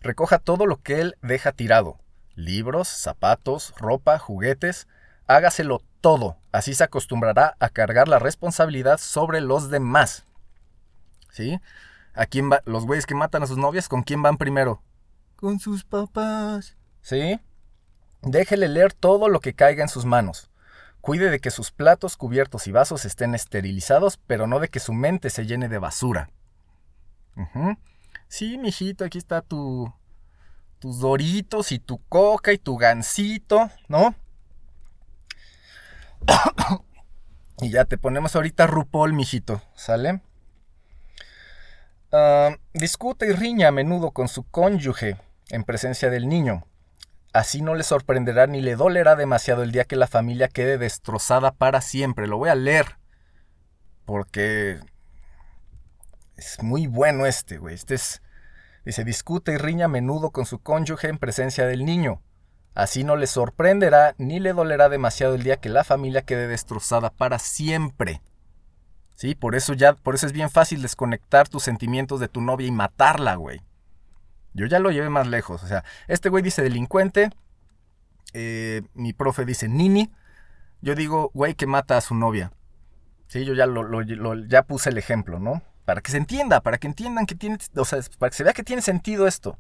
Recoja 0.02 0.38
todo 0.38 0.66
lo 0.66 0.82
que 0.82 1.00
él 1.00 1.16
deja 1.22 1.52
tirado. 1.52 1.98
Libros, 2.34 2.88
zapatos, 2.88 3.72
ropa, 3.78 4.18
juguetes. 4.18 4.86
Hágaselo 5.26 5.80
todo. 6.02 6.36
Así 6.52 6.74
se 6.74 6.84
acostumbrará 6.84 7.56
a 7.58 7.70
cargar 7.70 8.06
la 8.06 8.18
responsabilidad 8.18 8.98
sobre 8.98 9.40
los 9.40 9.70
demás. 9.70 10.25
¿Sí? 11.36 11.60
¿A 12.14 12.24
quién 12.24 12.50
va? 12.50 12.62
Los 12.64 12.86
güeyes 12.86 13.04
que 13.04 13.14
matan 13.14 13.42
a 13.42 13.46
sus 13.46 13.58
novias, 13.58 13.90
¿con 13.90 14.02
quién 14.02 14.22
van 14.22 14.38
primero? 14.38 14.82
Con 15.36 15.60
sus 15.60 15.84
papás. 15.84 16.78
¿Sí? 17.02 17.38
Déjele 18.22 18.68
leer 18.68 18.94
todo 18.94 19.28
lo 19.28 19.40
que 19.40 19.52
caiga 19.52 19.82
en 19.82 19.90
sus 19.90 20.06
manos. 20.06 20.50
Cuide 21.02 21.28
de 21.28 21.38
que 21.38 21.50
sus 21.50 21.72
platos, 21.72 22.16
cubiertos 22.16 22.66
y 22.66 22.72
vasos 22.72 23.04
estén 23.04 23.34
esterilizados, 23.34 24.16
pero 24.26 24.46
no 24.46 24.60
de 24.60 24.68
que 24.68 24.80
su 24.80 24.94
mente 24.94 25.28
se 25.28 25.44
llene 25.44 25.68
de 25.68 25.76
basura. 25.76 26.30
Sí, 28.28 28.56
mijito, 28.56 29.04
aquí 29.04 29.18
está 29.18 29.42
tu. 29.42 29.92
tus 30.78 31.00
doritos 31.00 31.70
y 31.70 31.78
tu 31.78 31.98
coca 32.08 32.54
y 32.54 32.58
tu 32.58 32.78
gansito, 32.78 33.70
¿no? 33.88 34.14
y 37.60 37.68
ya 37.68 37.84
te 37.84 37.98
ponemos 37.98 38.34
ahorita 38.34 38.66
Rupol, 38.66 39.12
mijito, 39.12 39.60
¿sale? 39.74 40.22
Ah, 42.18 42.56
discute 42.72 43.26
y 43.26 43.32
riña 43.32 43.68
a 43.68 43.72
menudo 43.72 44.10
con 44.10 44.28
su 44.28 44.44
cónyuge 44.44 45.18
en 45.50 45.64
presencia 45.64 46.08
del 46.08 46.30
niño. 46.30 46.66
Así 47.34 47.60
no 47.60 47.74
le 47.74 47.82
sorprenderá 47.82 48.46
ni 48.46 48.62
le 48.62 48.74
dolerá 48.74 49.16
demasiado 49.16 49.62
el 49.62 49.70
día 49.70 49.84
que 49.84 49.96
la 49.96 50.06
familia 50.06 50.48
quede 50.48 50.78
destrozada 50.78 51.52
para 51.52 51.82
siempre. 51.82 52.26
Lo 52.26 52.38
voy 52.38 52.48
a 52.48 52.54
leer. 52.54 52.96
Porque 54.06 54.80
es 56.38 56.62
muy 56.62 56.86
bueno 56.86 57.26
este, 57.26 57.58
güey. 57.58 57.74
Este 57.74 57.96
es. 57.96 58.22
Dice: 58.86 59.04
discute 59.04 59.52
y 59.52 59.58
riña 59.58 59.84
a 59.84 59.88
menudo 59.88 60.30
con 60.30 60.46
su 60.46 60.60
cónyuge 60.60 61.08
en 61.08 61.18
presencia 61.18 61.66
del 61.66 61.84
niño. 61.84 62.22
Así 62.74 63.04
no 63.04 63.16
le 63.16 63.26
sorprenderá 63.26 64.14
ni 64.16 64.40
le 64.40 64.54
dolerá 64.54 64.88
demasiado 64.88 65.34
el 65.34 65.42
día 65.42 65.58
que 65.58 65.68
la 65.68 65.84
familia 65.84 66.22
quede 66.22 66.48
destrozada 66.48 67.10
para 67.10 67.38
siempre. 67.38 68.22
¿Sí? 69.16 69.34
Por 69.34 69.54
eso 69.54 69.72
ya, 69.72 69.94
por 69.94 70.14
eso 70.14 70.26
es 70.26 70.32
bien 70.32 70.50
fácil 70.50 70.82
desconectar 70.82 71.48
tus 71.48 71.62
sentimientos 71.62 72.20
de 72.20 72.28
tu 72.28 72.40
novia 72.40 72.66
y 72.66 72.70
matarla, 72.70 73.34
güey. 73.34 73.62
Yo 74.52 74.66
ya 74.66 74.78
lo 74.78 74.90
llevé 74.90 75.08
más 75.08 75.26
lejos. 75.26 75.62
O 75.62 75.66
sea, 75.66 75.84
este 76.06 76.28
güey 76.28 76.42
dice 76.42 76.62
delincuente, 76.62 77.30
eh, 78.34 78.82
mi 78.94 79.14
profe 79.14 79.44
dice 79.44 79.68
Nini, 79.68 80.10
yo 80.82 80.94
digo, 80.94 81.30
güey, 81.32 81.54
que 81.54 81.66
mata 81.66 81.96
a 81.96 82.02
su 82.02 82.14
novia. 82.14 82.52
Sí, 83.28 83.44
yo 83.44 83.54
ya, 83.54 83.66
lo, 83.66 84.02
ya 84.46 84.62
puse 84.62 84.90
el 84.90 84.98
ejemplo, 84.98 85.38
¿no? 85.38 85.62
Para 85.86 86.00
que 86.02 86.10
se 86.10 86.18
entienda, 86.18 86.60
para 86.60 86.78
que 86.78 86.86
entiendan 86.86 87.26
que 87.26 87.34
tiene, 87.34 87.58
o 87.74 87.84
sea, 87.84 88.00
para 88.18 88.30
que 88.30 88.36
se 88.36 88.44
vea 88.44 88.52
que 88.52 88.62
tiene 88.62 88.82
sentido 88.82 89.26
esto. 89.26 89.58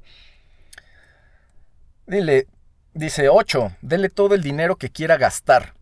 Dile, 2.06 2.46
dice 2.92 3.28
8, 3.30 3.76
dele 3.80 4.10
todo 4.10 4.34
el 4.34 4.42
dinero 4.42 4.76
que 4.76 4.90
quiera 4.90 5.16
gastar. 5.16 5.75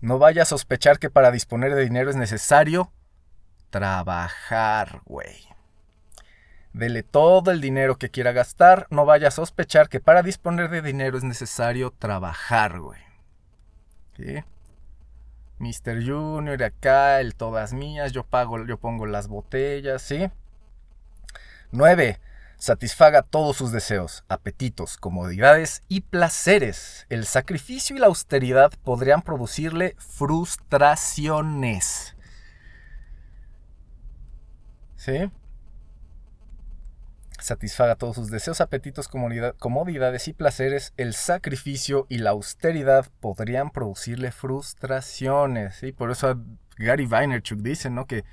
No 0.00 0.18
vaya 0.18 0.42
a 0.42 0.46
sospechar 0.46 0.98
que 0.98 1.10
para 1.10 1.30
disponer 1.30 1.74
de 1.74 1.82
dinero 1.82 2.10
es 2.10 2.16
necesario 2.16 2.92
trabajar, 3.70 5.00
güey. 5.04 5.46
Dele 6.72 7.02
todo 7.02 7.50
el 7.50 7.62
dinero 7.62 7.96
que 7.96 8.10
quiera 8.10 8.32
gastar. 8.32 8.86
No 8.90 9.06
vaya 9.06 9.28
a 9.28 9.30
sospechar 9.30 9.88
que 9.88 9.98
para 10.00 10.22
disponer 10.22 10.68
de 10.68 10.82
dinero 10.82 11.16
es 11.16 11.24
necesario 11.24 11.90
trabajar, 11.90 12.80
güey. 12.80 13.00
¿Sí? 14.16 14.44
Mr. 15.58 16.06
Junior 16.06 16.62
acá, 16.62 17.20
el 17.20 17.34
todas 17.34 17.72
mías, 17.72 18.12
yo 18.12 18.24
pago, 18.24 18.66
yo 18.66 18.76
pongo 18.78 19.06
las 19.06 19.26
botellas, 19.28 20.02
¿sí? 20.02 20.30
9. 21.70 22.20
Satisfaga 22.58 23.22
todos 23.22 23.56
sus 23.56 23.70
deseos, 23.70 24.24
apetitos, 24.28 24.96
comodidades 24.96 25.82
y 25.88 26.00
placeres. 26.00 27.06
El 27.10 27.26
sacrificio 27.26 27.96
y 27.96 27.98
la 27.98 28.06
austeridad 28.06 28.72
podrían 28.82 29.20
producirle 29.22 29.94
frustraciones. 29.98 32.16
¿Sí? 34.96 35.30
Satisfaga 37.38 37.96
todos 37.96 38.16
sus 38.16 38.30
deseos, 38.30 38.62
apetitos, 38.62 39.08
comodidad- 39.08 39.54
comodidades 39.58 40.26
y 40.26 40.32
placeres. 40.32 40.94
El 40.96 41.12
sacrificio 41.12 42.06
y 42.08 42.18
la 42.18 42.30
austeridad 42.30 43.06
podrían 43.20 43.70
producirle 43.70 44.32
frustraciones. 44.32 45.76
¿sí? 45.76 45.92
Por 45.92 46.10
eso 46.10 46.42
Gary 46.78 47.04
Vaynerchuk 47.04 47.60
dice 47.60 47.90
¿no? 47.90 48.06
que 48.06 48.24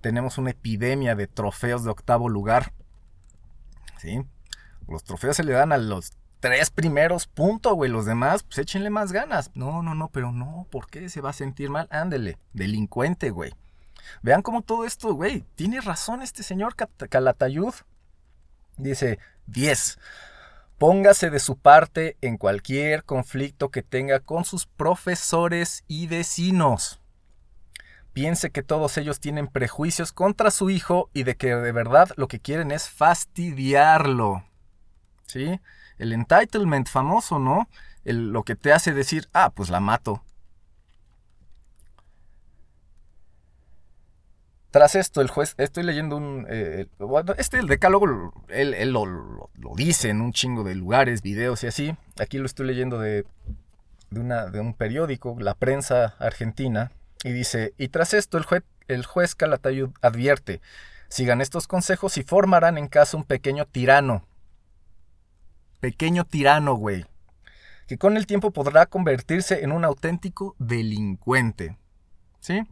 tenemos 0.00 0.36
una 0.36 0.50
epidemia 0.50 1.14
de 1.14 1.28
trofeos 1.28 1.84
de 1.84 1.90
octavo 1.90 2.28
lugar. 2.28 2.72
¿Sí? 3.98 4.22
Los 4.88 5.04
trofeos 5.04 5.36
se 5.36 5.44
le 5.44 5.52
dan 5.52 5.72
a 5.72 5.78
los 5.78 6.12
tres 6.40 6.70
primeros, 6.70 7.26
punto, 7.26 7.74
güey. 7.74 7.90
Los 7.90 8.06
demás, 8.06 8.42
pues 8.42 8.58
échenle 8.58 8.90
más 8.90 9.12
ganas. 9.12 9.50
No, 9.54 9.82
no, 9.82 9.94
no, 9.94 10.08
pero 10.08 10.32
no, 10.32 10.66
¿por 10.70 10.88
qué 10.88 11.08
se 11.08 11.20
va 11.20 11.30
a 11.30 11.34
sentir 11.34 11.70
mal? 11.70 11.88
Ándele, 11.90 12.38
delincuente, 12.52 13.30
güey. 13.30 13.52
Vean 14.22 14.42
cómo 14.42 14.62
todo 14.62 14.84
esto, 14.84 15.14
güey. 15.14 15.44
Tiene 15.54 15.80
razón 15.80 16.22
este 16.22 16.42
señor 16.42 16.74
Calatayud. 16.76 17.74
Dice 18.76 19.18
10. 19.46 19.98
Póngase 20.78 21.30
de 21.30 21.40
su 21.40 21.58
parte 21.58 22.16
en 22.20 22.36
cualquier 22.36 23.04
conflicto 23.04 23.70
que 23.70 23.82
tenga 23.82 24.20
con 24.20 24.44
sus 24.44 24.66
profesores 24.66 25.82
y 25.88 26.06
vecinos. 26.06 27.00
Piense 28.18 28.50
que 28.50 28.64
todos 28.64 28.98
ellos 28.98 29.20
tienen 29.20 29.46
prejuicios 29.46 30.10
contra 30.10 30.50
su 30.50 30.70
hijo 30.70 31.08
y 31.14 31.22
de 31.22 31.36
que 31.36 31.54
de 31.54 31.70
verdad 31.70 32.08
lo 32.16 32.26
que 32.26 32.40
quieren 32.40 32.72
es 32.72 32.88
fastidiarlo. 32.90 34.42
¿Sí? 35.26 35.60
El 35.98 36.12
entitlement 36.12 36.88
famoso, 36.88 37.38
¿no? 37.38 37.68
El- 38.04 38.32
lo 38.32 38.42
que 38.42 38.56
te 38.56 38.72
hace 38.72 38.92
decir, 38.92 39.28
ah, 39.34 39.50
pues 39.54 39.70
la 39.70 39.78
mato. 39.78 40.24
Tras 44.72 44.96
esto, 44.96 45.20
el 45.20 45.28
juez, 45.28 45.54
estoy 45.56 45.84
leyendo 45.84 46.16
un... 46.16 46.44
eh, 46.50 46.88
este, 47.36 47.60
el 47.60 47.68
decálogo, 47.68 48.32
él, 48.48 48.74
él 48.74 48.90
lo, 48.90 49.06
lo- 49.06 49.50
lo 49.54 49.74
dice 49.76 50.08
en 50.08 50.22
un 50.22 50.32
chingo 50.32 50.64
de 50.64 50.74
lugares, 50.74 51.22
videos 51.22 51.62
y 51.62 51.68
así. 51.68 51.96
Aquí 52.20 52.38
lo 52.38 52.46
estoy 52.46 52.66
leyendo 52.66 52.98
de, 52.98 53.26
de, 54.10 54.20
una, 54.20 54.46
de 54.46 54.58
un 54.58 54.74
periódico, 54.74 55.36
La 55.38 55.54
Prensa 55.54 56.16
Argentina, 56.18 56.90
y 57.24 57.32
dice, 57.32 57.74
y 57.78 57.88
tras 57.88 58.14
esto 58.14 58.38
el, 58.38 58.44
jue- 58.44 58.64
el 58.86 59.04
juez 59.04 59.34
Calatayud 59.34 59.90
advierte, 60.02 60.60
sigan 61.08 61.40
estos 61.40 61.66
consejos 61.66 62.16
y 62.18 62.22
formarán 62.22 62.78
en 62.78 62.88
casa 62.88 63.16
un 63.16 63.24
pequeño 63.24 63.66
tirano. 63.66 64.24
Pequeño 65.80 66.24
tirano, 66.24 66.74
güey. 66.74 67.06
Que 67.86 67.98
con 67.98 68.16
el 68.16 68.26
tiempo 68.26 68.50
podrá 68.50 68.86
convertirse 68.86 69.62
en 69.64 69.72
un 69.72 69.84
auténtico 69.84 70.54
delincuente. 70.58 71.78
¿Sí? 72.40 72.62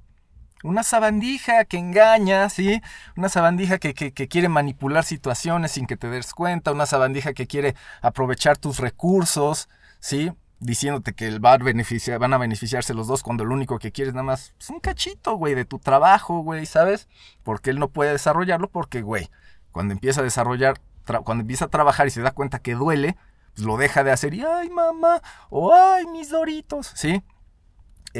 Una 0.64 0.82
sabandija 0.82 1.64
que 1.64 1.78
engaña, 1.78 2.48
¿sí? 2.48 2.80
Una 3.16 3.28
sabandija 3.28 3.78
que, 3.78 3.94
que- 3.94 4.12
que 4.12 4.28
quiere 4.28 4.48
manipular 4.48 5.04
situaciones 5.04 5.72
sin 5.72 5.86
que 5.86 5.96
te 5.96 6.08
des 6.08 6.32
cuenta, 6.34 6.72
una 6.72 6.86
sabandija 6.86 7.32
que 7.34 7.46
quiere 7.46 7.74
aprovechar 8.02 8.58
tus 8.58 8.78
recursos, 8.78 9.68
¿sí? 10.00 10.32
Diciéndote 10.58 11.12
que 11.12 11.38
a 11.42 11.56
beneficiar, 11.58 12.18
van 12.18 12.32
a 12.32 12.38
beneficiarse 12.38 12.94
los 12.94 13.06
dos 13.06 13.22
cuando 13.22 13.44
lo 13.44 13.54
único 13.54 13.78
que 13.78 13.92
quieres 13.92 14.14
nada 14.14 14.24
más 14.24 14.54
es 14.58 14.70
un 14.70 14.80
cachito, 14.80 15.36
güey, 15.36 15.54
de 15.54 15.64
tu 15.64 15.78
trabajo, 15.78 16.40
güey, 16.40 16.64
¿sabes? 16.64 17.08
Porque 17.42 17.70
él 17.70 17.78
no 17.78 17.88
puede 17.88 18.12
desarrollarlo 18.12 18.70
porque, 18.70 19.02
güey, 19.02 19.28
cuando 19.70 19.92
empieza 19.92 20.22
a 20.22 20.24
desarrollar, 20.24 20.80
cuando 21.24 21.42
empieza 21.42 21.66
a 21.66 21.68
trabajar 21.68 22.06
y 22.06 22.10
se 22.10 22.22
da 22.22 22.30
cuenta 22.30 22.58
que 22.58 22.74
duele, 22.74 23.16
pues 23.54 23.66
lo 23.66 23.76
deja 23.76 24.02
de 24.02 24.12
hacer 24.12 24.32
y, 24.34 24.44
ay, 24.44 24.70
mamá, 24.70 25.20
o 25.50 25.74
ay, 25.74 26.06
mis 26.06 26.30
doritos, 26.30 26.92
¿sí? 26.94 27.22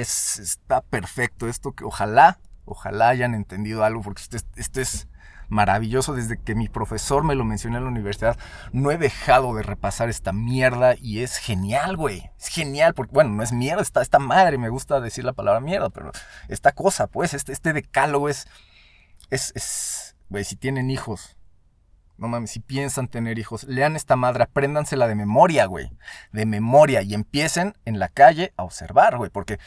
es, 0.01 0.39
está 0.39 0.83
perfecto 0.83 1.49
esto 1.49 1.73
que 1.73 1.85
ojalá, 1.85 2.39
ojalá 2.65 3.09
hayan 3.09 3.35
entendido 3.35 3.85
algo 3.85 4.03
porque 4.03 4.23
esto 4.23 4.37
es, 4.37 4.47
esto 4.57 4.81
es 4.81 5.09
maravilloso 5.49 6.15
desde 6.15 6.39
que 6.39 6.55
mi 6.55 6.69
profesor 6.69 7.25
me 7.25 7.35
lo 7.35 7.45
mencionó 7.45 7.79
en 7.79 7.85
la 7.85 7.91
universidad. 7.91 8.39
No 8.73 8.91
he 8.91 8.99
dejado 8.99 9.55
de 9.55 9.63
repasar 9.63 10.09
esta 10.09 10.33
mierda 10.33 10.95
y 10.99 11.21
es 11.21 11.37
genial, 11.37 11.97
güey. 11.97 12.31
Es 12.39 12.49
genial 12.49 12.95
porque, 12.95 13.13
bueno, 13.13 13.31
no 13.31 13.43
es 13.43 13.53
mierda, 13.53 13.83
está 13.83 14.03
esta 14.03 14.19
madre, 14.19 14.59
me 14.59 14.69
gusta 14.69 15.01
decir 15.01 15.25
la 15.25 15.33
palabra 15.33 15.61
mierda, 15.61 15.91
pero 15.91 16.13
esta 16.49 16.73
cosa, 16.73 17.07
pues, 17.07 17.35
este, 17.35 17.53
este 17.53 17.73
decálogo 17.73 18.29
es, 18.29 18.47
es, 19.31 19.53
es, 19.55 20.17
güey, 20.29 20.45
si 20.45 20.57
tienen 20.57 20.91
hijos, 20.91 21.37
no 22.19 22.29
mames, 22.29 22.51
si 22.51 22.61
piensan 22.61 23.09
tener 23.09 23.39
hijos, 23.39 23.65
lean 23.65 23.95
esta 23.95 24.17
madre, 24.17 24.45
apréndansela 24.45 25.07
de 25.07 25.15
memoria, 25.15 25.67
güey. 25.67 25.91
De 26.33 26.47
memoria 26.47 27.03
y 27.03 27.15
empiecen 27.15 27.75
en 27.85 27.99
la 27.99 28.09
calle 28.09 28.53
a 28.57 28.65
observar, 28.65 29.19
güey. 29.19 29.31
Porque, 29.31 29.59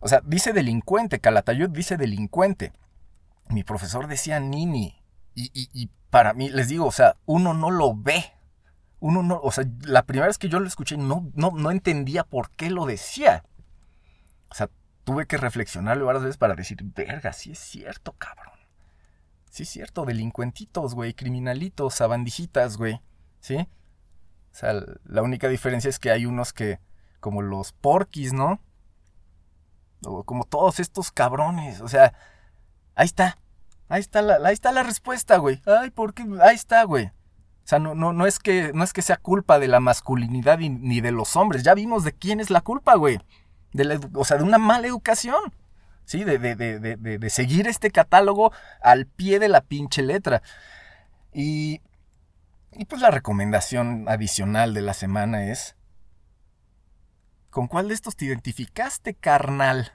o 0.00 0.08
sea, 0.08 0.20
dice 0.22 0.52
delincuente, 0.52 1.20
Calatayud 1.20 1.70
dice 1.70 1.96
delincuente. 1.96 2.72
Mi 3.48 3.64
profesor 3.64 4.06
decía 4.06 4.38
nini. 4.38 5.02
Y, 5.34 5.50
y- 5.52 5.68
y 5.72 5.90
para 6.10 6.32
mí, 6.34 6.48
les 6.48 6.68
digo, 6.68 6.86
o 6.86 6.92
sea, 6.92 7.16
uno 7.26 7.54
no 7.54 7.70
lo 7.70 7.94
ve. 7.94 8.24
Uno 9.00 9.22
no, 9.22 9.38
o 9.42 9.50
sea, 9.52 9.64
la 9.82 10.04
primera 10.04 10.26
vez 10.28 10.38
que 10.38 10.48
yo 10.48 10.60
lo 10.60 10.66
escuché 10.66 10.96
no, 10.96 11.30
no, 11.34 11.50
no 11.50 11.70
entendía 11.70 12.24
por 12.24 12.50
qué 12.50 12.70
lo 12.70 12.86
decía. 12.86 13.44
O 14.48 14.54
sea, 14.54 14.70
tuve 15.04 15.26
que 15.26 15.36
reflexionarlo 15.36 16.06
varias 16.06 16.22
veces 16.24 16.36
para 16.38 16.54
decir, 16.54 16.78
verga, 16.82 17.32
sí 17.32 17.52
es 17.52 17.58
cierto, 17.58 18.12
cabrón. 18.12 18.54
Sí 19.50 19.64
es 19.64 19.68
cierto, 19.68 20.04
delincuentitos, 20.04 20.94
güey, 20.94 21.14
criminalitos, 21.14 21.94
sabandijitas, 21.94 22.76
güey. 22.76 23.00
¿Sí? 23.40 23.56
O 23.56 24.56
sea, 24.56 24.72
la 25.04 25.22
única 25.22 25.48
diferencia 25.48 25.90
es 25.90 25.98
que 25.98 26.10
hay 26.10 26.26
unos 26.26 26.52
que, 26.52 26.80
como 27.20 27.42
los 27.42 27.72
porquis, 27.72 28.32
¿no? 28.32 28.60
O 30.04 30.24
como 30.24 30.44
todos 30.44 30.80
estos 30.80 31.10
cabrones, 31.12 31.80
o 31.80 31.88
sea, 31.88 32.14
ahí 32.94 33.06
está. 33.06 33.38
Ahí 33.88 34.00
está 34.00 34.22
la, 34.22 34.36
ahí 34.44 34.54
está 34.54 34.72
la 34.72 34.82
respuesta, 34.82 35.36
güey. 35.36 35.60
Ay, 35.66 35.90
¿por 35.90 36.14
qué? 36.14 36.24
Ahí 36.42 36.54
está, 36.54 36.82
güey. 36.84 37.06
O 37.06 37.66
sea, 37.66 37.78
no, 37.78 37.94
no, 37.94 38.12
no, 38.12 38.26
es 38.26 38.38
que, 38.38 38.72
no 38.74 38.84
es 38.84 38.92
que 38.92 39.02
sea 39.02 39.16
culpa 39.16 39.58
de 39.58 39.68
la 39.68 39.80
masculinidad 39.80 40.58
ni, 40.58 41.00
de 41.00 41.12
los 41.12 41.36
hombres. 41.36 41.62
Ya 41.62 41.74
vimos 41.74 42.04
de 42.04 42.12
quién 42.12 42.40
es 42.40 42.50
la 42.50 42.60
culpa, 42.60 42.94
güey. 42.96 43.20
De 43.72 43.84
la 43.84 44.00
o 44.14 44.24
sea, 44.24 44.36
de 44.36 44.42
una 44.42 44.58
mala 44.58 44.86
educación. 44.86 45.54
¿Sí? 46.04 46.24
De, 46.24 46.38
de, 46.38 46.54
de- 46.56 46.96
de 47.18 47.30
seguir 47.30 47.66
este 47.66 47.90
catálogo 47.90 48.52
al 48.82 49.06
pie 49.06 49.38
de 49.38 49.48
la 49.48 49.62
pinche 49.62 50.02
letra. 50.02 50.42
Y, 51.32 51.80
y 52.72 52.84
pues 52.84 53.00
la 53.00 53.10
recomendación 53.10 54.06
adicional 54.08 54.74
de 54.74 54.82
la 54.82 54.92
semana 54.94 55.44
es... 55.50 55.76
¿Con 57.50 57.68
cuál 57.68 57.88
de 57.88 57.94
estos 57.94 58.16
te 58.16 58.24
identificaste, 58.24 59.14
carnal? 59.14 59.92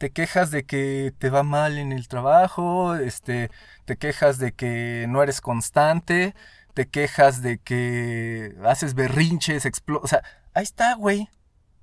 Te 0.00 0.12
quejas 0.12 0.50
de 0.50 0.64
que 0.64 1.12
te 1.18 1.28
va 1.28 1.42
mal 1.42 1.76
en 1.76 1.92
el 1.92 2.08
trabajo, 2.08 2.94
este, 2.96 3.50
te 3.84 3.98
quejas 3.98 4.38
de 4.38 4.52
que 4.52 5.04
no 5.10 5.22
eres 5.22 5.42
constante, 5.42 6.34
te 6.72 6.88
quejas 6.88 7.42
de 7.42 7.58
que 7.58 8.56
haces 8.64 8.94
berrinches, 8.94 9.66
explo- 9.66 10.00
o 10.02 10.06
sea, 10.08 10.22
ahí 10.54 10.62
está, 10.62 10.94
güey. 10.94 11.28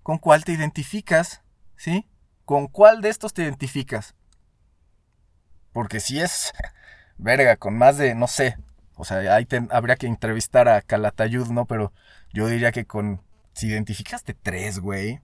¿Con 0.01 0.17
cuál 0.17 0.43
te 0.45 0.53
identificas? 0.53 1.43
¿Sí? 1.75 2.07
¿Con 2.43 2.65
cuál 2.67 3.01
de 3.01 3.09
estos 3.09 3.33
te 3.33 3.43
identificas? 3.43 4.15
Porque 5.71 5.99
si 5.99 6.19
es, 6.19 6.53
verga, 7.19 7.55
con 7.57 7.77
más 7.77 7.99
de, 7.99 8.15
no 8.15 8.25
sé, 8.27 8.57
o 8.95 9.05
sea, 9.05 9.17
ahí 9.35 9.45
te- 9.45 9.67
habría 9.69 9.95
que 9.95 10.07
entrevistar 10.07 10.67
a 10.69 10.81
Calatayud, 10.81 11.49
¿no? 11.49 11.65
Pero 11.67 11.93
yo 12.33 12.47
diría 12.47 12.71
que 12.71 12.87
con, 12.87 13.21
si 13.53 13.67
identificaste 13.67 14.33
tres, 14.33 14.79
güey, 14.79 15.21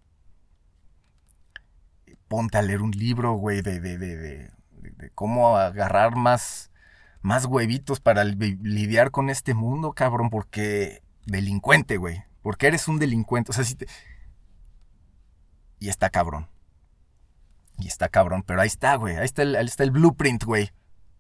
ponte 2.34 2.58
a 2.58 2.64
leer 2.64 2.82
un 2.82 2.90
libro, 2.90 3.34
güey, 3.34 3.62
de, 3.62 3.80
de, 3.80 3.96
de, 4.00 4.18
de, 4.18 5.12
cómo 5.14 5.56
agarrar 5.56 6.16
más, 6.16 6.72
más 7.22 7.46
huevitos 7.46 8.00
para 8.00 8.24
li- 8.24 8.58
lidiar 8.60 9.12
con 9.12 9.30
este 9.30 9.54
mundo, 9.54 9.94
cabrón, 9.94 10.32
porque 10.32 11.04
delincuente, 11.28 11.98
güey. 11.98 12.24
Porque 12.42 12.66
eres 12.66 12.88
un 12.88 12.98
delincuente. 12.98 13.52
O 13.52 13.54
sea, 13.54 13.64
si 13.64 13.76
te... 13.76 13.86
Y 15.78 15.90
está 15.90 16.10
cabrón. 16.10 16.50
Y 17.78 17.88
está 17.88 18.10
cabrón. 18.10 18.42
Pero 18.42 18.62
ahí 18.62 18.68
está, 18.68 18.96
güey. 18.96 19.16
Ahí 19.16 19.26
está 19.26 19.44
el, 19.44 19.56
ahí 19.56 19.68
está 19.68 19.84
el 19.84 19.92
blueprint, 19.92 20.44
güey. 20.44 20.72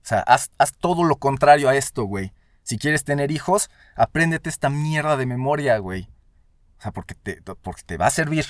O 0.01 0.05
sea, 0.05 0.21
haz, 0.21 0.49
haz 0.57 0.73
todo 0.73 1.03
lo 1.03 1.17
contrario 1.17 1.69
a 1.69 1.75
esto, 1.75 2.05
güey. 2.05 2.33
Si 2.63 2.79
quieres 2.79 3.03
tener 3.03 3.29
hijos, 3.29 3.69
apréndete 3.95 4.49
esta 4.49 4.71
mierda 4.71 5.15
de 5.15 5.27
memoria, 5.27 5.77
güey. 5.77 6.09
O 6.79 6.81
sea, 6.81 6.91
porque 6.91 7.13
te, 7.13 7.39
porque 7.43 7.83
te 7.85 7.97
va 7.97 8.07
a 8.07 8.09
servir. 8.09 8.47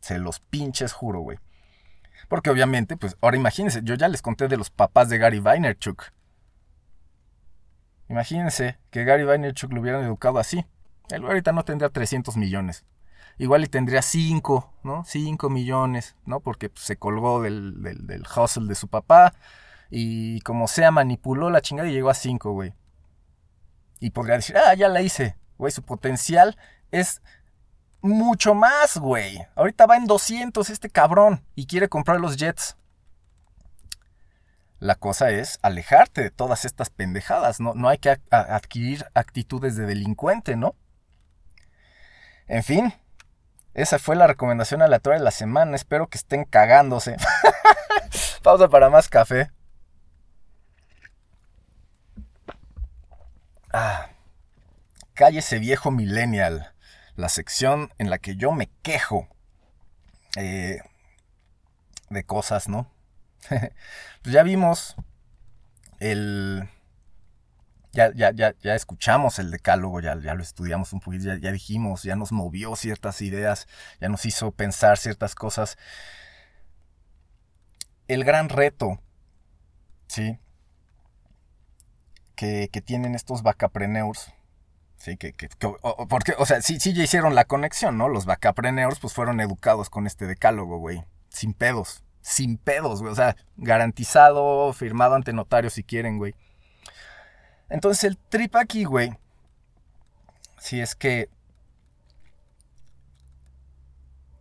Se 0.00 0.18
los 0.18 0.40
pinches 0.40 0.94
juro, 0.94 1.20
güey. 1.20 1.38
Porque 2.28 2.50
obviamente, 2.50 2.96
pues, 2.96 3.16
ahora 3.20 3.36
imagínense, 3.36 3.80
yo 3.82 3.94
ya 3.94 4.08
les 4.08 4.22
conté 4.22 4.48
de 4.48 4.56
los 4.56 4.70
papás 4.70 5.08
de 5.08 5.18
Gary 5.18 5.40
Vaynerchuk. 5.40 6.04
Imagínense 8.08 8.78
que 8.90 9.04
Gary 9.04 9.24
Vaynerchuk 9.24 9.72
lo 9.72 9.80
hubieran 9.80 10.04
educado 10.04 10.38
así. 10.38 10.64
Él 11.10 11.24
ahorita 11.24 11.52
no 11.52 11.64
tendría 11.64 11.88
300 11.88 12.36
millones. 12.36 12.84
Igual 13.38 13.64
y 13.64 13.66
tendría 13.68 14.02
5, 14.02 14.74
¿no? 14.82 15.04
5 15.04 15.50
millones, 15.50 16.16
¿no? 16.24 16.40
Porque 16.40 16.70
pues, 16.70 16.84
se 16.84 16.96
colgó 16.96 17.42
del, 17.42 17.82
del, 17.82 18.06
del 18.06 18.22
hustle 18.22 18.66
de 18.66 18.74
su 18.74 18.88
papá. 18.88 19.34
Y 19.90 20.40
como 20.40 20.68
sea, 20.68 20.90
manipuló 20.90 21.50
la 21.50 21.60
chingada 21.60 21.88
y 21.88 21.92
llegó 21.92 22.10
a 22.10 22.14
5, 22.14 22.52
güey. 22.52 22.74
Y 24.00 24.10
podría 24.10 24.36
decir, 24.36 24.56
ah, 24.56 24.74
ya 24.74 24.88
la 24.88 25.02
hice. 25.02 25.36
Güey, 25.58 25.72
su 25.72 25.82
potencial 25.82 26.56
es 26.90 27.22
mucho 28.06 28.54
más, 28.54 28.96
güey. 28.96 29.44
Ahorita 29.54 29.86
va 29.86 29.96
en 29.96 30.06
200 30.06 30.70
este 30.70 30.90
cabrón 30.90 31.44
y 31.54 31.66
quiere 31.66 31.88
comprar 31.88 32.20
los 32.20 32.36
jets. 32.36 32.76
La 34.78 34.94
cosa 34.94 35.30
es 35.30 35.58
alejarte 35.62 36.22
de 36.22 36.30
todas 36.30 36.64
estas 36.64 36.90
pendejadas. 36.90 37.60
No, 37.60 37.74
no 37.74 37.88
hay 37.88 37.98
que 37.98 38.18
adquirir 38.30 39.06
actitudes 39.14 39.76
de 39.76 39.86
delincuente, 39.86 40.56
¿no? 40.56 40.74
En 42.46 42.62
fin, 42.62 42.92
esa 43.74 43.98
fue 43.98 44.16
la 44.16 44.26
recomendación 44.26 44.82
aleatoria 44.82 45.18
de 45.18 45.24
la 45.24 45.30
semana. 45.30 45.74
Espero 45.76 46.08
que 46.08 46.18
estén 46.18 46.44
cagándose. 46.44 47.16
Pausa 48.42 48.68
para 48.68 48.90
más 48.90 49.08
café. 49.08 49.50
Ah, 53.72 54.10
cállese 55.14 55.58
viejo 55.58 55.90
millennial 55.90 56.75
la 57.16 57.28
sección 57.28 57.92
en 57.98 58.10
la 58.10 58.18
que 58.18 58.36
yo 58.36 58.52
me 58.52 58.70
quejo 58.82 59.28
eh, 60.36 60.80
de 62.10 62.24
cosas, 62.24 62.68
¿no? 62.68 62.90
pues 63.48 64.32
ya 64.32 64.42
vimos 64.42 64.96
el... 65.98 66.68
Ya, 67.92 68.12
ya, 68.12 68.30
ya, 68.30 68.74
escuchamos 68.74 69.38
el 69.38 69.50
decálogo, 69.50 70.00
ya, 70.00 70.14
lo 70.14 70.42
estudiamos 70.42 70.92
un 70.92 71.00
poquito, 71.00 71.24
ya, 71.24 71.38
ya 71.38 71.50
dijimos, 71.50 72.02
ya 72.02 72.14
nos 72.14 72.30
movió 72.30 72.76
ciertas 72.76 73.22
ideas, 73.22 73.66
ya 74.02 74.10
nos 74.10 74.26
hizo 74.26 74.50
pensar 74.50 74.98
ciertas 74.98 75.34
cosas. 75.34 75.78
El 78.06 78.22
gran 78.24 78.50
reto, 78.50 79.00
¿sí? 80.08 80.38
Que, 82.34 82.68
que 82.70 82.82
tienen 82.82 83.14
estos 83.14 83.42
vacapreneurs 83.42 84.30
Sí, 84.96 85.16
que, 85.16 85.32
que, 85.32 85.48
porque, 86.08 86.34
o 86.38 86.46
sea, 86.46 86.60
sí, 86.62 86.80
sí 86.80 86.92
ya 86.92 87.04
hicieron 87.04 87.34
la 87.34 87.44
conexión, 87.44 87.98
¿no? 87.98 88.08
Los 88.08 88.24
vacapreneurs 88.24 88.98
pues 88.98 89.12
fueron 89.12 89.40
educados 89.40 89.90
con 89.90 90.06
este 90.06 90.26
decálogo, 90.26 90.78
güey. 90.78 91.04
Sin 91.28 91.54
pedos. 91.54 92.02
Sin 92.22 92.56
pedos, 92.56 93.02
güey. 93.02 93.12
O 93.12 93.14
sea, 93.14 93.36
garantizado, 93.56 94.72
firmado 94.72 95.14
ante 95.14 95.32
notario 95.32 95.70
si 95.70 95.84
quieren, 95.84 96.18
güey. 96.18 96.34
Entonces 97.68 98.04
el 98.04 98.16
trip 98.16 98.56
aquí, 98.56 98.84
güey. 98.84 99.16
Si 100.58 100.80
es 100.80 100.96
que. 100.96 101.28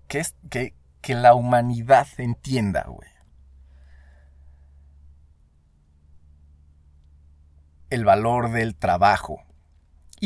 Que, 0.08 0.20
es, 0.20 0.36
que, 0.50 0.74
que 1.02 1.16
la 1.16 1.36
humanidad 1.36 2.08
entienda, 2.18 2.86
güey. 2.88 3.10
El 7.90 8.06
valor 8.06 8.52
del 8.52 8.76
trabajo 8.76 9.46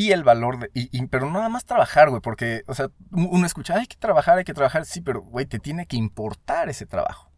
y 0.00 0.12
el 0.12 0.24
valor 0.24 0.58
de... 0.58 0.70
Y, 0.72 1.06
pero 1.08 1.30
nada 1.30 1.50
más 1.50 1.66
trabajar, 1.66 2.08
güey, 2.08 2.22
porque, 2.22 2.62
o 2.66 2.74
sea, 2.74 2.88
uno 3.10 3.44
escucha, 3.44 3.76
hay 3.76 3.86
que 3.86 3.96
trabajar, 3.96 4.38
hay 4.38 4.44
que 4.44 4.54
trabajar, 4.54 4.86
sí, 4.86 5.02
pero, 5.02 5.20
güey, 5.20 5.44
te 5.44 5.58
tiene 5.58 5.84
que 5.84 5.98
importar 5.98 6.70
ese 6.70 6.86
trabajo. 6.86 7.30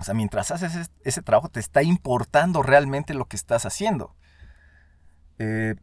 O 0.00 0.04
sea, 0.04 0.14
mientras 0.14 0.50
haces 0.50 0.90
ese, 1.02 1.20
trabajo, 1.20 1.50
te 1.50 1.60
está 1.60 1.82
importando 1.82 2.62
realmente 2.62 3.12
lo 3.12 3.26
que 3.26 3.36
estás 3.36 3.66
haciendo. 3.66 4.16
Eh, 5.38 5.74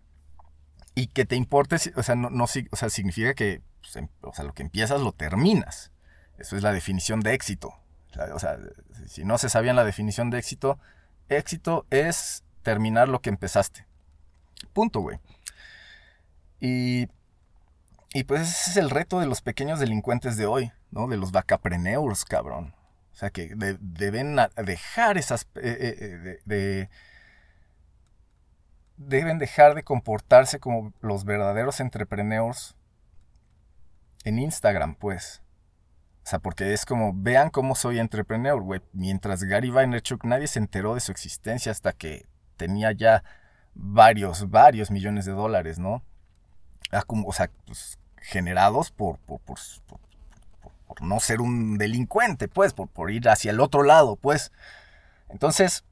y 0.96 1.06
que 1.06 1.26
te 1.26 1.36
importe, 1.36 1.76
o 1.96 2.02
sea, 2.02 2.16
no, 2.16 2.32
no 2.32 2.46
o 2.46 2.76
sea, 2.76 2.90
significa 2.90 3.36
que, 3.36 3.62
pues, 3.82 3.96
em, 3.96 4.10
o 4.22 4.34
sea, 4.34 4.44
lo 4.44 4.56
que 4.56 4.64
empiezas 4.64 5.02
lo 5.02 5.12
terminas. 5.12 5.92
Eso 6.40 6.58
es 6.58 6.64
la 6.64 6.74
definición 6.74 7.20
de 7.20 7.36
éxito. 7.36 7.76
O 8.34 8.40
sea, 8.40 8.58
si 9.06 9.24
no 9.24 9.38
se 9.38 9.50
sabían 9.50 9.76
la 9.76 9.86
definición 9.86 10.32
de 10.32 10.40
éxito, 10.40 10.80
éxito 11.30 11.86
es 11.92 12.44
terminar 12.64 13.08
lo 13.08 13.22
que 13.22 13.30
empezaste. 13.30 13.86
Punto, 14.74 15.02
güey. 15.02 15.20
Y, 16.62 17.08
pues 18.28 18.42
ese 18.42 18.72
es 18.72 18.78
el 18.78 18.92
reto 18.92 19.20
de 19.20 19.26
los 19.26 19.42
pequeños 19.42 19.80
delincuentes 19.80 20.38
de 20.38 20.46
hoy, 20.46 20.72
¿no? 20.92 21.08
De 21.08 21.18
los 21.18 21.32
vacapreneurs, 21.32 22.24
cabrón. 22.24 22.76
O 23.12 23.16
sea, 23.16 23.32
que 23.32 23.54
deben 23.80 24.38
dejar 24.64 25.18
esas... 25.18 25.48
Eh, 25.56 25.78
eh, 25.80 25.96
eh, 26.00 26.40
de, 26.46 26.90
deben 28.98 29.40
dejar 29.40 29.74
de 29.74 29.84
comportarse 29.84 30.60
como 30.60 30.94
los 31.02 31.26
verdaderos 31.26 31.80
entrepreneurs 31.80 32.76
en 34.24 34.38
Instagram, 34.38 34.96
pues. 34.96 35.42
O 36.24 36.28
sea, 36.30 36.38
porque 36.38 36.74
es 36.74 36.86
como, 36.86 37.12
vean 37.16 37.50
cómo 37.50 37.74
soy 37.74 37.98
entrepreneur, 37.98 38.62
güey. 38.62 38.82
Mientras 38.94 39.44
Gary 39.44 39.72
Vaynerchuk 39.72 40.24
nadie 40.26 40.46
se 40.46 40.60
enteró 40.60 40.94
de 40.94 41.02
su 41.02 41.12
existencia 41.12 41.72
hasta 41.72 41.94
que 41.94 42.28
tenía 42.58 42.92
ya 42.92 43.24
varios, 43.74 44.52
varios 44.52 44.92
millones 44.92 45.26
de 45.26 45.32
dólares, 45.32 45.80
¿no? 45.80 46.04
O 46.92 47.34
sea, 47.34 47.50
pues, 47.66 48.00
generados 48.18 48.92
por, 48.92 49.18
por, 49.20 49.40
no 51.02 51.20
ser 51.20 51.42
un 51.42 51.78
delincuente, 51.78 52.48
pues, 52.48 52.74
por, 52.74 53.12
ir 53.12 53.30
hacia 53.30 53.52
el 53.52 53.60
otro 53.60 53.84
lado, 53.84 54.16
pues. 54.16 54.52
Entonces, 55.30 55.84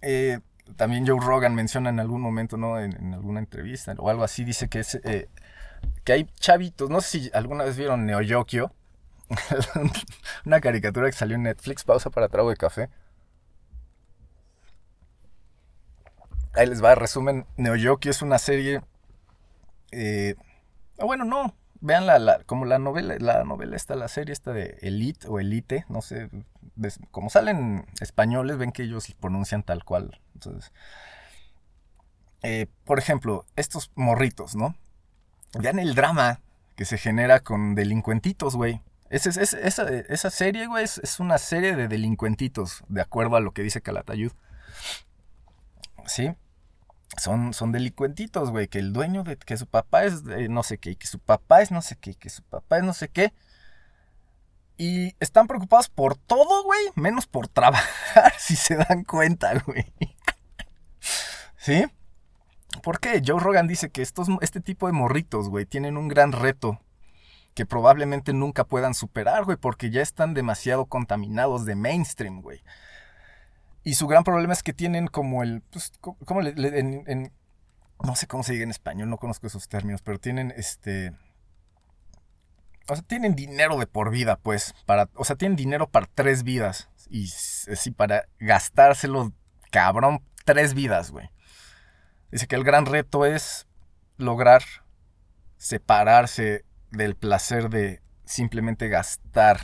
eh, 0.00 0.40
también 0.76 1.06
Joe 1.06 1.20
Rogan 1.20 1.54
menciona 1.54 1.90
en 1.90 2.00
algún 2.00 2.20
momento, 2.20 2.56
¿no? 2.56 2.80
En, 2.80 3.14
alguna 3.14 3.40
entrevista 3.40 3.94
o 3.98 4.08
algo 4.10 4.24
así, 4.24 4.44
dice 4.44 4.68
que, 4.68 4.80
es, 4.80 4.94
eh, 5.04 5.28
que 6.04 6.12
hay 6.12 6.24
chavitos, 6.40 6.90
no 6.90 7.00
sé 7.00 7.08
si 7.20 7.30
alguna 7.34 7.64
vez 7.64 7.76
vieron 7.76 8.06
Neoyokio, 8.06 8.72
una 10.44 10.60
caricatura 10.60 11.06
que 11.06 11.16
salió 11.16 11.36
en 11.36 11.44
Netflix, 11.44 11.84
pausa 11.84 12.10
para 12.10 12.28
trago 12.28 12.50
de 12.50 12.56
café. 12.56 12.88
Ahí 16.54 16.66
les 16.66 16.84
va, 16.84 16.94
resumen, 16.94 17.46
Neoyokio 17.56 18.10
es 18.10 18.20
una 18.20 18.38
serie 18.38 18.82
eh, 19.92 20.34
ah, 20.98 21.04
bueno, 21.04 21.24
no. 21.24 21.54
Vean 21.80 22.06
la, 22.06 22.42
como 22.46 22.64
la 22.64 22.78
novela, 22.78 23.16
la 23.18 23.42
novela 23.44 23.74
está, 23.74 23.96
la 23.96 24.06
serie 24.06 24.32
está 24.32 24.52
de 24.52 24.78
Elite 24.82 25.26
o 25.26 25.40
Elite, 25.40 25.84
no 25.88 26.00
sé, 26.00 26.30
como 27.10 27.28
salen 27.28 27.86
españoles, 28.00 28.56
ven 28.56 28.70
que 28.70 28.84
ellos 28.84 29.12
pronuncian 29.18 29.64
tal 29.64 29.84
cual. 29.84 30.20
Entonces, 30.34 30.72
eh, 32.42 32.68
por 32.84 33.00
ejemplo, 33.00 33.46
estos 33.56 33.90
morritos, 33.96 34.54
¿no? 34.54 34.76
Vean 35.58 35.80
el 35.80 35.96
drama 35.96 36.40
que 36.76 36.84
se 36.84 36.98
genera 36.98 37.40
con 37.40 37.74
delincuentitos, 37.74 38.54
güey. 38.54 38.80
esa, 39.10 39.30
esa, 39.42 40.30
serie, 40.30 40.68
güey, 40.68 40.84
es, 40.84 40.98
es, 40.98 41.18
una 41.18 41.38
serie 41.38 41.74
de 41.74 41.88
delincuentitos, 41.88 42.84
de 42.88 43.00
acuerdo 43.00 43.34
a 43.34 43.40
lo 43.40 43.50
que 43.50 43.62
dice 43.62 43.82
Calatayud. 43.82 44.32
¿Sí? 46.06 46.32
Son, 47.18 47.52
son 47.52 47.72
delincuentitos, 47.72 48.50
güey, 48.50 48.68
que 48.68 48.78
el 48.78 48.92
dueño 48.92 49.22
de 49.22 49.36
que 49.36 49.56
su 49.56 49.66
papá 49.66 50.04
es 50.04 50.22
no 50.24 50.62
sé 50.62 50.78
qué, 50.78 50.96
que 50.96 51.06
su 51.06 51.18
papá 51.18 51.62
es 51.62 51.70
no 51.70 51.82
sé 51.82 51.96
qué, 51.96 52.14
que 52.14 52.30
su 52.30 52.42
papá 52.42 52.78
es 52.78 52.84
no 52.84 52.92
sé 52.92 53.08
qué. 53.08 53.32
Y 54.78 55.14
están 55.20 55.46
preocupados 55.46 55.88
por 55.88 56.16
todo, 56.16 56.64
güey, 56.64 56.80
menos 56.94 57.26
por 57.26 57.48
trabajar, 57.48 58.32
si 58.38 58.56
se 58.56 58.76
dan 58.76 59.04
cuenta, 59.04 59.52
güey. 59.66 59.92
¿Sí? 61.56 61.84
¿Por 62.82 62.98
qué? 62.98 63.22
Joe 63.24 63.38
Rogan 63.38 63.68
dice 63.68 63.90
que 63.90 64.02
estos, 64.02 64.28
este 64.40 64.60
tipo 64.60 64.86
de 64.86 64.92
morritos, 64.92 65.48
güey, 65.48 65.66
tienen 65.66 65.96
un 65.96 66.08
gran 66.08 66.32
reto 66.32 66.80
que 67.54 67.66
probablemente 67.66 68.32
nunca 68.32 68.64
puedan 68.64 68.94
superar, 68.94 69.44
güey, 69.44 69.58
porque 69.58 69.90
ya 69.90 70.00
están 70.00 70.32
demasiado 70.32 70.86
contaminados 70.86 71.66
de 71.66 71.74
mainstream, 71.74 72.40
güey. 72.40 72.62
Y 73.84 73.94
su 73.94 74.06
gran 74.06 74.24
problema 74.24 74.52
es 74.52 74.62
que 74.62 74.72
tienen 74.72 75.06
como 75.06 75.42
el. 75.42 75.62
Pues, 75.62 75.92
¿Cómo 76.00 76.40
le, 76.40 76.52
no 78.02 78.16
sé 78.16 78.26
cómo 78.26 78.42
se 78.42 78.52
diga 78.52 78.64
en 78.64 78.70
español, 78.70 79.08
no 79.08 79.18
conozco 79.18 79.46
esos 79.46 79.68
términos, 79.68 80.02
pero 80.02 80.18
tienen 80.18 80.52
este. 80.56 81.12
O 82.88 82.94
sea, 82.96 83.04
tienen 83.04 83.34
dinero 83.34 83.78
de 83.78 83.86
por 83.86 84.10
vida, 84.10 84.36
pues. 84.36 84.74
Para, 84.86 85.08
o 85.14 85.24
sea, 85.24 85.36
tienen 85.36 85.56
dinero 85.56 85.88
para 85.88 86.06
tres 86.14 86.42
vidas. 86.42 86.88
Y 87.08 87.26
sí, 87.26 87.90
para 87.90 88.26
gastárselo, 88.38 89.32
cabrón, 89.70 90.22
tres 90.44 90.74
vidas, 90.74 91.10
güey. 91.10 91.30
Dice 92.30 92.46
que 92.46 92.56
el 92.56 92.64
gran 92.64 92.86
reto 92.86 93.26
es 93.26 93.66
lograr 94.16 94.62
separarse 95.58 96.64
del 96.90 97.14
placer 97.14 97.68
de 97.68 98.00
simplemente 98.24 98.88
gastar 98.88 99.60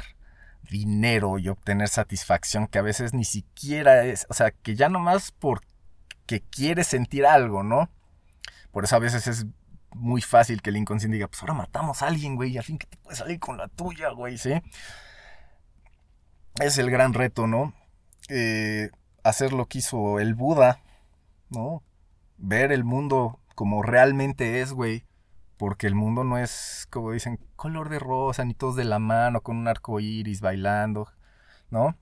dinero 0.70 1.38
y 1.38 1.48
obtener 1.48 1.88
satisfacción 1.88 2.66
que 2.66 2.78
a 2.78 2.82
veces 2.82 3.14
ni 3.14 3.24
siquiera 3.24 4.04
es, 4.04 4.26
o 4.28 4.34
sea, 4.34 4.50
que 4.50 4.76
ya 4.76 4.88
nomás 4.88 5.32
porque 5.32 6.42
quiere 6.50 6.84
sentir 6.84 7.26
algo, 7.26 7.62
¿no? 7.62 7.90
Por 8.70 8.84
eso 8.84 8.96
a 8.96 9.00
veces 9.00 9.26
es 9.26 9.46
muy 9.94 10.20
fácil 10.20 10.62
que 10.62 10.70
el 10.70 10.76
inconsciente 10.76 11.16
diga, 11.16 11.28
pues 11.28 11.42
ahora 11.42 11.54
matamos 11.54 12.02
a 12.02 12.06
alguien, 12.08 12.36
güey, 12.36 12.52
y 12.52 12.58
al 12.58 12.64
fin 12.64 12.78
que 12.78 12.86
te 12.86 12.96
puedes 12.98 13.18
salir 13.18 13.40
con 13.40 13.56
la 13.56 13.68
tuya, 13.68 14.10
güey, 14.10 14.38
¿sí? 14.38 14.52
Es 16.60 16.78
el 16.78 16.90
gran 16.90 17.14
reto, 17.14 17.46
¿no? 17.46 17.72
Eh, 18.28 18.90
hacer 19.22 19.52
lo 19.52 19.66
que 19.66 19.78
hizo 19.78 20.20
el 20.20 20.34
Buda, 20.34 20.80
¿no? 21.50 21.82
Ver 22.36 22.72
el 22.72 22.84
mundo 22.84 23.40
como 23.54 23.82
realmente 23.82 24.60
es, 24.60 24.72
güey. 24.72 25.04
Porque 25.58 25.86
el 25.86 25.94
mundo 25.94 26.24
no 26.24 26.38
es, 26.38 26.86
como 26.90 27.12
dicen, 27.12 27.38
color 27.56 27.90
de 27.90 27.98
rosa, 27.98 28.44
ni 28.44 28.54
todos 28.54 28.76
de 28.76 28.84
la 28.84 28.98
mano, 28.98 29.42
con 29.42 29.56
un 29.56 29.68
arco 29.68 30.00
iris 30.00 30.40
bailando, 30.40 31.08
¿no? 31.70 31.96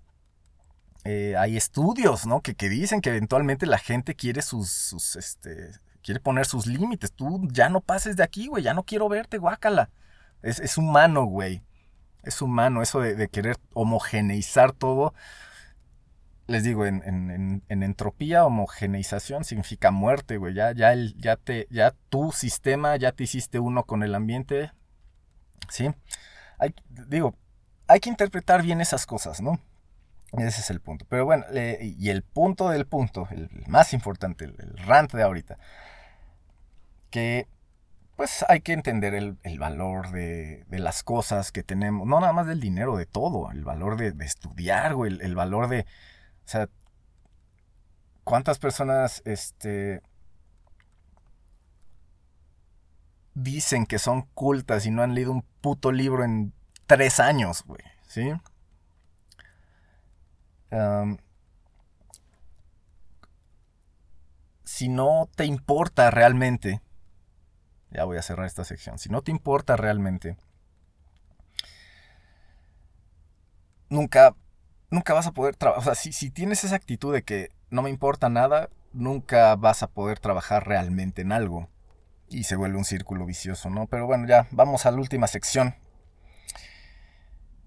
Eh, 1.04 1.36
hay 1.36 1.56
estudios, 1.56 2.26
¿no? 2.26 2.42
Que, 2.42 2.54
que, 2.54 2.68
dicen 2.68 3.00
que 3.00 3.10
eventualmente 3.10 3.66
la 3.66 3.78
gente 3.78 4.14
quiere 4.14 4.42
sus, 4.42 4.70
sus 4.70 5.16
este, 5.16 5.70
quiere 6.02 6.20
poner 6.20 6.46
sus 6.46 6.66
límites. 6.66 7.12
Tú 7.12 7.48
ya 7.50 7.68
no 7.68 7.80
pases 7.80 8.16
de 8.16 8.24
aquí, 8.24 8.46
güey, 8.48 8.62
ya 8.62 8.74
no 8.74 8.84
quiero 8.84 9.08
verte, 9.08 9.38
guácala. 9.38 9.90
Es, 10.42 10.60
es 10.60 10.76
humano, 10.78 11.24
güey. 11.24 11.62
Es 12.22 12.42
humano 12.42 12.82
eso 12.82 13.00
de, 13.00 13.14
de 13.14 13.28
querer 13.28 13.56
homogeneizar 13.72 14.72
todo 14.72 15.14
les 16.46 16.62
digo, 16.62 16.86
en, 16.86 17.62
entropía, 17.68 18.44
homogeneización 18.44 19.44
significa 19.44 19.90
muerte, 19.90 20.36
güey. 20.36 20.54
Ya, 20.54 20.72
ya, 20.72 20.92
el, 20.92 21.16
ya, 21.18 21.36
te, 21.36 21.66
ya 21.70 21.94
tu 22.08 22.30
sistema, 22.30 22.96
ya 22.96 23.12
te 23.12 23.24
hiciste 23.24 23.58
uno 23.58 23.84
con 23.84 24.02
el 24.02 24.14
ambiente. 24.14 24.72
¿Sí? 25.68 25.90
Digo, 27.08 27.34
hay 27.88 28.00
que 28.00 28.10
interpretar 28.10 28.62
bien 28.62 28.80
esas 28.80 29.06
cosas, 29.06 29.40
¿no? 29.40 29.58
Ese 30.32 30.60
es 30.60 30.70
el 30.70 30.80
punto. 30.80 31.04
Pero 31.08 31.24
bueno, 31.24 31.44
y 31.52 32.10
el 32.10 32.22
punto 32.22 32.68
del 32.68 32.86
punto, 32.86 33.28
el 33.30 33.48
más 33.66 33.92
importante, 33.92 34.44
el, 34.44 34.78
rant 34.86 35.12
de 35.12 35.22
ahorita, 35.22 35.58
que 37.10 37.48
pues 38.16 38.44
hay 38.48 38.60
que 38.60 38.72
entender 38.72 39.14
el, 39.14 39.58
valor 39.58 40.10
de, 40.10 40.64
las 40.70 41.02
cosas 41.02 41.52
que 41.52 41.62
tenemos, 41.62 42.06
no 42.06 42.20
nada 42.20 42.32
más 42.32 42.46
del 42.46 42.60
dinero, 42.60 42.96
de 42.96 43.06
todo, 43.06 43.50
el 43.50 43.64
valor 43.64 43.96
de, 43.96 44.14
estudiar, 44.24 44.94
güey, 44.94 45.18
el 45.20 45.34
valor 45.34 45.68
de, 45.68 45.86
o 46.46 46.48
sea, 46.48 46.68
¿cuántas 48.22 48.60
personas 48.60 49.20
este, 49.24 50.00
dicen 53.34 53.84
que 53.84 53.98
son 53.98 54.22
cultas 54.22 54.86
y 54.86 54.92
no 54.92 55.02
han 55.02 55.14
leído 55.14 55.32
un 55.32 55.42
puto 55.60 55.90
libro 55.90 56.24
en 56.24 56.52
tres 56.86 57.18
años, 57.18 57.64
güey? 57.66 57.82
¿Sí? 58.06 58.32
si 64.64 64.88
no 64.88 65.28
te 65.34 65.46
importa 65.46 66.10
realmente, 66.10 66.82
ya 67.90 68.04
voy 68.04 68.18
a 68.18 68.22
cerrar 68.22 68.46
esta 68.46 68.62
sección, 68.62 68.98
si 68.98 69.08
no 69.08 69.22
te 69.22 69.30
importa 69.30 69.74
realmente, 69.76 70.36
nunca 73.88 74.34
nunca 74.90 75.14
vas 75.14 75.26
a 75.26 75.32
poder 75.32 75.56
trabajar. 75.56 75.92
O 75.92 75.94
sea, 75.94 76.12
si, 76.12 76.30
tienes 76.30 76.64
esa 76.64 76.76
actitud 76.76 77.12
de 77.12 77.22
que 77.22 77.50
no 77.70 77.82
me 77.82 77.90
importa 77.90 78.28
nada, 78.28 78.70
nunca 78.92 79.54
vas 79.56 79.82
a 79.82 79.88
poder 79.88 80.18
trabajar 80.18 80.66
realmente 80.66 81.22
en 81.22 81.32
algo. 81.32 81.68
Y 82.28 82.44
se 82.44 82.56
vuelve 82.56 82.78
un 82.78 82.84
círculo 82.84 83.24
vicioso, 83.26 83.70
¿no? 83.70 83.86
Pero 83.86 84.06
bueno, 84.06 84.26
ya, 84.26 84.48
vamos 84.50 84.86
a 84.86 84.90
la 84.90 84.98
última 84.98 85.26
sección. 85.26 85.76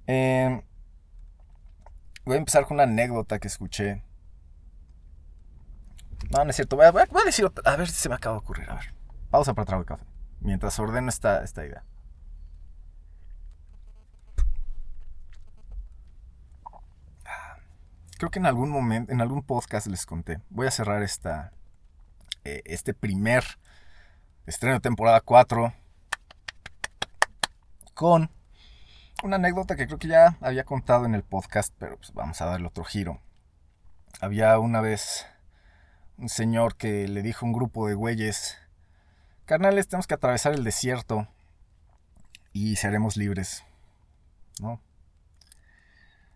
Em, 0.07 0.61
voy 2.25 2.35
a 2.35 2.39
empezar 2.39 2.65
con 2.65 2.75
una 2.75 2.83
anécdota 2.83 3.39
que 3.39 3.47
escuché. 3.47 4.03
No, 6.31 6.43
no 6.43 6.49
es 6.49 6.55
cierto. 6.55 6.75
Voy 6.75 6.85
a, 6.85 7.25
decir 7.25 7.45
otra. 7.45 7.71
A 7.71 7.77
ver 7.77 7.87
si 7.87 7.95
se 7.95 8.09
me 8.09 8.15
acaba 8.15 8.35
de 8.35 8.39
ocurrir. 8.39 8.69
A 8.69 8.75
ver. 8.75 8.93
Pausa 9.29 9.53
para 9.53 9.65
trago 9.65 9.83
de 9.83 9.87
café. 9.87 10.05
Mientras 10.41 10.77
ordeno 10.79 11.09
esta 11.09 11.43
idea. 11.65 11.83
Creo 18.19 18.29
que 18.29 18.39
en 18.39 18.45
algún 18.45 18.69
momento, 18.69 19.13
en 19.13 19.21
algún 19.21 19.41
podcast 19.43 19.87
les 19.87 20.05
conté. 20.05 20.41
Voy 20.49 20.67
a 20.67 20.71
cerrar 20.71 21.01
esta, 21.03 21.53
eh, 22.43 22.61
este 22.65 22.93
primer 22.93 23.45
estreno 24.45 24.75
de 24.75 24.81
temporada 24.81 25.21
4 25.21 25.73
con 27.93 28.29
una 29.23 29.37
anécdota 29.37 29.77
que 29.77 29.87
creo 29.87 29.99
que 29.99 30.09
ya 30.09 30.37
había 30.41 30.65
contado 30.65 31.05
en 31.05 31.15
el 31.15 31.23
podcast, 31.23 31.73
pero 31.79 31.95
pues 31.95 32.13
vamos 32.13 32.41
a 32.41 32.45
darle 32.45 32.67
otro 32.67 32.83
giro. 32.83 33.21
Había 34.19 34.59
una 34.59 34.81
vez 34.81 35.25
un 36.17 36.27
señor 36.27 36.75
que 36.75 37.07
le 37.07 37.21
dijo 37.21 37.45
a 37.45 37.47
un 37.47 37.53
grupo 37.53 37.87
de 37.87 37.93
güeyes, 37.93 38.57
carnales, 39.45 39.87
tenemos 39.87 40.07
que 40.07 40.15
atravesar 40.15 40.53
el 40.53 40.65
desierto 40.65 41.29
y 42.51 42.75
seremos 42.75 43.15
libres, 43.15 43.63
¿no? 44.59 44.81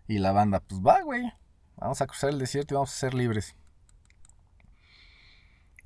Y 0.08 0.18
la 0.18 0.32
banda, 0.32 0.60
pues 0.60 0.80
va, 0.80 1.02
güey. 1.02 1.30
Vamos 1.84 2.00
a 2.00 2.06
cruzar 2.06 2.30
el 2.30 2.38
desierto 2.38 2.72
y 2.72 2.76
vamos 2.76 2.94
a 2.94 2.96
ser 2.96 3.12
libres. 3.12 3.54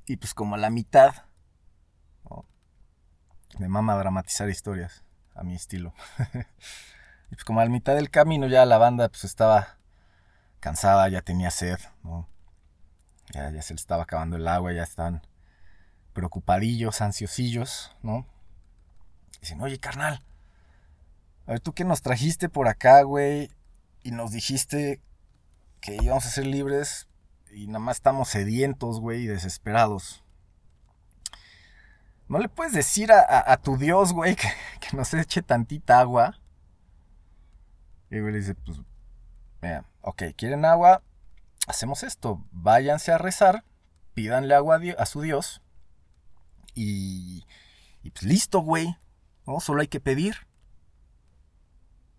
Y 0.05 0.15
pues 0.15 0.33
como 0.33 0.55
a 0.55 0.57
la 0.57 0.69
mitad, 0.69 1.13
me 3.57 3.67
mama 3.67 3.97
dramatizar 3.97 4.49
historias 4.49 5.03
a 5.35 5.43
mi 5.43 5.55
estilo. 5.55 5.93
y 7.31 7.35
pues 7.35 7.43
como 7.43 7.59
a 7.59 7.65
la 7.65 7.69
mitad 7.69 7.95
del 7.95 8.09
camino 8.09 8.47
ya 8.47 8.65
la 8.65 8.77
banda 8.77 9.09
pues 9.09 9.25
estaba 9.25 9.77
cansada, 10.61 11.09
ya 11.09 11.21
tenía 11.21 11.51
sed, 11.51 11.79
Ya, 13.33 13.51
ya 13.51 13.61
se 13.61 13.73
le 13.73 13.79
estaba 13.81 14.03
acabando 14.03 14.37
el 14.37 14.47
agua, 14.47 14.71
ya 14.71 14.83
están 14.83 15.27
preocupadillos, 16.13 17.01
ansiosillos, 17.01 17.93
¿no? 18.03 18.25
Dicen, 19.41 19.59
oye, 19.59 19.77
carnal, 19.79 20.23
a 21.45 21.51
ver, 21.51 21.59
tú 21.59 21.73
que 21.73 21.83
nos 21.83 22.01
trajiste 22.01 22.47
por 22.47 22.69
acá, 22.69 23.01
güey, 23.01 23.51
y 24.01 24.11
nos 24.11 24.31
dijiste 24.31 25.01
que 25.81 25.95
íbamos 25.95 26.25
a 26.25 26.29
ser 26.29 26.45
libres 26.45 27.07
y 27.51 27.67
nada 27.67 27.79
más 27.79 27.97
estamos 27.97 28.29
sedientos, 28.29 28.99
güey, 28.99 29.23
y 29.23 29.27
desesperados. 29.27 30.23
¿No 32.27 32.37
le 32.37 32.47
puedes 32.47 32.73
decir 32.73 33.11
a, 33.11 33.57
tu 33.57 33.77
Dios, 33.77 34.13
güey, 34.13 34.35
que, 34.35 34.95
nos 34.95 35.13
eche 35.13 35.41
tantita 35.41 35.99
agua? 35.99 36.39
Y 38.11 38.19
güey 38.19 38.33
le 38.33 38.39
dice, 38.39 38.55
pues, 38.55 38.79
mira, 39.61 39.85
ok, 40.01 40.23
¿quieren 40.35 40.65
agua? 40.65 41.01
Hacemos 41.67 42.03
esto, 42.03 42.43
váyanse 42.51 43.11
a 43.11 43.17
rezar, 43.17 43.63
pídanle 44.13 44.53
agua 44.53 44.79
a, 44.97 45.05
su 45.05 45.21
Dios 45.21 45.61
y, 46.73 47.45
y 48.03 48.11
pues 48.11 48.23
listo, 48.23 48.59
güey, 48.61 48.95
¿no? 49.45 49.59
Solo 49.59 49.81
hay 49.81 49.87
que 49.87 49.99
pedir. 49.99 50.47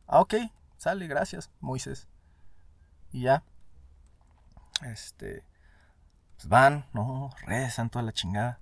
Ah, 0.07 0.21
ok, 0.21 0.35
sale, 0.77 1.07
gracias, 1.07 1.51
Moisés. 1.61 2.09
Y 3.13 3.23
ya. 3.23 3.43
Este. 4.83 5.45
Pues 6.37 6.49
van, 6.49 6.87
no, 6.93 7.31
rezan 7.47 7.91
toda 7.91 8.05
la 8.05 8.13
chingada. 8.13 8.61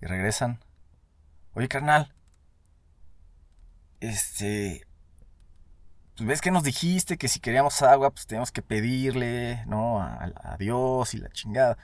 Y 0.00 0.06
regresan. 0.06 0.64
Oye, 1.54 1.68
carnal. 1.68 2.14
Este. 4.00 4.86
Pues 6.16 6.28
ves 6.28 6.40
que 6.40 6.50
nos 6.50 6.62
dijiste 6.62 7.16
que 7.16 7.28
si 7.28 7.40
queríamos 7.40 7.80
agua, 7.82 8.10
pues 8.10 8.26
teníamos 8.26 8.52
que 8.52 8.62
pedirle, 8.62 9.64
¿no? 9.66 10.00
A, 10.02 10.56
Dios 10.58 11.14
y 11.14 11.18
la 11.18 11.30
chingada. 11.30 11.78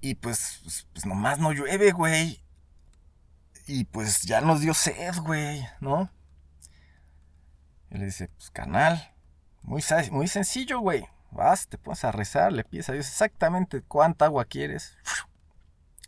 Y 0.00 0.14
pues, 0.16 0.60
pues, 0.62 0.86
pues 0.92 1.06
nomás 1.06 1.38
no 1.38 1.52
llueve, 1.52 1.92
güey. 1.92 2.42
Y 3.66 3.84
pues 3.84 4.22
ya 4.22 4.40
nos 4.40 4.60
dio 4.60 4.74
sed, 4.74 5.16
güey, 5.18 5.66
¿no? 5.80 6.10
Y 7.90 7.98
le 7.98 8.06
dice, 8.06 8.28
pues 8.28 8.50
carnal, 8.50 9.12
muy, 9.68 10.28
sencillo, 10.28 10.80
güey. 10.80 11.06
Vas, 11.30 11.68
te 11.68 11.76
pones 11.76 12.02
a 12.02 12.10
rezar, 12.10 12.52
le 12.52 12.64
pides 12.64 12.88
a 12.88 12.94
Dios 12.94 13.06
exactamente 13.06 13.82
cuánta 13.82 14.24
agua 14.24 14.46
quieres. 14.46 14.96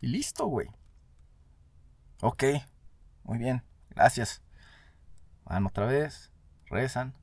Y 0.01 0.09
listo, 0.09 0.47
güey. 0.47 0.69
Ok, 2.23 2.45
muy 3.23 3.37
bien, 3.37 3.63
gracias. 3.91 4.43
Van 5.45 5.67
otra 5.67 5.85
vez, 5.85 6.33
rezan. 6.67 7.15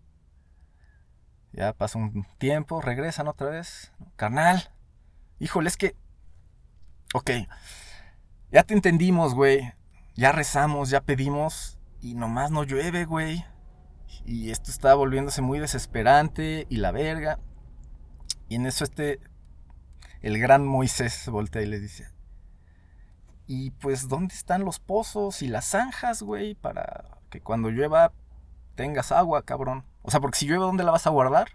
Ya 1.54 1.74
pasa 1.74 1.98
un 1.98 2.28
tiempo, 2.38 2.82
regresan 2.82 3.28
otra 3.28 3.50
vez. 3.50 3.92
Carnal, 4.16 4.72
híjole, 5.40 5.70
es 5.70 5.78
que... 5.78 5.96
Ok, 7.16 7.32
ya 8.52 8.62
te 8.62 8.76
entendimos, 8.76 9.34
güey. 9.34 9.74
Ya 10.14 10.32
rezamos, 10.32 10.92
ya 10.92 11.02
pedimos 11.02 11.80
y 12.00 12.14
nomás 12.14 12.52
no 12.52 12.64
llueve, 12.64 13.06
güey. 13.06 13.44
Y 14.26 14.52
esto 14.52 14.72
está 14.72 14.94
volviéndose 14.94 15.42
muy 15.42 15.60
desesperante 15.60 16.68
y 16.70 16.78
la 16.78 16.92
verga. 16.92 17.40
Y 18.50 18.56
en 18.56 18.66
eso 18.66 18.84
este, 18.84 19.20
el 20.22 20.40
gran 20.40 20.66
Moisés 20.66 21.28
voltea 21.30 21.62
y 21.62 21.68
le 21.68 21.80
dice, 21.80 22.10
Y 23.46 23.72
pues, 23.72 24.08
¿dónde 24.08 24.36
están 24.36 24.66
los 24.66 24.80
pozos 24.80 25.42
y 25.42 25.48
las 25.48 25.66
zanjas, 25.66 26.22
güey? 26.22 26.56
Para 26.56 27.20
que 27.30 27.42
cuando 27.42 27.70
llueva 27.70 28.12
tengas 28.76 29.12
agua, 29.12 29.44
cabrón. 29.44 29.86
O 30.04 30.12
sea, 30.12 30.20
porque 30.20 30.38
si 30.38 30.48
llueve, 30.48 30.64
¿dónde 30.64 30.84
la 30.84 30.92
vas 30.92 31.08
a 31.08 31.12
guardar? 31.12 31.50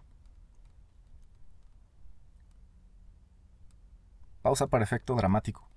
Pausa 4.42 4.66
para 4.66 4.84
efecto 4.84 5.14
dramático. 5.14 5.68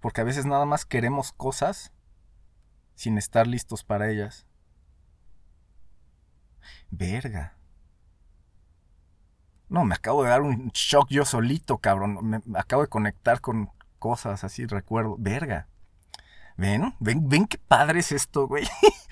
Porque 0.00 0.20
a 0.20 0.24
veces 0.24 0.44
nada 0.44 0.66
más 0.66 0.84
queremos 0.84 1.32
cosas 1.32 1.92
sin 2.94 3.18
estar 3.18 3.46
listos 3.46 3.84
para 3.84 4.10
ellas. 4.10 4.46
Verga. 6.90 7.56
No, 9.68 9.84
me 9.84 9.94
acabo 9.94 10.22
de 10.22 10.30
dar 10.30 10.42
un 10.42 10.70
shock 10.74 11.08
yo 11.08 11.24
solito, 11.24 11.78
cabrón. 11.78 12.18
Me, 12.22 12.40
acabo 12.58 12.82
de 12.82 12.88
conectar 12.88 13.40
con 13.40 13.70
cosas 13.98 14.44
así, 14.44 14.66
recuerdo. 14.66 15.16
Verga. 15.18 15.68
¿Ven? 16.56 16.94
¿Ven, 17.00 17.28
ven 17.28 17.46
qué 17.46 17.58
padre 17.58 18.00
es 18.00 18.12
esto, 18.12 18.46
güey? 18.46 18.66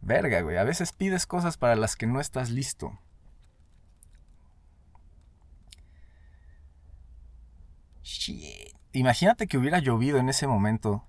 Verga, 0.00 0.40
güey. 0.42 0.56
A 0.56 0.64
veces 0.64 0.92
pides 0.92 1.26
cosas 1.26 1.56
para 1.56 1.76
las 1.76 1.96
que 1.96 2.06
no 2.06 2.20
estás 2.20 2.50
listo. 2.50 2.98
Imagínate 8.92 9.46
que 9.46 9.58
hubiera 9.58 9.78
llovido 9.78 10.18
en 10.18 10.28
ese 10.28 10.46
momento. 10.46 11.06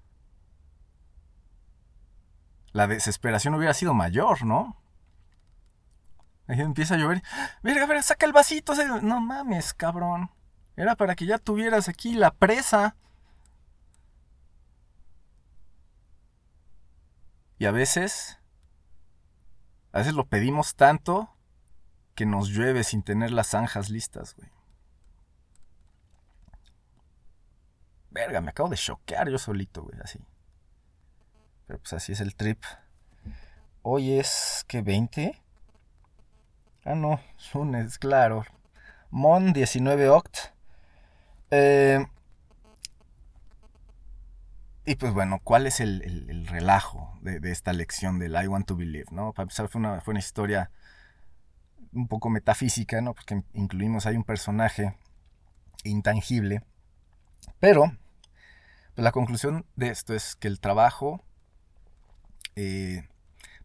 La 2.76 2.88
desesperación 2.88 3.54
hubiera 3.54 3.74
sido 3.74 3.94
mayor, 3.94 4.44
¿no? 4.44 4.76
Ahí 6.46 6.60
empieza 6.60 6.96
a 6.96 6.98
llover. 6.98 7.24
Verga, 7.64 7.86
verga, 7.86 8.04
saca 8.04 8.26
el 8.26 8.34
vasito. 8.34 8.74
No 9.02 9.22
mames, 9.22 9.74
cabrón. 9.74 10.30
Era 10.76 10.98
para 10.98 11.16
que 11.16 11.26
ya 11.26 11.38
tuvieras 11.38 11.88
aquí 11.88 12.16
la 12.16 12.32
presa. 12.32 12.98
Y 17.60 17.66
a 17.66 17.72
veces, 17.72 18.40
a 19.94 20.00
veces 20.00 20.14
lo 20.14 20.28
pedimos 20.28 20.76
tanto 20.76 21.34
que 22.14 22.26
nos 22.26 22.50
llueve 22.50 22.84
sin 22.84 23.04
tener 23.04 23.32
las 23.32 23.52
zanjas 23.52 23.90
listas, 23.90 24.36
güey. 24.36 24.50
Verga, 28.10 28.42
me 28.42 28.50
acabo 28.50 28.68
de 28.68 28.76
choquear 28.76 29.30
yo 29.30 29.38
solito, 29.38 29.82
güey, 29.82 29.98
así. 30.04 30.20
Pero 31.68 31.80
pues 31.80 31.94
así 31.94 32.12
es 32.12 32.22
el 32.22 32.36
trip. 32.36 32.64
Hoy 33.82 34.14
es, 34.20 34.66
¿qué? 34.68 34.84
¿20? 34.84 35.40
Ah, 36.86 36.96
no, 36.96 37.20
lunes, 37.54 37.98
claro. 37.98 38.46
Mon 39.10 39.54
19 39.54 40.10
Oct. 40.10 40.38
Eh, 41.52 42.06
y 44.86 44.96
pues 44.96 45.14
bueno, 45.14 45.40
¿cuál 45.44 45.66
es 45.66 45.80
el, 45.80 46.46
relajo 46.48 47.18
de, 47.22 47.52
esta 47.52 47.74
lección 47.74 48.20
del 48.20 48.36
I 48.36 48.48
Want 48.48 48.68
to 48.68 48.76
Believe? 48.76 49.08
¿no? 49.12 49.34
Para 49.34 49.46
empezar, 49.46 49.68
fue 49.68 49.80
una, 49.80 50.02
fue 50.02 50.12
una 50.12 50.20
historia 50.20 50.70
un 51.92 52.08
poco 52.08 52.30
metafísica, 52.30 53.02
¿no? 53.02 53.16
Porque 53.16 53.42
incluimos 53.54 54.06
ahí 54.06 54.16
un 54.16 54.24
personaje 54.24 54.96
intangible. 55.84 56.62
Pero 57.60 57.96
pues 58.94 59.04
la 59.04 59.12
conclusión 59.12 59.66
de 59.76 59.90
esto 59.90 60.14
es 60.14 60.36
que 60.36 60.48
el 60.48 60.60
trabajo 60.60 61.24
eh, 62.56 63.08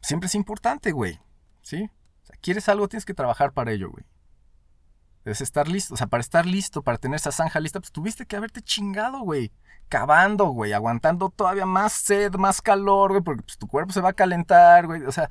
siempre 0.01 0.27
es 0.27 0.35
importante, 0.35 0.93
güey. 0.93 1.21
¿Sí? 1.63 1.91
O 2.23 2.27
sea, 2.27 2.37
quieres 2.41 2.69
algo, 2.69 2.89
tienes 2.89 3.05
que 3.05 3.15
trabajar 3.15 3.53
para 3.53 3.73
ello, 3.73 3.91
güey. 3.91 4.05
Debes 5.25 5.41
estar 5.41 5.69
listo. 5.69 5.95
O 5.95 5.97
sea, 5.97 6.07
para 6.07 6.21
estar 6.21 6.47
listo, 6.47 6.83
para 6.83 6.99
tener 6.99 7.17
esa 7.17 7.33
zanja 7.33 7.61
lista, 7.61 7.81
pues 7.81 7.93
tuviste 7.93 8.27
que 8.27 8.37
haberte 8.37 8.63
chingado, 8.63 9.21
güey. 9.21 9.53
Cavando, 9.89 10.47
güey. 10.47 10.73
Aguantando 10.73 11.31
todavía 11.31 11.67
más 11.67 11.93
sed, 11.93 12.35
más 12.35 12.63
calor, 12.63 13.11
güey. 13.11 13.23
Porque 13.23 13.43
pues, 13.43 13.59
tu 13.59 13.67
cuerpo 13.67 13.93
se 13.93 14.01
va 14.01 14.11
a 14.11 14.15
calentar, 14.15 14.87
güey. 14.87 15.03
O 15.03 15.13
sea. 15.13 15.31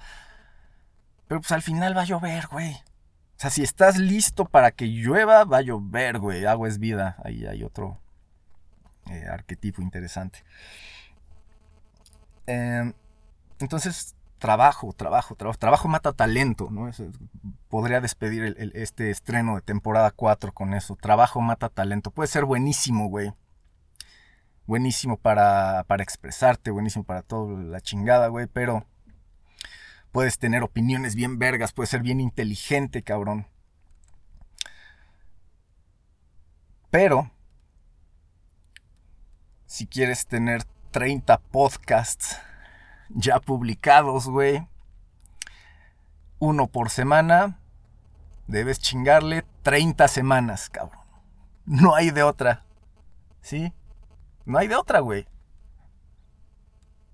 Pero 1.28 1.42
pues 1.42 1.52
al 1.52 1.62
final 1.62 1.96
va 1.96 2.02
a 2.02 2.06
llover, 2.06 2.48
güey. 2.48 2.74
O 2.74 3.42
sea, 3.42 3.50
si 3.50 3.64
estás 3.64 3.98
listo 3.98 4.46
para 4.46 4.72
que 4.72 4.86
llueva, 4.86 5.46
va 5.46 5.58
a 5.58 5.62
llover, 5.62 6.20
güey. 6.20 6.46
Agua 6.46 6.68
es 6.68 6.78
vida. 6.78 7.18
Ahí 7.24 7.46
hay 7.46 7.64
otro 7.64 8.00
eh, 9.10 9.26
arquetipo 9.30 9.82
interesante. 9.82 10.44
Em, 12.46 12.94
entonces, 13.60 14.16
trabajo, 14.40 14.94
trabajo, 14.94 15.36
trabajo. 15.36 15.60
Trabajo 15.60 15.88
mata 15.88 16.14
talento, 16.14 16.70
¿no? 16.72 16.90
podría 17.68 18.02
despedir 18.02 18.56
este 18.74 19.12
estreno 19.12 19.56
de 19.56 19.62
temporada 19.62 20.12
4 20.12 20.54
con 20.54 20.74
eso. 20.74 20.96
Trabajo 20.96 21.42
mata 21.42 21.70
talento. 21.70 22.12
Puede 22.12 22.28
ser 22.28 22.46
buenísimo, 22.46 23.08
güey. 23.10 23.34
Buenísimo 24.66 25.18
para, 25.18 25.84
para 25.88 26.04
expresarte, 26.04 26.72
buenísimo 26.72 27.04
para 27.04 27.22
toda 27.22 27.60
la 27.62 27.82
chingada, 27.82 28.28
güey, 28.28 28.48
pero 28.48 28.86
puedes 30.12 30.38
tener 30.38 30.64
opiniones 30.64 31.16
bien 31.16 31.40
vergas, 31.40 31.74
puedes 31.74 31.90
ser 31.90 32.02
bien 32.02 32.20
inteligente, 32.20 33.02
cabrón. 33.02 33.48
Pero 36.92 37.32
si 39.66 39.88
quieres 39.88 40.28
tener 40.28 40.64
30 40.92 41.40
podcasts 41.40 42.38
ya 43.10 43.40
publicados, 43.40 44.28
güey, 44.28 44.68
uno 46.40 46.68
por 46.68 46.90
semana, 46.90 47.60
debes 48.48 48.80
chingarle 48.80 49.46
30 49.64 50.08
semanas, 50.08 50.70
cabrón. 50.70 51.00
No 51.66 51.96
hay 51.96 52.12
de 52.12 52.24
otra. 52.24 52.66
¿Sí? 53.42 53.74
No 54.46 54.58
hay 54.58 54.68
de 54.68 54.76
otra, 54.76 55.00
güey. 55.00 55.28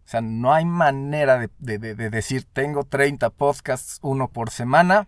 O 0.06 0.08
sea, 0.08 0.22
no 0.22 0.54
hay 0.54 0.66
manera 0.66 1.39
de, 1.39 1.50
de, 1.58 1.96
decir, 1.96 2.46
tengo 2.46 2.84
30 2.84 3.32
podcasts, 3.32 4.00
uno 4.02 4.28
por 4.30 4.52
semana. 4.52 5.08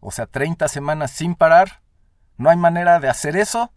O 0.00 0.12
sea, 0.12 0.26
30 0.26 0.68
semanas 0.68 1.10
sin 1.10 1.34
parar. 1.34 1.82
No 2.36 2.50
hay 2.50 2.56
manera 2.56 3.00
de 3.00 3.08
hacer 3.08 3.36
eso 3.36 3.72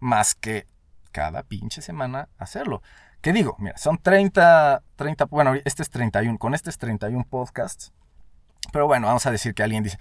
más 0.00 0.34
que 0.34 0.66
cada 1.12 1.44
pinche 1.44 1.82
semana 1.82 2.28
hacerlo. 2.36 2.82
¿Qué 3.20 3.32
digo? 3.32 3.56
Mira, 3.58 3.76
son 3.76 3.98
30, 3.98 4.82
30, 4.96 5.24
bueno, 5.26 5.54
este 5.64 5.82
es 5.82 5.90
31, 5.90 6.38
con 6.38 6.54
este 6.54 6.70
es 6.70 6.78
31 6.78 7.26
podcasts. 7.28 7.92
Pero 8.72 8.86
bueno, 8.86 9.08
vamos 9.08 9.26
a 9.26 9.30
decir 9.30 9.52
que 9.54 9.62
alguien 9.62 9.82
dice, 9.82 9.98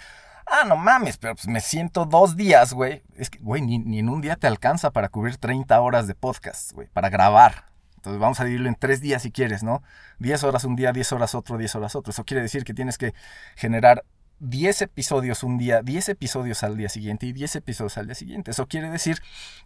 ah, 0.48 0.64
no 0.66 0.78
mames, 0.78 1.18
pero 1.18 1.36
pues 1.36 1.48
me 1.48 1.60
siento 1.60 2.06
dos 2.06 2.38
días, 2.38 2.74
güey. 2.74 3.04
Es 3.18 3.30
que, 3.30 3.40
güey, 3.40 3.62
ni, 3.62 4.00
en 4.00 4.10
un 4.10 4.22
día 4.22 4.36
te 4.38 4.48
alcanza 4.48 4.92
para 4.92 5.10
cubrir 5.10 5.38
30 5.38 5.80
horas 5.82 6.08
de 6.08 6.16
podcast, 6.16 6.72
güey, 6.72 6.88
para 6.88 7.10
grabar. 7.10 7.66
Entonces 7.98 8.22
vamos 8.22 8.40
a 8.40 8.46
dividirlo 8.46 8.70
en 8.70 8.76
tres 8.76 9.02
días 9.02 9.24
si 9.24 9.32
quieres, 9.32 9.64
¿no? 9.64 9.84
10 10.20 10.44
horas 10.46 10.64
un 10.64 10.78
día, 10.78 10.94
10 10.94 11.12
horas 11.12 11.36
otro, 11.36 11.58
10 11.58 11.76
horas 11.76 11.96
otro. 11.96 12.12
Eso 12.12 12.24
quiere 12.24 12.42
decir 12.42 12.64
que 12.64 12.74
tienes 12.74 12.98
que 12.98 13.14
generar 13.58 14.06
10 14.40 14.84
episodios 14.84 15.44
un 15.44 15.58
día, 15.58 15.82
10 15.82 16.10
episodios 16.10 16.64
al 16.64 16.78
día 16.78 16.90
siguiente 16.90 17.26
y 17.26 17.34
10 17.34 17.58
episodios 17.58 17.98
al 17.98 18.06
día 18.06 18.16
siguiente. 18.16 18.52
Eso 18.52 18.68
quiere 18.68 18.90
decir 18.90 19.22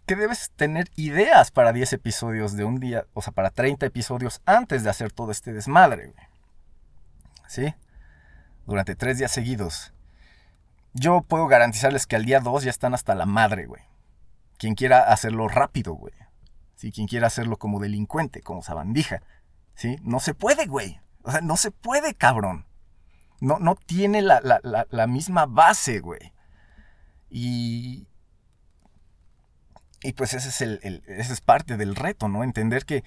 que 0.06 0.16
debes 0.16 0.50
tener 0.56 0.90
ideas 0.96 1.50
para 1.50 1.72
10 1.72 1.92
episodios 1.94 2.56
de 2.56 2.64
un 2.64 2.80
día, 2.80 3.06
o 3.14 3.22
sea, 3.22 3.32
para 3.32 3.50
30 3.50 3.86
episodios 3.86 4.42
antes 4.46 4.82
de 4.82 4.90
hacer 4.90 5.12
todo 5.12 5.30
este 5.30 5.52
desmadre, 5.52 6.08
güey. 6.08 6.26
¿Sí? 7.46 7.74
Durante 8.66 8.96
3 8.96 9.18
días 9.18 9.30
seguidos. 9.30 9.92
Yo 10.92 11.22
puedo 11.22 11.46
garantizarles 11.46 12.06
que 12.06 12.16
al 12.16 12.24
día 12.24 12.40
2 12.40 12.64
ya 12.64 12.70
están 12.70 12.94
hasta 12.94 13.14
la 13.14 13.26
madre, 13.26 13.66
güey. 13.66 13.82
Quien 14.58 14.74
quiera 14.74 15.12
hacerlo 15.12 15.48
rápido, 15.48 15.94
güey. 15.94 16.14
¿Sí? 16.74 16.90
Quien 16.90 17.06
quiera 17.06 17.28
hacerlo 17.28 17.56
como 17.58 17.80
delincuente, 17.80 18.40
como 18.40 18.62
sabandija. 18.62 19.22
¿Sí? 19.74 19.98
No 20.02 20.20
se 20.20 20.34
puede, 20.34 20.66
güey. 20.66 21.00
O 21.22 21.30
sea, 21.30 21.40
no 21.40 21.56
se 21.56 21.70
puede, 21.70 22.14
cabrón 22.14 22.66
no, 23.40 23.76
tiene 23.86 24.22
la, 24.22 25.06
misma 25.06 25.46
base, 25.46 26.00
güey. 26.00 26.32
Y, 27.30 28.06
y 30.02 30.12
pues 30.12 30.34
ese 30.34 30.48
es, 30.48 30.60
el, 30.60 31.02
es 31.06 31.40
parte 31.40 31.76
del 31.76 31.96
reto, 31.96 32.28
¿no? 32.28 32.44
Entender 32.44 32.84
que 32.84 33.04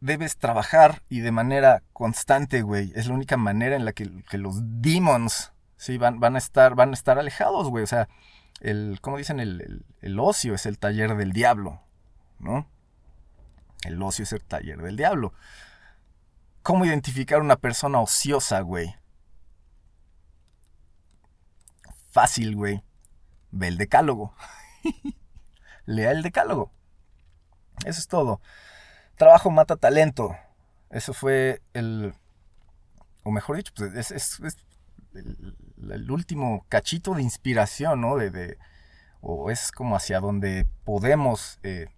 debes 0.00 0.36
trabajar 0.36 1.02
y 1.08 1.20
de 1.20 1.32
manera 1.32 1.82
constante, 1.92 2.62
güey. 2.62 2.92
Es 2.94 3.06
la 3.06 3.14
única 3.14 3.36
manera 3.36 3.76
en 3.76 3.84
la 3.84 3.92
que, 3.92 4.10
los 4.32 4.60
demons, 4.62 5.52
sí, 5.76 5.98
van, 5.98 6.20
van, 6.20 6.34
a 6.36 6.38
estar, 6.38 6.74
van 6.74 6.90
a 6.90 6.94
estar 6.94 7.18
alejados, 7.18 7.68
güey. 7.68 7.84
O 7.84 7.86
sea, 7.86 8.08
el, 8.60 8.98
¿cómo 9.00 9.18
dicen? 9.18 9.40
El, 9.40 9.84
el, 10.00 10.18
ocio 10.18 10.54
es 10.54 10.66
el 10.66 10.78
taller 10.78 11.16
del 11.16 11.32
diablo, 11.32 11.80
¿no? 12.38 12.68
El 13.84 14.02
ocio 14.02 14.24
es 14.24 14.32
el 14.32 14.44
taller 14.44 14.82
del 14.82 14.96
diablo. 14.96 15.32
¿Cómo 16.62 16.84
identificar 16.84 17.40
una 17.40 17.56
persona 17.56 18.00
ociosa, 18.00 18.60
güey? 18.60 18.94
Fácil, 22.10 22.56
güey. 22.56 22.82
Ve 23.50 23.68
el 23.68 23.78
decálogo. 23.78 24.34
Lea 25.86 26.10
el 26.10 26.22
decálogo. 26.22 26.72
Eso 27.84 28.00
es 28.00 28.08
todo. 28.08 28.40
Trabajo 29.16 29.50
mata 29.50 29.76
talento. 29.76 30.36
Eso 30.90 31.12
fue 31.12 31.62
el... 31.72 32.14
O 33.24 33.30
mejor 33.30 33.56
dicho, 33.56 33.72
pues 33.74 34.10
es, 34.10 34.40
el, 35.14 36.10
último 36.10 36.64
cachito 36.68 37.14
de 37.14 37.22
inspiración, 37.22 38.00
¿no? 38.00 38.16
De, 38.16 38.58
o 39.20 39.50
es 39.50 39.70
como 39.72 39.96
hacia 39.96 40.20
donde 40.20 40.66
podemos 40.84 41.58
eh, 41.62 41.88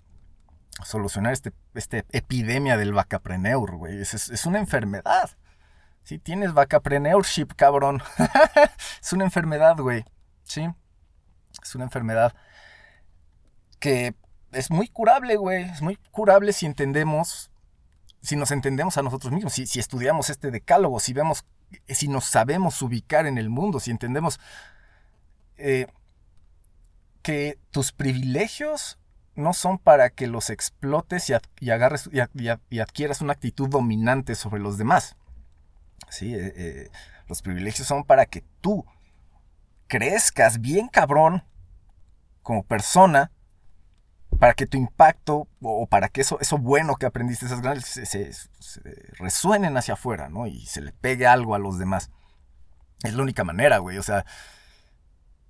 solucionar 0.85 1.33
este, 1.33 1.53
esta 1.75 1.99
epidemia 2.11 2.77
del 2.77 2.93
vacapreneur, 2.93 3.77
güey. 3.77 4.01
Es, 4.01 4.15
es, 4.15 4.47
una 4.47 4.59
enfermedad. 4.59 5.31
Si 6.03 6.19
tienes 6.19 6.53
vacapreneurship, 6.55 7.55
cabrón. 7.57 8.03
es 9.03 9.13
una 9.13 9.25
enfermedad, 9.25 9.77
güey. 9.79 10.05
Sí. 10.45 10.69
Es 11.63 11.75
una 11.75 11.85
enfermedad 11.85 12.35
que 13.79 14.15
es 14.53 14.71
muy 14.71 14.89
curable, 14.89 15.37
güey. 15.37 15.65
Es 15.65 15.83
muy 15.83 15.97
curable 16.11 16.53
si 16.53 16.67
entendemos, 16.67 17.51
si 18.23 18.37
nos 18.37 18.51
entendemos 18.51 18.97
a 18.99 19.03
nosotros 19.03 19.33
mismos, 19.33 19.53
si, 19.53 19.67
si 19.67 19.81
estudiamos 19.81 20.31
este 20.31 20.51
decálogo, 20.51 21.01
si 21.01 21.13
vemos, 21.13 21.45
si 21.89 22.09
nos 22.09 22.25
sabemos 22.25 22.81
ubicar 22.83 23.27
en 23.27 23.39
el 23.39 23.51
mundo, 23.51 23.81
si 23.81 23.91
entendemos 23.91 24.39
eh, 25.57 25.87
que 27.23 27.59
tus 27.71 27.93
privilegios 27.93 29.00
no 29.41 29.53
son 29.53 29.79
para 29.79 30.11
que 30.11 30.27
los 30.27 30.51
explotes 30.51 31.31
y, 31.31 31.71
agarres 31.71 32.09
y, 32.13 32.79
adquieras 32.79 33.21
una 33.21 33.33
actitud 33.33 33.69
dominante 33.69 34.35
sobre 34.35 34.61
los 34.61 34.79
demás. 34.79 35.17
¿Sí? 36.09 36.35
Eh, 36.35 36.53
eh, 36.57 36.91
los 37.27 37.43
privilegios 37.43 37.87
son 37.87 38.05
para 38.05 38.27
que 38.27 38.45
tú 38.61 38.85
crezcas 39.87 40.61
bien 40.61 40.89
cabrón 40.89 41.45
como 42.43 42.63
persona, 42.63 43.33
para 44.39 44.55
que 44.55 44.67
tu 44.67 44.79
impacto 44.79 45.49
o 45.61 45.87
para 45.87 46.09
que 46.09 46.23
eso, 46.23 46.39
eso 46.41 46.57
bueno 46.57 46.97
que 46.97 47.07
aprendiste, 47.07 47.47
esas 47.47 47.61
grandes, 47.61 47.87
se, 47.87 48.31
resuenen 49.19 49.77
hacia 49.77 49.95
afuera, 49.95 50.29
¿no? 50.29 50.47
Y 50.47 50.67
se 50.67 50.81
le 50.81 50.93
pegue 50.93 51.27
algo 51.27 51.55
a 51.55 51.59
los 51.59 51.79
demás. 51.79 52.11
Es 53.03 53.15
la 53.15 53.23
única 53.23 53.45
manera, 53.45 53.79
güey. 53.79 53.99
O 53.99 54.03
sea, 54.03 54.25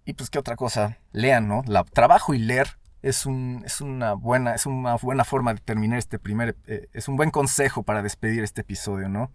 y 0.04 0.14
pues 0.14 0.30
qué 0.30 0.38
otra 0.38 0.56
cosa, 0.56 0.98
lean, 1.12 1.46
¿no? 1.46 1.62
La, 1.66 1.84
trabajo 1.84 2.34
y 2.34 2.38
leer 2.38 2.78
es, 3.02 3.26
un, 3.26 3.62
es, 3.64 3.80
una 3.80 4.14
buena, 4.14 4.54
es 4.54 4.66
una 4.66 4.96
buena 4.96 5.24
forma 5.24 5.54
de 5.54 5.60
terminar 5.60 5.98
este 5.98 6.18
primer, 6.18 6.56
eh, 6.66 6.88
es 6.92 7.08
un 7.08 7.16
buen 7.16 7.30
consejo 7.30 7.82
para 7.82 8.02
despedir 8.02 8.42
este 8.42 8.60
episodio, 8.60 9.08
¿no? 9.08 9.32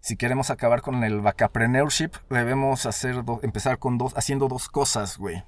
Si 0.00 0.16
queremos 0.16 0.50
acabar 0.50 0.82
con 0.82 1.04
el 1.04 1.20
vacapreneurship, 1.20 2.10
debemos 2.28 2.86
hacer 2.86 3.22
empezar 3.42 3.78
con 3.78 3.98
dos, 3.98 4.16
haciendo 4.16 4.48
dos 4.48 4.68
cosas, 4.68 5.16
güey. 5.16 5.44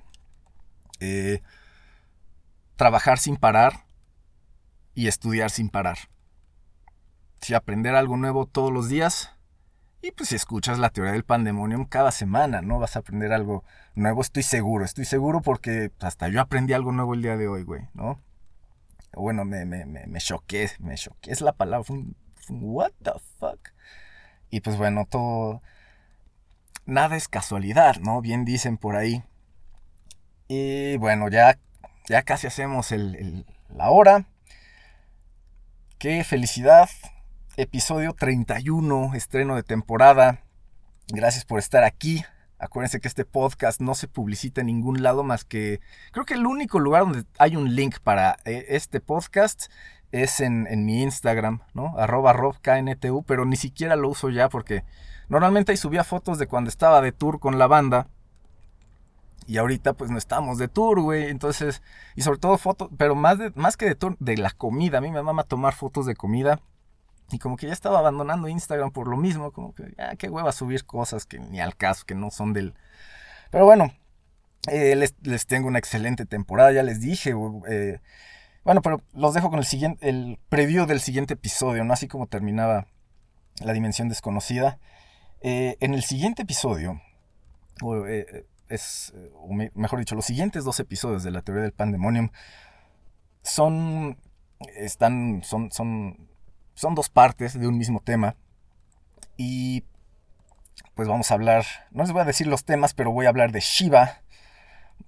Eh, 1.01 1.43
trabajar 2.77 3.19
sin 3.19 3.37
parar 3.37 3.85
y 4.95 5.09
estudiar 5.09 5.51
sin 5.51 5.71
parar. 5.71 5.99
Si 7.41 7.55
aprender 7.55 7.95
algo 7.95 8.17
nuevo 8.17 8.47
todos 8.47 8.73
los 8.73 8.89
días, 8.89 9.34
y 10.05 10.11
pues 10.13 10.29
si 10.29 10.37
escuchas 10.37 10.79
la 10.79 10.91
teoría 10.91 11.13
del 11.13 11.25
pandemonium 11.25 11.87
cada 11.87 12.13
semana, 12.13 12.61
¿no? 12.61 12.79
Vas 12.79 12.97
a 12.97 12.99
aprender 12.99 13.33
algo 13.33 13.65
nuevo, 13.95 14.21
estoy 14.21 14.43
seguro, 14.43 14.85
estoy 14.85 15.07
seguro 15.07 15.41
porque 15.41 15.93
hasta 16.01 16.29
yo 16.29 16.43
aprendí 16.43 16.75
algo 16.75 16.93
nuevo 16.93 17.15
el 17.15 17.23
día 17.23 17.39
de 17.39 17.49
hoy, 17.49 17.63
güey, 17.63 17.89
¿no? 17.95 18.21
Bueno, 19.15 19.47
me, 19.47 19.65
me, 19.65 19.87
me, 19.87 20.07
me 20.07 20.21
choqué, 20.21 20.71
me 20.79 20.97
choqué, 20.97 21.33
es 21.33 21.41
la 21.41 21.53
palabra, 21.53 21.85
fue 21.85 21.97
un, 21.97 22.17
what 22.51 22.93
the 23.03 23.13
fuck. 23.39 23.71
Y 24.51 24.61
pues 24.61 24.77
bueno, 24.77 25.07
todo, 25.09 25.63
nada 26.85 27.17
es 27.17 27.27
casualidad, 27.27 27.97
¿no? 27.97 28.21
Bien 28.21 28.45
dicen 28.45 28.77
por 28.77 28.97
ahí. 28.97 29.25
Y 30.49 30.99
bueno, 30.99 31.31
ya, 31.31 31.59
ya 32.07 32.23
casi 32.23 32.47
hacemos 32.47 32.93
el, 32.93 33.47
la 33.71 33.89
hora. 33.89 34.27
Qué 35.99 36.23
felicidad, 36.25 36.91
episodio 37.57 38.15
31, 38.15 39.15
estreno 39.15 39.55
de 39.55 39.63
temporada. 39.63 40.41
Gracias 41.09 41.45
por 41.45 41.59
estar 41.59 41.85
aquí. 41.85 42.25
Acuérdense 42.59 43.01
que 43.01 43.09
este 43.09 43.25
podcast 43.25 43.81
no 43.81 43.95
se 43.95 44.09
publicita 44.09 44.61
en 44.61 44.69
ningún 44.69 45.03
lado 45.03 45.23
más 45.23 45.45
que... 45.45 45.81
Creo 46.13 46.25
que 46.25 46.35
el 46.35 46.47
único 46.47 46.81
lugar 46.81 47.03
donde 47.03 47.25
hay 47.39 47.57
un 47.57 47.75
link 47.75 47.99
para 48.01 48.37
eh, 48.45 48.67
este 48.69 49.01
podcast 49.01 49.71
es 50.13 50.41
en, 50.41 50.67
mi 50.85 51.03
Instagram, 51.03 51.61
¿no? 51.75 51.95
Arroba 51.99 52.33
robkntu, 52.33 53.25
pero 53.25 53.45
ni 53.45 53.57
siquiera 53.57 53.97
lo 53.97 54.09
uso 54.09 54.31
ya 54.31 54.49
porque 54.49 54.85
normalmente 55.29 55.73
ahí 55.73 55.77
subía 55.77 56.05
fotos 56.05 56.39
de 56.39 56.47
cuando 56.47 56.69
estaba 56.69 57.01
de 57.01 57.13
tour 57.13 57.41
con 57.41 57.59
la 57.59 57.67
banda. 57.67 58.09
Y 59.47 59.59
ahorita 59.59 59.93
pues 59.93 60.11
no 60.11 60.19
estamos 60.19 60.59
de 60.59 60.69
tour, 60.69 61.01
güey. 61.01 61.29
Entonces, 61.29 61.83
y 62.17 62.23
sobre 62.23 62.39
todo 62.39 62.57
fotos, 62.57 62.89
pero 62.97 63.15
más, 63.15 63.39
más 63.55 63.77
que 63.77 63.87
de 63.87 63.95
tour, 63.95 64.17
de 64.19 64.39
la 64.39 64.51
comida. 64.51 64.99
A 64.99 65.01
mí 65.01 65.11
me 65.11 65.23
mama 65.23 65.45
tomar 65.45 65.75
fotos 65.75 66.07
de 66.07 66.15
comida. 66.15 66.61
Y 67.31 67.39
como 67.39 67.57
que 67.57 67.67
ya 67.67 67.73
estaba 67.73 67.99
abandonando 67.99 68.49
Instagram 68.49 68.91
por 68.91 69.09
lo 69.09 69.17
mismo, 69.17 69.51
como 69.53 69.75
que, 69.75 69.95
ya, 69.97 70.15
qué 70.17 70.29
hueva 70.29 70.53
subir 70.53 70.85
cosas 70.85 71.27
que 71.27 71.39
ni 71.39 71.61
al 71.61 71.77
caso, 71.77 72.05
que 72.07 72.15
no 72.15 72.31
son 72.31 72.53
del... 72.53 72.75
Pero 73.51 73.65
bueno, 73.65 73.93
eh, 74.69 74.97
les, 74.97 75.47
tengo 75.47 75.69
una 75.69 75.79
excelente 75.79 76.27
temporada, 76.27 76.73
ya 76.73 76.83
les 76.83 77.01
dije. 77.01 77.35
Eh, 77.69 78.01
bueno, 78.65 78.83
pero 78.83 79.03
los 79.13 79.35
dejo 79.35 79.51
con 79.51 79.59
el 79.59 79.67
siguiente, 79.67 80.09
el 80.09 80.39
preview 80.49 80.87
del 80.87 81.01
siguiente 81.01 81.35
episodio, 81.35 81.85
¿no? 81.85 81.93
Así 81.93 82.09
como 82.09 82.27
terminaba 82.27 82.87
la 83.61 83.73
dimensión 83.73 84.09
desconocida. 84.09 84.79
Eh, 85.41 85.77
en 85.81 85.93
el 85.95 86.03
siguiente 86.03 86.43
episodio, 86.43 87.01
es, 88.69 89.13
mejor 89.75 89.99
dicho, 89.99 90.15
los 90.15 90.25
siguientes 90.25 90.65
dos 90.65 90.81
episodios 90.81 91.23
de 91.23 91.31
la 91.31 91.43
teoría 91.43 91.63
del 91.63 91.73
pandemonium 91.73 92.31
son, 93.43 94.17
están, 94.75 95.43
son, 95.45 95.71
son 95.71 96.31
son 96.75 96.95
dos 96.95 97.09
partes 97.09 97.59
de 97.59 97.67
un 97.67 97.79
mismo 97.79 98.01
tema. 98.01 98.37
Y 99.37 99.85
pues 100.95 101.09
vamos 101.09 101.31
a 101.31 101.35
hablar, 101.35 101.65
no 101.91 102.03
les 102.03 102.13
voy 102.13 102.23
a 102.23 102.27
decir 102.27 102.47
los 102.47 102.65
temas, 102.65 102.95
pero 102.95 103.11
voy 103.11 103.27
a 103.27 103.31
hablar 103.31 103.53
de 103.53 103.61
Shiva 103.61 104.21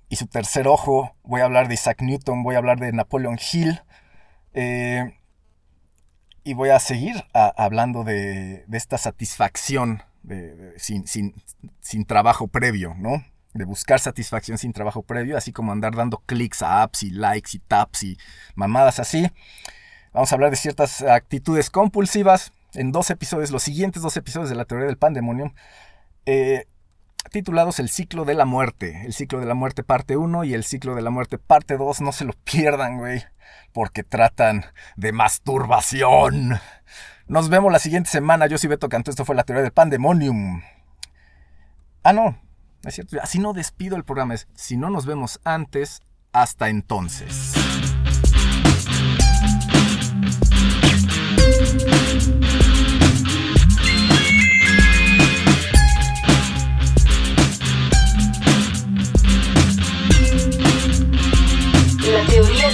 y 0.09 0.17
su 0.17 0.27
tercer 0.27 0.69
ojo, 0.69 1.17
voy 1.23 1.41
a 1.41 1.45
hablar 1.45 1.69
de 1.69 1.75
Isaac 1.75 2.01
Newton, 2.03 2.43
voy 2.43 2.55
a 2.55 2.59
hablar 2.59 2.79
de 2.79 2.93
Napoleon 2.93 3.39
Hill. 3.53 3.83
Eh, 4.55 5.13
y 6.45 6.55
voy 6.55 6.71
a 6.71 6.79
seguir 6.79 7.25
hablando 7.33 8.05
de, 8.05 8.65
esta 8.73 8.99
satisfacción 8.99 10.05
sin, 10.77 11.05
sin, 11.07 12.05
trabajo 12.05 12.47
previo, 12.47 12.95
¿no? 12.97 13.25
De 13.53 13.65
buscar 13.65 13.99
satisfacción 13.99 14.57
sin 14.57 14.73
trabajo 14.73 15.03
previo, 15.03 15.37
así 15.37 15.53
como 15.53 15.73
andar 15.73 15.97
dando 15.97 16.23
clics 16.25 16.63
a 16.63 16.83
apps 16.83 17.03
y 17.03 17.11
likes 17.11 17.51
y 17.55 17.59
taps 17.59 18.05
y 18.05 18.19
mamadas 18.55 19.01
así. 19.01 19.29
Vamos 20.17 20.33
a 20.33 20.37
hablar 20.37 20.49
de 20.49 20.57
ciertas 20.57 21.03
actitudes 21.03 21.69
compulsivas 21.69 22.55
en 22.73 22.91
dos 22.91 23.11
episodios, 23.11 23.51
los 23.51 23.63
siguientes 23.63 24.01
dos 24.01 24.17
episodios 24.17 24.49
de 24.49 24.57
la 24.57 24.65
teoría 24.65 24.87
del 24.87 24.97
pandemonium, 24.97 25.53
eh, 26.25 26.65
titulados 27.31 27.81
El 27.81 27.91
ciclo 27.91 28.25
de 28.25 28.33
la 28.33 28.47
muerte. 28.47 29.03
El 29.05 29.13
ciclo 29.13 29.41
de 29.41 29.45
la 29.45 29.53
muerte 29.53 29.83
parte 29.83 30.17
1 30.17 30.45
y 30.45 30.55
el 30.55 30.65
ciclo 30.65 30.95
de 30.95 31.03
la 31.03 31.11
muerte 31.11 31.37
parte 31.37 31.77
2. 31.77 32.01
No 32.01 32.13
se 32.13 32.25
lo 32.25 32.33
pierdan, 32.33 32.97
güey, 32.97 33.25
porque 33.75 34.05
tratan 34.05 34.65
de 34.97 35.13
masturbación. 35.13 36.61
Nos 37.27 37.51
vemos 37.51 37.71
la 37.71 37.79
siguiente 37.79 38.09
semana. 38.09 38.47
Yo 38.47 38.57
soy 38.57 38.71
Beto 38.71 38.89
Canto. 38.89 39.11
Esto 39.11 39.27
fue 39.27 39.37
la 39.37 39.45
teoría 39.45 39.65
del 39.65 39.73
pandemonium. 39.73 40.63
Ah, 42.03 42.15
no. 42.15 42.41
Es 42.85 42.95
cierto. 42.95 43.19
Así 43.21 43.39
no 43.39 43.53
despido 43.53 43.97
el 43.97 44.05
programa. 44.05 44.33
Es, 44.33 44.49
si 44.55 44.79
no 44.79 44.89
nos 44.89 45.05
vemos 45.05 45.41
antes, 45.45 46.01
hasta 46.33 46.71
entonces. 46.71 47.53
La 62.07 62.25
teoría 62.25 62.66